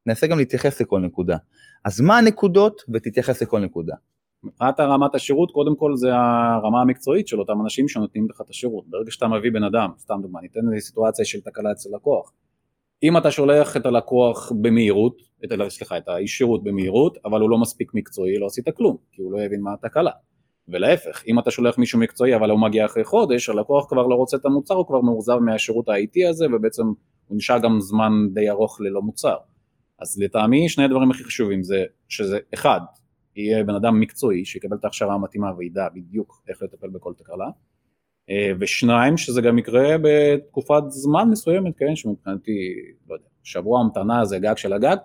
ננסה 0.07 0.27
גם 0.27 0.39
להתייחס 0.39 0.81
לכל 0.81 1.01
נקודה. 1.01 1.37
אז 1.85 2.01
מה 2.01 2.19
הנקודות 2.19 2.83
ותתייחס 2.93 3.43
לכל 3.43 3.61
נקודה. 3.61 3.95
מבחינת 4.45 4.81
רמת 4.81 5.15
השירות, 5.15 5.51
קודם 5.51 5.77
כל 5.77 5.97
זה 5.97 6.09
הרמה 6.15 6.81
המקצועית 6.81 7.29
של 7.29 7.41
אותם 7.41 7.61
אנשים 7.63 7.89
שנותנים 7.89 8.27
לך 8.31 8.41
את 8.41 8.51
השירות. 8.51 8.85
ברגע 8.89 9.11
שאתה 9.11 9.29
מביא 9.29 9.51
בן 9.53 9.65
אדם, 9.65 9.91
סתם 9.99 10.19
דוגמא, 10.23 10.41
ניתן 10.41 10.61
לי 10.73 10.81
סיטואציה 10.81 11.25
של 11.25 11.41
תקלה 11.41 11.73
אצל 11.73 11.89
לקוח. 11.95 12.33
אם 13.03 13.17
אתה 13.17 13.31
שולח 13.31 13.77
את 13.77 13.87
הלקוח 13.87 14.53
במהירות, 14.61 15.17
את, 15.45 15.51
סליחה, 15.69 15.99
את 15.99 16.09
האיש 16.09 16.39
שירות 16.39 16.65
במהירות, 16.65 17.19
אבל 17.25 17.41
הוא 17.41 17.51
לא 17.51 17.59
מספיק 17.59 17.95
מקצועי, 17.95 18.39
לא 18.39 18.47
עשית 18.47 18.69
כלום, 18.77 18.97
כי 19.13 19.23
הוא 19.23 19.33
לא 19.33 19.41
הבין 19.41 19.61
מה 19.61 19.73
התקלה. 19.73 20.11
ולהפך, 20.69 21.23
אם 21.27 21.39
אתה 21.39 21.51
שולח 21.51 21.79
מישהו 21.79 21.99
מקצועי 21.99 22.37
אבל 22.37 22.51
הוא 22.51 22.61
מגיע 22.61 22.85
אחרי 22.85 23.05
חודש, 23.05 23.49
הלקוח 23.49 23.87
כבר 23.89 24.07
לא 24.07 24.15
רוצה 24.15 24.37
את 24.37 24.45
המוצר, 24.45 24.75
הוא 24.75 24.87
כבר 24.87 25.01
מאוכזב 25.01 25.39
מהשירות 25.39 25.89
האיטי 25.89 26.27
הזה, 26.27 26.47
ובעצם 26.53 26.83
הוא 27.27 27.37
נשאר 27.37 27.59
גם 27.59 27.81
זמן 27.81 28.13
די 28.33 28.51
ארוך 28.51 28.81
ללא 28.81 29.03
מוצר. 29.03 29.37
אז 30.01 30.19
לטעמי 30.19 30.69
שני 30.69 30.85
הדברים 30.85 31.11
הכי 31.11 31.25
חשובים 31.25 31.63
זה 31.63 31.85
שזה 32.09 32.39
אחד, 32.55 32.81
יהיה 33.37 33.65
בן 33.65 33.75
אדם 33.75 34.01
מקצועי 34.01 34.45
שיקבל 34.45 34.77
את 34.77 34.85
ההכשרה 34.85 35.15
המתאימה 35.15 35.53
וידע 35.59 35.89
בדיוק 35.95 36.43
איך 36.49 36.63
לטפל 36.63 36.89
בכל 36.89 37.13
תקלה, 37.17 37.47
אה, 38.31 38.53
ושניים 38.61 39.17
שזה 39.17 39.43
גם 39.43 39.59
יקרה 39.59 39.97
בתקופת 40.03 40.83
זמן 40.89 41.29
מסוימת, 41.31 41.75
כן, 41.79 41.97
שמבחינתי, 41.97 42.53
לא 43.09 43.15
יודע, 43.15 43.27
שבוע 43.43 43.81
המתנה 43.81 44.25
זה 44.25 44.39
גג 44.39 44.57
של 44.57 44.73
הגג, 44.73 44.97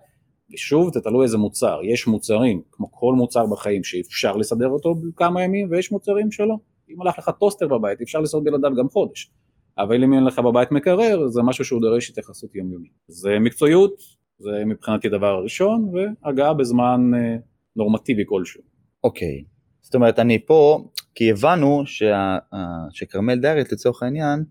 ושוב 0.54 0.94
זה 0.94 1.02
תלוי 1.02 1.24
איזה 1.24 1.38
מוצר, 1.38 1.80
יש 1.84 2.08
מוצרים 2.08 2.62
כמו 2.72 2.92
כל 2.92 3.14
מוצר 3.14 3.46
בחיים 3.46 3.84
שאפשר 3.84 4.38
לסדר 4.38 4.68
אותו 4.68 4.96
בכמה 4.96 5.44
ימים 5.44 5.68
ויש 5.72 5.92
מוצרים 5.92 6.32
שלא, 6.32 6.56
אם 6.90 7.02
הלך 7.02 7.18
לך 7.18 7.32
טוסטר 7.40 7.68
בבית 7.68 8.02
אפשר 8.02 8.20
לעשות 8.20 8.44
בלעדיו 8.44 8.76
גם 8.78 8.90
חודש, 8.90 9.32
אבל 9.78 10.04
אם 10.04 10.14
אין 10.14 10.24
לך 10.24 10.40
בבית 10.40 10.72
מקרר 10.72 11.28
זה 11.28 11.42
משהו 11.42 11.66
שהוא 11.66 11.82
דורש 11.82 12.10
התייחסות 12.10 12.56
יומיומית, 12.56 12.92
זה 13.08 13.40
מקצועיות, 13.40 13.94
זה 14.40 14.66
מבחינתי 14.66 15.10
דבר 15.10 15.28
הראשון, 15.28 15.92
והגעה 15.94 16.54
בזמן 16.54 17.12
אה, 17.16 17.36
נורמטיבי 17.76 18.24
כלשהו. 18.26 18.62
אוקיי. 19.04 19.44
זאת 19.82 19.96
אומרת, 19.96 20.20
אני 20.20 20.46
פה, 20.46 20.90
כי 21.16 21.32
הבנו 21.32 21.84
שה, 21.86 22.16
ה- 22.54 22.88
שכרמל 22.92 23.40
דיירקט 23.40 23.72
לצורך 23.72 24.04
העניין, 24.04 24.44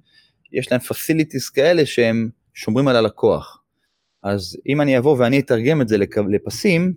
יש 0.53 0.72
להם 0.72 0.80
פסיליטיס 0.80 1.51
כאלה 1.51 1.86
שהם 1.86 2.28
שומרים 2.55 2.88
על 2.88 2.96
הלקוח. 2.96 3.57
אז 4.22 4.56
אם 4.68 4.80
אני 4.80 4.98
אבוא 4.98 5.16
ואני 5.18 5.40
אתרגם 5.40 5.82
את 5.82 5.88
זה 5.88 5.96
לפסים, 6.28 6.94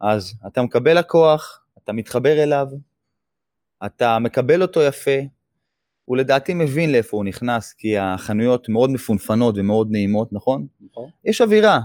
אז 0.00 0.34
אתה 0.46 0.62
מקבל 0.62 0.98
לקוח, 0.98 1.64
אתה 1.84 1.92
מתחבר 1.92 2.42
אליו, 2.42 2.66
אתה 3.86 4.18
מקבל 4.18 4.62
אותו 4.62 4.82
יפה, 4.82 5.18
הוא 6.04 6.16
לדעתי 6.16 6.54
מבין 6.54 6.92
לאיפה 6.92 7.16
הוא 7.16 7.24
נכנס, 7.24 7.72
כי 7.72 7.98
החנויות 7.98 8.68
מאוד 8.68 8.90
מפונפנות 8.90 9.54
ומאוד 9.58 9.88
נעימות, 9.90 10.32
נכון? 10.32 10.66
נכון? 10.90 11.10
יש 11.24 11.40
אווירה. 11.40 11.80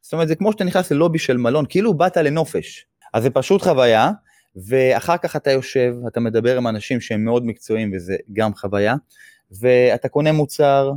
זאת 0.00 0.12
אומרת, 0.12 0.28
זה 0.28 0.34
כמו 0.34 0.52
שאתה 0.52 0.64
נכנס 0.64 0.92
ללובי 0.92 1.18
של 1.18 1.36
מלון, 1.36 1.64
כאילו 1.68 1.94
באת 1.94 2.16
לנופש. 2.16 2.86
אז 3.14 3.22
זה 3.22 3.30
פשוט 3.30 3.62
חוויה, 3.62 4.10
ואחר 4.68 5.16
כך 5.16 5.36
אתה 5.36 5.50
יושב, 5.50 5.94
אתה 6.08 6.20
מדבר 6.20 6.56
עם 6.56 6.66
אנשים 6.66 7.00
שהם 7.00 7.24
מאוד 7.24 7.46
מקצועיים, 7.46 7.92
וזה 7.94 8.16
גם 8.32 8.54
חוויה, 8.54 8.94
ואתה 9.60 10.08
קונה 10.08 10.32
מוצר 10.32 10.92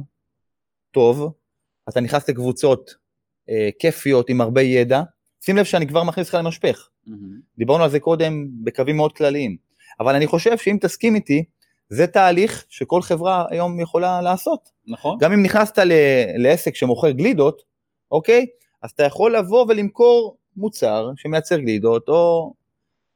טוב, 0.92 1.34
אתה 1.90 2.02
נכנס 2.02 2.30
לקבוצות 2.30 2.96
כיפיות 3.80 4.30
עם 4.30 4.42
הרבה 4.42 4.62
ידע, 4.62 5.02
שים 5.42 5.58
לב 5.58 5.66
שאני 5.66 5.88
כבר 5.88 6.04
מכניס 6.04 6.28
אותך 6.28 6.38
למשפך. 6.44 6.90
דיברנו 7.58 7.84
על 7.84 7.90
זה 7.90 8.00
קודם 8.00 8.48
בקווים 8.64 8.98
מאוד 8.98 9.14
כלליים, 9.14 9.58
אבל 10.00 10.16
אני 10.16 10.28
חושב 10.28 10.58
שאם 10.58 10.78
תסכים 10.82 11.16
איתי, 11.16 11.44
זה 11.90 12.08
תהליך 12.08 12.66
שכל 12.70 13.02
חברה 13.02 13.46
היום 13.50 13.80
יכולה 13.80 14.22
לעשות. 14.22 14.70
נכון? 14.88 15.18
גם 15.20 15.32
אם 15.32 15.44
נכנסת 15.44 15.78
ל- 15.80 15.94
לעסק 16.38 16.76
שמוכר 16.76 17.12
גלידות, 17.12 17.62
אוקיי? 18.12 18.46
אז 18.82 18.92
אתה 18.92 19.04
יכול 19.04 19.36
לבוא 19.36 19.66
ולמכור 19.70 20.38
מוצר 20.58 21.12
שמייצר 21.16 21.58
גלידות, 21.58 22.10
או 22.10 22.54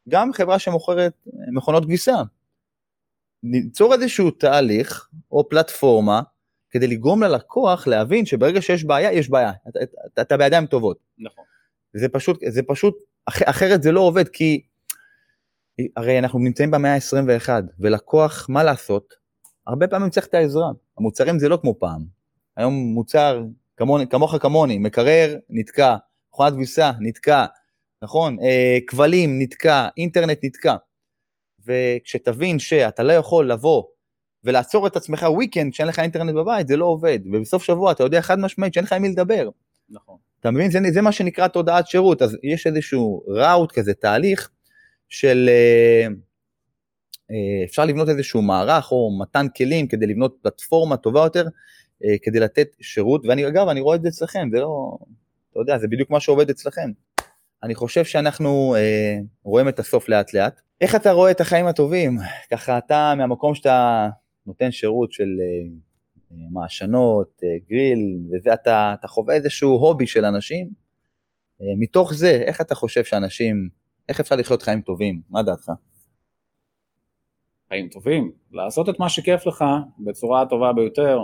גם 0.09 0.33
חברה 0.33 0.59
שמוכרת 0.59 1.13
מכונות 1.51 1.85
כביסה. 1.85 2.15
ליצור 3.43 3.93
איזשהו 3.93 4.31
תהליך 4.31 5.09
או 5.31 5.49
פלטפורמה 5.49 6.21
כדי 6.73 6.87
לגרום 6.87 7.23
ללקוח 7.23 7.87
להבין 7.87 8.25
שברגע 8.25 8.61
שיש 8.61 8.83
בעיה, 8.83 9.13
יש 9.13 9.29
בעיה. 9.29 9.51
אתה, 9.69 9.79
אתה, 10.13 10.21
אתה 10.21 10.37
בידיים 10.37 10.65
טובות. 10.65 10.97
נכון. 11.17 11.43
זה 11.93 12.09
פשוט, 12.09 12.39
זה 12.49 12.61
פשוט, 12.67 12.97
אח, 13.25 13.41
אחרת 13.45 13.83
זה 13.83 13.91
לא 13.91 13.99
עובד, 13.99 14.27
כי 14.27 14.61
הרי 15.95 16.19
אנחנו 16.19 16.39
נמצאים 16.39 16.71
במאה 16.71 16.93
ה-21, 16.93 17.49
ולקוח, 17.79 18.45
מה 18.49 18.63
לעשות? 18.63 19.13
הרבה 19.67 19.87
פעמים 19.87 20.09
צריך 20.09 20.27
את 20.27 20.33
העזרה. 20.33 20.71
המוצרים 20.97 21.39
זה 21.39 21.49
לא 21.49 21.57
כמו 21.61 21.79
פעם. 21.79 22.05
היום 22.57 22.73
מוצר 22.73 23.43
כמוני, 23.77 24.07
כמוך 24.07 24.35
כמוני, 24.41 24.77
מקרר, 24.77 25.35
נתקע, 25.49 25.95
מכונת 26.31 26.53
כביסה, 26.53 26.91
נתקע, 26.99 27.45
נכון? 28.01 28.37
אה, 28.41 28.77
כבלים, 28.87 29.41
נתקע, 29.41 29.87
אינטרנט, 29.97 30.39
נתקע. 30.43 30.75
וכשתבין 31.65 32.59
שאתה 32.59 33.03
לא 33.03 33.13
יכול 33.13 33.51
לבוא 33.51 33.83
ולעצור 34.43 34.87
את 34.87 34.95
עצמך 34.95 35.25
וויקנד 35.29 35.71
כשאין 35.71 35.87
לך 35.87 35.99
אינטרנט 35.99 36.35
בבית, 36.35 36.67
זה 36.67 36.77
לא 36.77 36.85
עובד. 36.85 37.19
ובסוף 37.33 37.63
שבוע 37.63 37.91
אתה 37.91 38.03
יודע 38.03 38.21
חד 38.21 38.39
משמעית 38.39 38.73
שאין 38.73 38.85
לך 38.85 38.93
עם 38.93 39.01
מי 39.01 39.09
לדבר. 39.09 39.49
נכון. 39.89 40.17
אתה 40.39 40.51
מבין? 40.51 40.71
זה, 40.71 40.79
זה 40.93 41.01
מה 41.01 41.11
שנקרא 41.11 41.47
תודעת 41.47 41.87
שירות, 41.87 42.21
אז 42.21 42.37
יש 42.43 42.67
איזשהו 42.67 43.23
ראוט 43.27 43.71
כזה, 43.71 43.93
תהליך 43.93 44.49
של 45.09 45.49
אה, 45.49 46.07
אה, 47.31 47.65
אפשר 47.65 47.85
לבנות 47.85 48.09
איזשהו 48.09 48.41
מערך 48.41 48.91
או 48.91 49.17
מתן 49.21 49.47
כלים 49.57 49.87
כדי 49.87 50.07
לבנות 50.07 50.35
פלטפורמה 50.41 50.97
טובה 50.97 51.19
יותר 51.19 51.47
אה, 52.05 52.15
כדי 52.21 52.39
לתת 52.39 52.67
שירות, 52.81 53.25
ואני 53.25 53.47
אגב, 53.47 53.67
אני 53.67 53.81
רואה 53.81 53.95
את 53.95 54.01
זה 54.01 54.07
אצלכם, 54.07 54.49
זה 54.51 54.59
לא, 54.59 54.97
אתה 55.51 55.59
יודע, 55.59 55.77
זה 55.77 55.87
בדיוק 55.87 56.09
מה 56.09 56.19
שעובד 56.19 56.49
אצלכם. 56.49 56.91
אני 57.63 57.75
חושב 57.75 58.05
שאנחנו 58.05 58.75
אה, 58.77 59.17
רואים 59.43 59.69
את 59.69 59.79
הסוף 59.79 60.09
לאט 60.09 60.33
לאט. 60.33 60.61
איך 60.81 60.95
אתה 60.95 61.11
רואה 61.11 61.31
את 61.31 61.41
החיים 61.41 61.65
הטובים? 61.67 62.17
ככה 62.51 62.77
אתה, 62.77 63.13
מהמקום 63.17 63.55
שאתה 63.55 64.09
נותן 64.45 64.71
שירות 64.71 65.11
של 65.11 65.29
אה, 65.41 65.69
אה 66.31 66.45
מעשנות, 66.51 67.41
אה, 67.43 67.49
גריל, 67.69 68.19
וזה, 68.31 68.53
אתה, 68.53 68.95
אתה 68.99 69.07
חווה 69.07 69.35
איזשהו 69.35 69.71
הובי 69.71 70.07
של 70.07 70.25
אנשים, 70.25 70.83
מתוך 71.79 72.13
זה, 72.13 72.31
איך 72.31 72.61
אתה 72.61 72.75
חושב 72.75 73.03
שאנשים, 73.03 73.69
איך 74.09 74.19
אפשר 74.19 74.35
לחיות 74.35 74.61
חיים 74.61 74.81
טובים? 74.81 75.21
מה 75.29 75.43
דעתך? 75.43 75.71
חיים 77.69 77.89
טובים, 77.89 78.31
לעשות 78.51 78.89
את 78.89 78.99
מה 78.99 79.09
שכיף 79.09 79.45
לך 79.45 79.63
בצורה 79.99 80.41
הטובה 80.41 80.73
ביותר, 80.73 81.19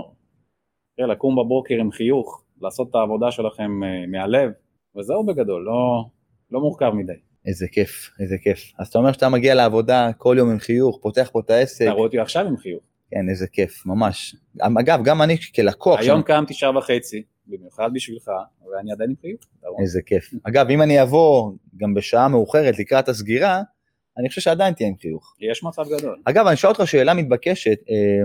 לקום 0.99 1.35
בבוקר 1.35 1.75
עם 1.75 1.91
חיוך, 1.91 2.43
לעשות 2.61 2.89
את 2.89 2.95
העבודה 2.95 3.31
שלכם 3.31 3.71
מהלב, 4.11 4.51
וזהו 4.97 5.25
בגדול, 5.25 5.63
לא, 5.63 6.05
לא 6.51 6.59
מורכב 6.59 6.89
מדי. 6.89 7.13
איזה 7.45 7.67
כיף, 7.71 8.09
איזה 8.19 8.35
כיף. 8.43 8.73
אז 8.79 8.87
אתה 8.87 8.97
אומר 8.97 9.11
שאתה 9.11 9.29
מגיע 9.29 9.55
לעבודה 9.55 10.13
כל 10.17 10.35
יום 10.39 10.49
עם 10.49 10.59
חיוך, 10.59 10.99
פותח 11.01 11.29
פה 11.33 11.39
את 11.39 11.49
העסק. 11.49 11.83
אתה 11.83 11.91
רואה 11.91 12.05
אותי 12.05 12.19
עכשיו 12.19 12.47
עם 12.47 12.57
חיוך. 12.57 12.83
כן, 13.11 13.29
איזה 13.29 13.47
כיף, 13.47 13.85
ממש. 13.85 14.35
אגב, 14.59 15.03
גם 15.03 15.21
אני 15.21 15.37
כלקוח... 15.55 15.99
היום 15.99 16.21
קמתי 16.21 16.53
שעה 16.53 16.77
וחצי, 16.77 17.23
במיוחד 17.47 17.89
בשבילך, 17.93 18.31
ואני 18.71 18.91
עדיין 18.91 19.09
עם 19.09 19.15
חיוך. 19.21 19.41
איזה 19.81 20.01
כיף. 20.05 20.33
אגב, 20.43 20.69
אם 20.69 20.81
אני 20.81 21.01
אבוא 21.01 21.51
גם 21.77 21.93
בשעה 21.93 22.27
מאוחרת 22.27 22.79
לקראת 22.79 23.09
הסגירה, 23.09 23.61
אני 24.17 24.29
חושב 24.29 24.41
שעדיין 24.41 24.73
תהיה 24.73 24.89
עם 24.89 24.95
חיוך. 25.01 25.35
יש 25.39 25.63
מצב 25.63 25.83
גדול. 25.97 26.21
אגב, 26.25 26.45
אני 26.45 26.55
אשאל 26.55 26.69
אותך 26.69 26.87
שאלה 26.87 27.13
מתבקשת, 27.13 27.77
אה, 27.89 28.23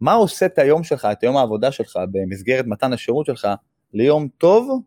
מה 0.00 0.12
עושה 0.12 0.46
את 0.46 0.58
היום 0.58 0.84
שלך, 0.84 1.08
את 1.12 1.22
יום 1.22 1.36
העבודה 1.36 1.72
שלך, 1.72 1.98
במסגרת 2.10 2.66
מתן 2.66 2.92
השירות 2.92 3.26
שלך, 3.26 3.48
ליום 3.92 4.28
טוב 4.38 4.82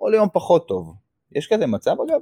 או 0.00 0.08
ליום 0.08 0.28
פחות 0.32 0.68
טוב? 0.68 0.94
יש 1.32 1.48
כזה 1.52 1.66
מצב 1.66 1.90
אגב? 1.90 2.20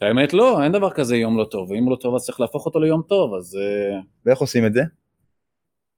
האמת 0.00 0.32
לא, 0.32 0.62
אין 0.62 0.72
דבר 0.72 0.90
כזה 0.90 1.16
יום 1.16 1.38
לא 1.38 1.44
טוב, 1.44 1.70
ואם 1.70 1.90
לא 1.90 1.96
טוב 1.96 2.14
אז 2.14 2.24
צריך 2.24 2.40
להפוך 2.40 2.66
אותו 2.66 2.80
ליום 2.80 3.02
טוב, 3.08 3.34
אז... 3.34 3.56
אה, 3.56 4.00
ואיך 4.26 4.38
עושים 4.38 4.66
את 4.66 4.74
זה? 4.74 4.82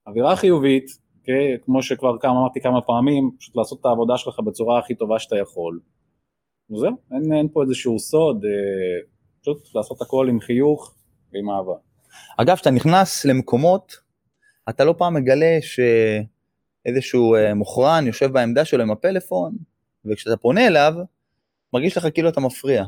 אווירה 0.07 0.35
חיובית, 0.35 0.87
okay, 0.87 1.19
אוקיי? 1.19 1.57
כמו 1.65 1.83
שכבר 1.83 2.17
כמה, 2.19 2.31
אמרתי 2.31 2.61
כמה 2.61 2.81
פעמים, 2.81 3.31
פשוט 3.39 3.55
לעשות 3.55 3.79
את 3.81 3.85
העבודה 3.85 4.17
שלך 4.17 4.39
בצורה 4.39 4.79
הכי 4.79 4.95
טובה 4.95 5.19
שאתה 5.19 5.35
יכול. 5.37 5.79
וזהו, 6.71 6.91
אין, 7.11 7.33
אין 7.33 7.47
פה 7.53 7.63
איזשהו 7.63 7.99
סוד, 7.99 8.45
אה, 8.45 9.09
פשוט 9.41 9.75
לעשות 9.75 10.01
הכל 10.01 10.27
עם 10.29 10.39
חיוך 10.39 10.95
ועם 11.33 11.49
אהבה. 11.49 11.73
אגב, 12.37 12.55
כשאתה 12.55 12.71
נכנס 12.71 13.25
למקומות, 13.25 13.97
אתה 14.69 14.85
לא 14.85 14.95
פעם 14.97 15.13
מגלה 15.13 15.57
שאיזשהו 15.61 17.35
אה, 17.35 17.53
מוכרן 17.53 18.03
יושב 18.07 18.31
בעמדה 18.31 18.65
שלו 18.65 18.83
עם 18.83 18.91
הפלאפון, 18.91 19.57
וכשאתה 20.05 20.37
פונה 20.37 20.67
אליו, 20.67 20.93
מרגיש 21.73 21.97
לך 21.97 22.07
כאילו 22.13 22.29
אתה 22.29 22.39
מפריע. 22.39 22.83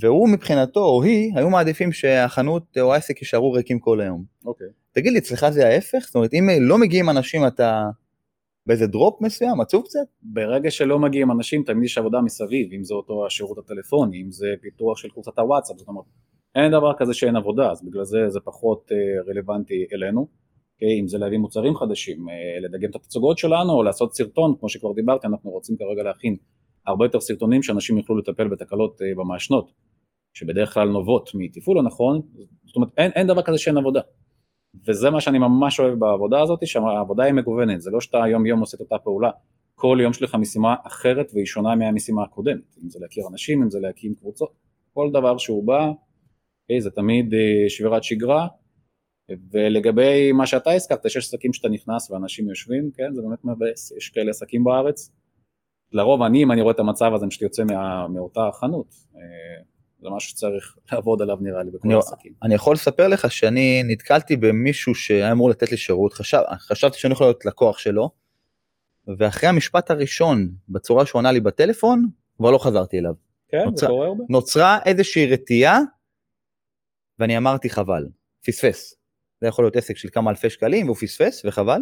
והוא 0.00 0.28
מבחינתו, 0.28 0.80
או 0.80 1.02
היא, 1.02 1.32
היו 1.36 1.50
מעדיפים 1.50 1.92
שהחנות 1.92 2.78
או 2.80 2.94
העסק 2.94 3.20
יישארו 3.20 3.52
ריקים 3.52 3.78
כל 3.78 4.00
היום. 4.00 4.24
אוקיי. 4.44 4.66
Okay. 4.66 4.70
תגיד 4.92 5.12
לי, 5.12 5.18
אצלך 5.18 5.48
זה 5.48 5.66
ההפך? 5.66 5.98
זאת 6.06 6.14
אומרת, 6.14 6.34
אם 6.34 6.48
לא 6.60 6.78
מגיעים 6.78 7.10
אנשים, 7.10 7.46
אתה 7.46 7.84
באיזה 8.66 8.86
דרופ 8.86 9.22
מסוים, 9.22 9.60
עצוב 9.60 9.84
קצת? 9.84 10.06
ברגע 10.22 10.70
שלא 10.70 10.98
מגיעים 10.98 11.30
אנשים, 11.30 11.62
תמיד 11.62 11.84
יש 11.84 11.98
עבודה 11.98 12.20
מסביב, 12.20 12.72
אם 12.72 12.84
זה 12.84 12.94
אותו 12.94 13.26
השירות 13.26 13.58
הטלפוני, 13.58 14.22
אם 14.22 14.30
זה 14.30 14.46
פיתוח 14.62 14.98
של 14.98 15.08
קבוצת 15.08 15.38
הוואטסאפ, 15.38 15.78
זאת 15.78 15.88
אומרת, 15.88 16.04
אין 16.54 16.72
דבר 16.72 16.92
כזה 16.98 17.14
שאין 17.14 17.36
עבודה, 17.36 17.70
אז 17.70 17.84
בגלל 17.84 18.04
זה 18.04 18.28
זה 18.28 18.40
פחות 18.40 18.92
אה, 18.92 19.32
רלוונטי 19.32 19.86
אלינו. 19.94 20.20
okay, 20.20 20.46
אוקיי? 20.74 21.00
אם 21.00 21.08
זה 21.08 21.18
להביא 21.18 21.38
מוצרים 21.38 21.76
חדשים, 21.76 22.28
אה, 22.28 22.34
לדגם 22.60 22.90
את 22.90 22.96
התצוגות 22.96 23.38
שלנו, 23.38 23.72
או 23.72 23.82
לעשות 23.82 24.14
סרטון, 24.14 24.54
כמו 24.60 24.68
שכבר 24.68 24.92
דיברתי, 24.92 25.26
אנחנו 25.26 25.50
רוצים 25.50 25.76
כרגע 25.76 26.02
להכין 26.02 26.36
הרבה 26.86 27.04
יותר 27.04 27.20
סרטונים 27.20 27.62
שאנשים 27.62 27.98
יוכלו 27.98 28.18
לטפל 28.18 28.48
בתקלות 28.48 29.02
אה, 29.02 29.06
במעשנות, 29.16 29.70
שבדרך 30.36 30.74
כלל 30.74 30.88
נובעות 30.88 31.30
מתפעול 31.34 31.78
הנכון, 31.78 32.20
זאת 32.64 32.76
אומרת 32.76 32.90
אין, 32.96 33.10
אין 33.14 33.26
דבר 33.26 33.42
כזה 33.42 33.58
שאין 33.58 33.76
עבודה. 33.76 34.00
וזה 34.88 35.10
מה 35.10 35.20
שאני 35.20 35.38
ממש 35.38 35.80
אוהב 35.80 35.98
בעבודה 35.98 36.40
הזאת, 36.42 36.66
שהעבודה 36.66 37.24
היא 37.24 37.32
מגוונת, 37.32 37.80
זה 37.80 37.90
לא 37.90 38.00
שאתה 38.00 38.18
יום 38.30 38.46
יום 38.46 38.60
עושה 38.60 38.76
את 38.76 38.80
אותה 38.80 38.98
פעולה, 38.98 39.30
כל 39.74 39.98
יום 40.02 40.10
יש 40.10 40.22
לך 40.22 40.34
משימה 40.34 40.74
אחרת 40.86 41.30
והיא 41.34 41.46
שונה 41.46 41.74
מהמשימה 41.74 42.22
הקודמת, 42.22 42.76
אם 42.84 42.88
זה 42.90 42.98
להכיר 43.02 43.24
אנשים, 43.30 43.62
אם 43.62 43.70
זה 43.70 43.80
להקים 43.80 44.14
קבוצות, 44.14 44.52
כל 44.94 45.10
דבר 45.12 45.38
שהוא 45.38 45.66
בא, 45.66 45.90
okay, 45.90 46.80
זה 46.80 46.90
תמיד 46.90 47.34
אה, 47.34 47.68
שבירת 47.68 48.04
שגרה, 48.04 48.46
ולגבי 49.52 50.32
מה 50.32 50.46
שאתה 50.46 50.70
הזכרת, 50.70 51.04
יש 51.04 51.16
עסקים 51.16 51.52
שאתה 51.52 51.68
נכנס 51.68 52.10
ואנשים 52.10 52.48
יושבים, 52.48 52.90
כן, 52.94 53.14
זה 53.14 53.22
באמת 53.22 53.44
מבאס, 53.44 53.92
יש 53.96 54.08
כאלה 54.08 54.30
עסקים 54.30 54.64
בארץ. 54.64 55.12
לרוב 55.92 56.22
אני, 56.22 56.42
אם 56.42 56.52
אני 56.52 56.60
רואה 56.60 56.74
את 56.74 56.80
המצב 56.80 57.10
הזה, 57.14 57.24
אני 57.24 57.30
פשוט 57.30 57.42
יוצא 57.42 57.64
מה, 57.64 58.08
מאותה 58.08 58.48
חנות. 58.52 58.94
אה, 59.16 59.75
זה 60.06 60.10
משהו 60.10 60.30
שצריך 60.30 60.76
לעבוד 60.92 61.22
עליו 61.22 61.36
נראה 61.40 61.62
לי 61.62 61.70
בכל 61.70 61.92
העסקים. 61.92 62.32
אני 62.42 62.54
יכול 62.54 62.74
לספר 62.74 63.08
לך 63.08 63.30
שאני 63.30 63.82
נתקלתי 63.84 64.36
במישהו 64.36 64.94
שהיה 64.94 65.32
אמור 65.32 65.50
לתת 65.50 65.70
לי 65.70 65.76
שירות, 65.76 66.12
חשב, 66.12 66.38
חשבתי 66.58 66.98
שאני 66.98 67.12
יכול 67.12 67.26
להיות 67.26 67.44
לקוח 67.44 67.78
שלו, 67.78 68.10
ואחרי 69.18 69.48
המשפט 69.48 69.90
הראשון, 69.90 70.48
בצורה 70.68 71.06
שהוא 71.06 71.18
ענה 71.18 71.32
לי 71.32 71.40
בטלפון, 71.40 72.06
כבר 72.36 72.50
לא 72.50 72.58
חזרתי 72.58 72.98
אליו. 72.98 73.14
כן, 73.48 73.64
נוצר, 73.64 73.80
זה 73.80 73.86
קורה 73.86 74.06
הרבה. 74.06 74.24
נוצרה 74.28 74.78
איזושהי 74.84 75.26
רתיעה, 75.26 75.80
ואני 77.18 77.36
אמרתי 77.36 77.70
חבל, 77.70 78.06
פספס. 78.46 78.94
זה 79.40 79.46
יכול 79.46 79.64
להיות 79.64 79.76
עסק 79.76 79.96
של 79.96 80.08
כמה 80.12 80.30
אלפי 80.30 80.50
שקלים 80.50 80.86
והוא 80.86 80.96
פספס 80.96 81.42
וחבל. 81.44 81.80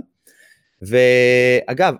ואגב, 0.82 1.94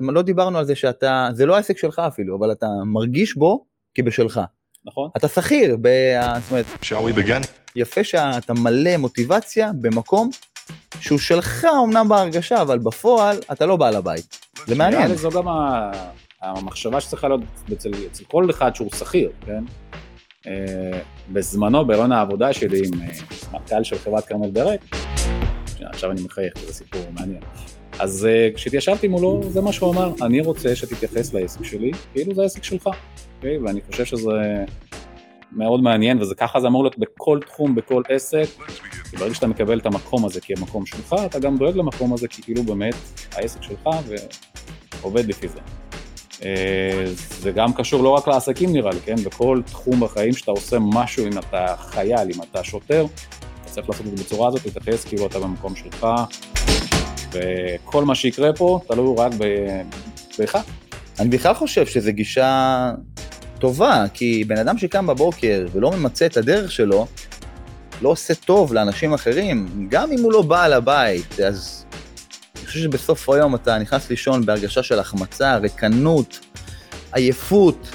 לא 0.00 0.22
דיברנו 0.22 0.58
על 0.58 0.64
זה 0.64 0.74
שאתה, 0.74 1.28
זה 1.32 1.46
לא 1.46 1.56
העסק 1.56 1.78
שלך 1.78 1.98
אפילו, 1.98 2.36
אבל 2.38 2.52
אתה 2.52 2.66
מרגיש 2.86 3.36
בו 3.36 3.66
כבשלך. 3.94 4.40
נכון. 4.84 5.10
אתה 5.16 5.28
שכיר, 5.28 5.76
ב... 5.80 5.88
זאת 6.40 6.50
אומרת, 6.50 6.64
יפה 7.76 8.04
שאתה 8.04 8.54
מלא 8.54 8.96
מוטיבציה 8.96 9.70
במקום 9.80 10.30
שהוא 11.00 11.18
שלך 11.18 11.66
אמנם 11.84 12.08
בהרגשה, 12.08 12.62
אבל 12.62 12.78
בפועל 12.78 13.38
אתה 13.52 13.66
לא 13.66 13.76
בעל 13.76 13.96
הבית. 13.96 14.38
זה 14.66 14.74
מעניין. 14.74 15.14
זו 15.14 15.30
גם 15.30 15.44
המחשבה 16.40 17.00
שצריכה 17.00 17.28
להיות 17.28 17.40
אצל, 17.72 17.90
אצל 18.12 18.24
כל 18.24 18.50
אחד 18.50 18.74
שהוא 18.74 18.90
שכיר, 18.98 19.30
כן? 19.46 19.64
אה, 20.46 21.00
בזמנו, 21.32 21.86
בהיריון 21.86 22.12
העבודה 22.12 22.52
שלי 22.52 22.78
עם 22.78 23.02
אה, 23.02 23.06
מנכ"ל 23.52 23.84
של 23.84 23.98
חברת 23.98 24.24
כרמל 24.24 24.50
ברק, 24.50 24.80
עכשיו 25.80 26.10
אני 26.10 26.22
מחייך, 26.22 26.52
זה 26.66 26.72
סיפור 26.72 27.02
מעניין. 27.12 27.40
אז 28.00 28.26
אה, 28.26 28.48
כשהתיישבתי 28.54 29.08
מולו, 29.08 29.40
זה 29.48 29.60
מה 29.60 29.72
שהוא 29.72 29.92
אמר, 29.92 30.12
אני 30.22 30.40
רוצה 30.40 30.76
שתתייחס 30.76 31.34
לעסק 31.34 31.64
שלי, 31.64 31.90
כאילו 32.12 32.34
זה 32.34 32.42
העסק 32.42 32.64
שלך, 32.64 32.86
okay? 32.86 32.90
אוקיי? 33.36 33.58
ואני 33.58 33.80
חושב 33.90 34.04
שזה 34.04 34.30
מאוד 35.52 35.82
מעניין, 35.82 36.22
וזה 36.22 36.34
ככה 36.34 36.60
זה 36.60 36.66
אמור 36.66 36.82
להיות 36.82 36.98
בכל 36.98 37.40
תחום, 37.46 37.74
בכל 37.74 38.02
עסק, 38.08 38.46
כי 39.10 39.16
ברגע 39.16 39.34
שאתה 39.34 39.46
מקבל 39.46 39.78
את 39.78 39.86
המקום 39.86 40.24
הזה 40.24 40.40
כמקום 40.40 40.86
שלך, 40.86 41.14
אתה 41.26 41.38
גם 41.38 41.56
דואג 41.56 41.76
למקום 41.76 42.12
הזה, 42.12 42.28
כי 42.28 42.42
כאילו 42.42 42.62
באמת 42.62 42.94
העסק 43.32 43.62
שלך 43.62 43.88
ועובד 45.02 45.26
לפי 45.26 45.48
זה. 45.48 45.58
אה, 46.44 47.04
זה 47.14 47.52
גם 47.52 47.72
קשור 47.72 48.02
לא 48.02 48.08
רק 48.08 48.28
לעסקים 48.28 48.72
נראה 48.72 48.90
לי, 48.90 49.00
כן? 49.04 49.16
בכל 49.16 49.60
תחום 49.66 50.00
בחיים 50.00 50.32
שאתה 50.32 50.50
עושה 50.50 50.76
משהו, 50.80 51.26
אם 51.26 51.38
אתה 51.38 51.74
חייל, 51.78 52.30
אם 52.34 52.42
אתה 52.50 52.64
שוטר, 52.64 53.06
אתה 53.62 53.70
צריך 53.70 53.88
לעשות 53.88 54.06
את 54.06 54.16
זה 54.16 54.24
בצורה 54.24 54.48
הזאת, 54.48 54.64
להתייחס 54.64 55.04
כאילו 55.04 55.26
אתה 55.26 55.40
במקום 55.40 55.74
שלך, 55.76 56.06
וכל 57.32 58.04
מה 58.04 58.14
שיקרה 58.14 58.52
פה 58.52 58.80
תלוי 58.86 59.14
רק 59.18 59.32
בך. 60.38 60.58
אני 61.18 61.28
בכלל 61.28 61.54
חושב 61.54 61.86
שזו 61.86 62.12
גישה 62.12 62.90
טובה, 63.58 64.04
כי 64.14 64.44
בן 64.44 64.58
אדם 64.58 64.78
שקם 64.78 65.06
בבוקר 65.06 65.66
ולא 65.72 65.90
ממצה 65.90 66.26
את 66.26 66.36
הדרך 66.36 66.72
שלו, 66.72 67.06
לא 68.02 68.08
עושה 68.08 68.34
טוב 68.34 68.72
לאנשים 68.74 69.14
אחרים, 69.14 69.86
גם 69.90 70.12
אם 70.12 70.22
הוא 70.22 70.32
לא 70.32 70.42
בעל 70.42 70.72
הבית, 70.72 71.40
אז 71.40 71.84
חושב 72.70 72.80
שבסוף 72.80 73.30
היום 73.30 73.54
אתה 73.54 73.78
נכנס 73.78 74.10
לישון 74.10 74.46
בהרגשה 74.46 74.82
של 74.82 74.98
החמצה, 74.98 75.56
ריקנות, 75.56 76.40
עייפות. 77.12 77.88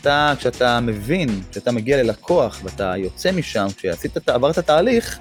אתה, 0.00 0.34
כשאתה 0.38 0.80
מבין, 0.80 1.28
כשאתה 1.50 1.72
מגיע 1.72 2.02
ללקוח 2.02 2.60
ואתה 2.64 2.94
יוצא 2.96 3.32
משם, 3.32 3.66
כשעשית, 3.76 4.28
עברת 4.28 4.58
תהליך, 4.58 5.18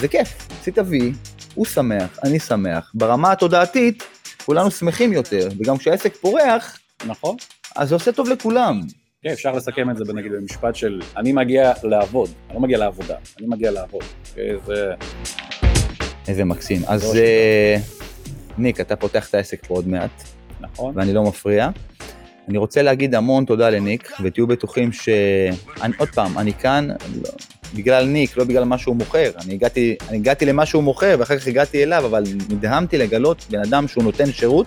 זה 0.00 0.08
כיף, 0.08 0.48
עשית 0.60 0.78
וי, 0.78 1.12
הוא 1.54 1.66
שמח, 1.66 2.18
אני 2.24 2.38
שמח. 2.38 2.90
ברמה 2.94 3.32
התודעתית, 3.32 4.02
כולנו 4.44 4.70
שמחים 4.70 5.12
יותר, 5.12 5.48
וגם 5.58 5.78
כשהעסק 5.78 6.16
פורח, 6.16 6.78
נכון. 7.06 7.36
אז 7.76 7.88
זה 7.88 7.94
עושה 7.94 8.12
טוב 8.12 8.28
לכולם. 8.28 8.80
כן, 9.22 9.30
אפשר 9.30 9.52
לסכם 9.52 9.90
את 9.90 9.96
זה 9.96 10.04
נגיד 10.14 10.32
במשפט 10.32 10.74
של 10.74 11.00
אני 11.16 11.32
מגיע 11.32 11.72
לעבוד, 11.82 12.30
אני 12.46 12.54
לא 12.54 12.60
מגיע 12.60 12.78
לעבודה, 12.78 13.14
אני 13.38 13.46
מגיע 13.46 13.70
לעבוד. 13.70 14.02
כן, 14.34 14.56
זה... 14.66 14.94
איזה 16.28 16.44
מקסים. 16.44 16.82
אז 16.86 17.16
אה, 17.16 17.76
ניק, 18.58 18.80
אתה 18.80 18.96
פותח 18.96 19.28
את 19.28 19.34
העסק 19.34 19.66
פה 19.66 19.74
עוד 19.74 19.88
מעט. 19.88 20.22
נכון. 20.60 20.92
ואני 20.96 21.12
לא 21.12 21.22
מפריע. 21.22 21.68
אני 22.48 22.58
רוצה 22.58 22.82
להגיד 22.82 23.14
המון 23.14 23.44
תודה 23.44 23.70
לניק, 23.70 24.12
ותהיו 24.22 24.46
בטוחים 24.46 24.92
ש... 24.92 25.08
אני, 25.82 25.92
עוד 25.98 26.08
פעם, 26.08 26.38
אני 26.38 26.52
כאן, 26.52 26.88
לא, 27.22 27.30
בגלל 27.74 28.06
ניק, 28.06 28.36
לא 28.36 28.44
בגלל 28.44 28.64
מה 28.64 28.78
שהוא 28.78 28.96
מוכר. 28.96 29.30
אני 29.44 29.54
הגעתי, 29.54 29.96
אני 30.08 30.16
הגעתי 30.16 30.44
למה 30.44 30.66
שהוא 30.66 30.82
מוכר 30.82 31.16
ואחר 31.18 31.38
כך 31.38 31.46
הגעתי 31.46 31.82
אליו, 31.82 32.06
אבל 32.06 32.24
נדהמתי 32.48 32.98
לגלות 32.98 33.46
בן 33.50 33.60
אדם 33.60 33.88
שהוא 33.88 34.04
נותן 34.04 34.32
שירות, 34.32 34.66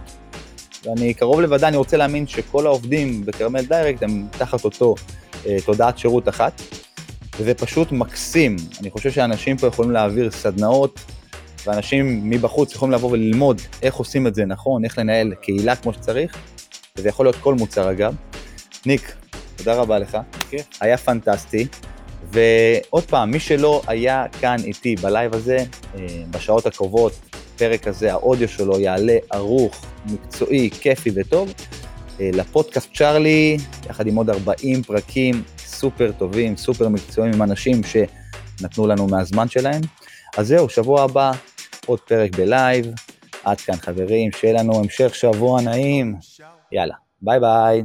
ואני 0.86 1.14
קרוב 1.14 1.42
לוודאי, 1.42 1.68
אני 1.68 1.78
רוצה 1.78 1.98
להאמין 1.98 2.28
שכל 2.28 2.66
העובדים 2.66 3.26
בכרמל 3.26 3.62
דיירקט 3.62 4.04
הם 4.04 4.28
תחת 4.32 4.64
אותו 4.64 4.96
אה, 5.46 5.58
תודעת 5.66 5.98
שירות 5.98 6.30
אחת, 6.30 6.62
וזה 7.40 7.54
פשוט 7.54 7.92
מקסים. 7.92 8.56
אני 8.82 8.90
חושב 8.90 9.12
שאנשים 9.12 9.58
פה 9.58 9.68
יכולים 9.68 9.92
להעביר 9.92 10.32
סדנאות, 10.32 11.00
ואנשים 11.66 12.30
מבחוץ 12.30 12.76
יכולים 12.76 12.92
לבוא 12.92 13.12
וללמוד 13.12 13.62
איך 13.82 13.96
עושים 13.96 14.28
את 14.28 14.36
זה 14.36 14.46
נכון, 14.46 14.86
איך 14.86 14.98
לנהל 14.98 15.34
קהילה 15.42 15.76
כמו 15.76 15.94
שצריך, 15.94 16.38
וזה 16.96 17.10
יכול 17.10 17.26
להיות 17.26 17.36
כל 17.36 17.54
מוצר 17.54 17.92
אגב. 17.92 18.16
ניק, 18.86 19.16
תודה 19.56 19.74
רבה 19.74 20.00
לך, 20.00 20.18
כיף. 20.50 20.68
היה 20.82 20.98
פנטסטי. 20.98 21.68
ועוד 22.24 23.04
פעם, 23.04 23.32
מי 23.32 23.40
שלא 23.40 23.82
היה 23.88 24.26
כאן 24.42 24.56
איתי 24.64 24.96
ב 24.96 25.04
live 25.04 25.34
הזה, 25.36 25.58
אה, 25.96 26.08
בשעות 26.32 26.66
הקרובות, 26.66 27.14
פרק 27.58 27.88
הזה, 27.88 28.12
האודיו 28.12 28.50
שלו 28.50 28.80
יעלה 28.80 29.18
ערוך, 29.32 29.86
מקצועי, 30.06 30.70
כיפי 30.70 31.10
וטוב. 31.16 31.54
אה, 32.20 32.30
לפודקאסט 32.34 32.90
צ'ארלי, 32.94 33.58
יחד 33.90 34.08
עם 34.08 34.16
עוד 34.16 34.30
40 34.30 34.84
פרקים 34.84 35.44
סופר 35.58 36.12
טובים, 36.18 36.58
סופר 36.58 36.90
מקצועיים 36.90 37.34
עם 37.34 37.42
אנשים 37.42 37.82
שנתנו 37.84 38.88
לנו 38.88 39.08
מהזמן 39.08 39.48
שלהם. 39.48 39.82
אז 40.38 40.48
זהו, 40.48 40.70
שבוע 40.70 41.04
הבא 41.04 41.32
עוד 41.86 42.00
פרק 42.00 42.36
ב 42.36 42.44
live. 42.44 42.86
עד 43.44 43.62
כאן 43.62 43.76
חברים, 43.76 44.32
שיהיה 44.32 44.54
לנו 44.54 44.80
המשך 44.80 45.16
שבוע 45.16 45.62
נעים. 45.62 46.16
יאללה, 46.72 46.96
ביי 47.22 47.40
ביי. 47.40 47.84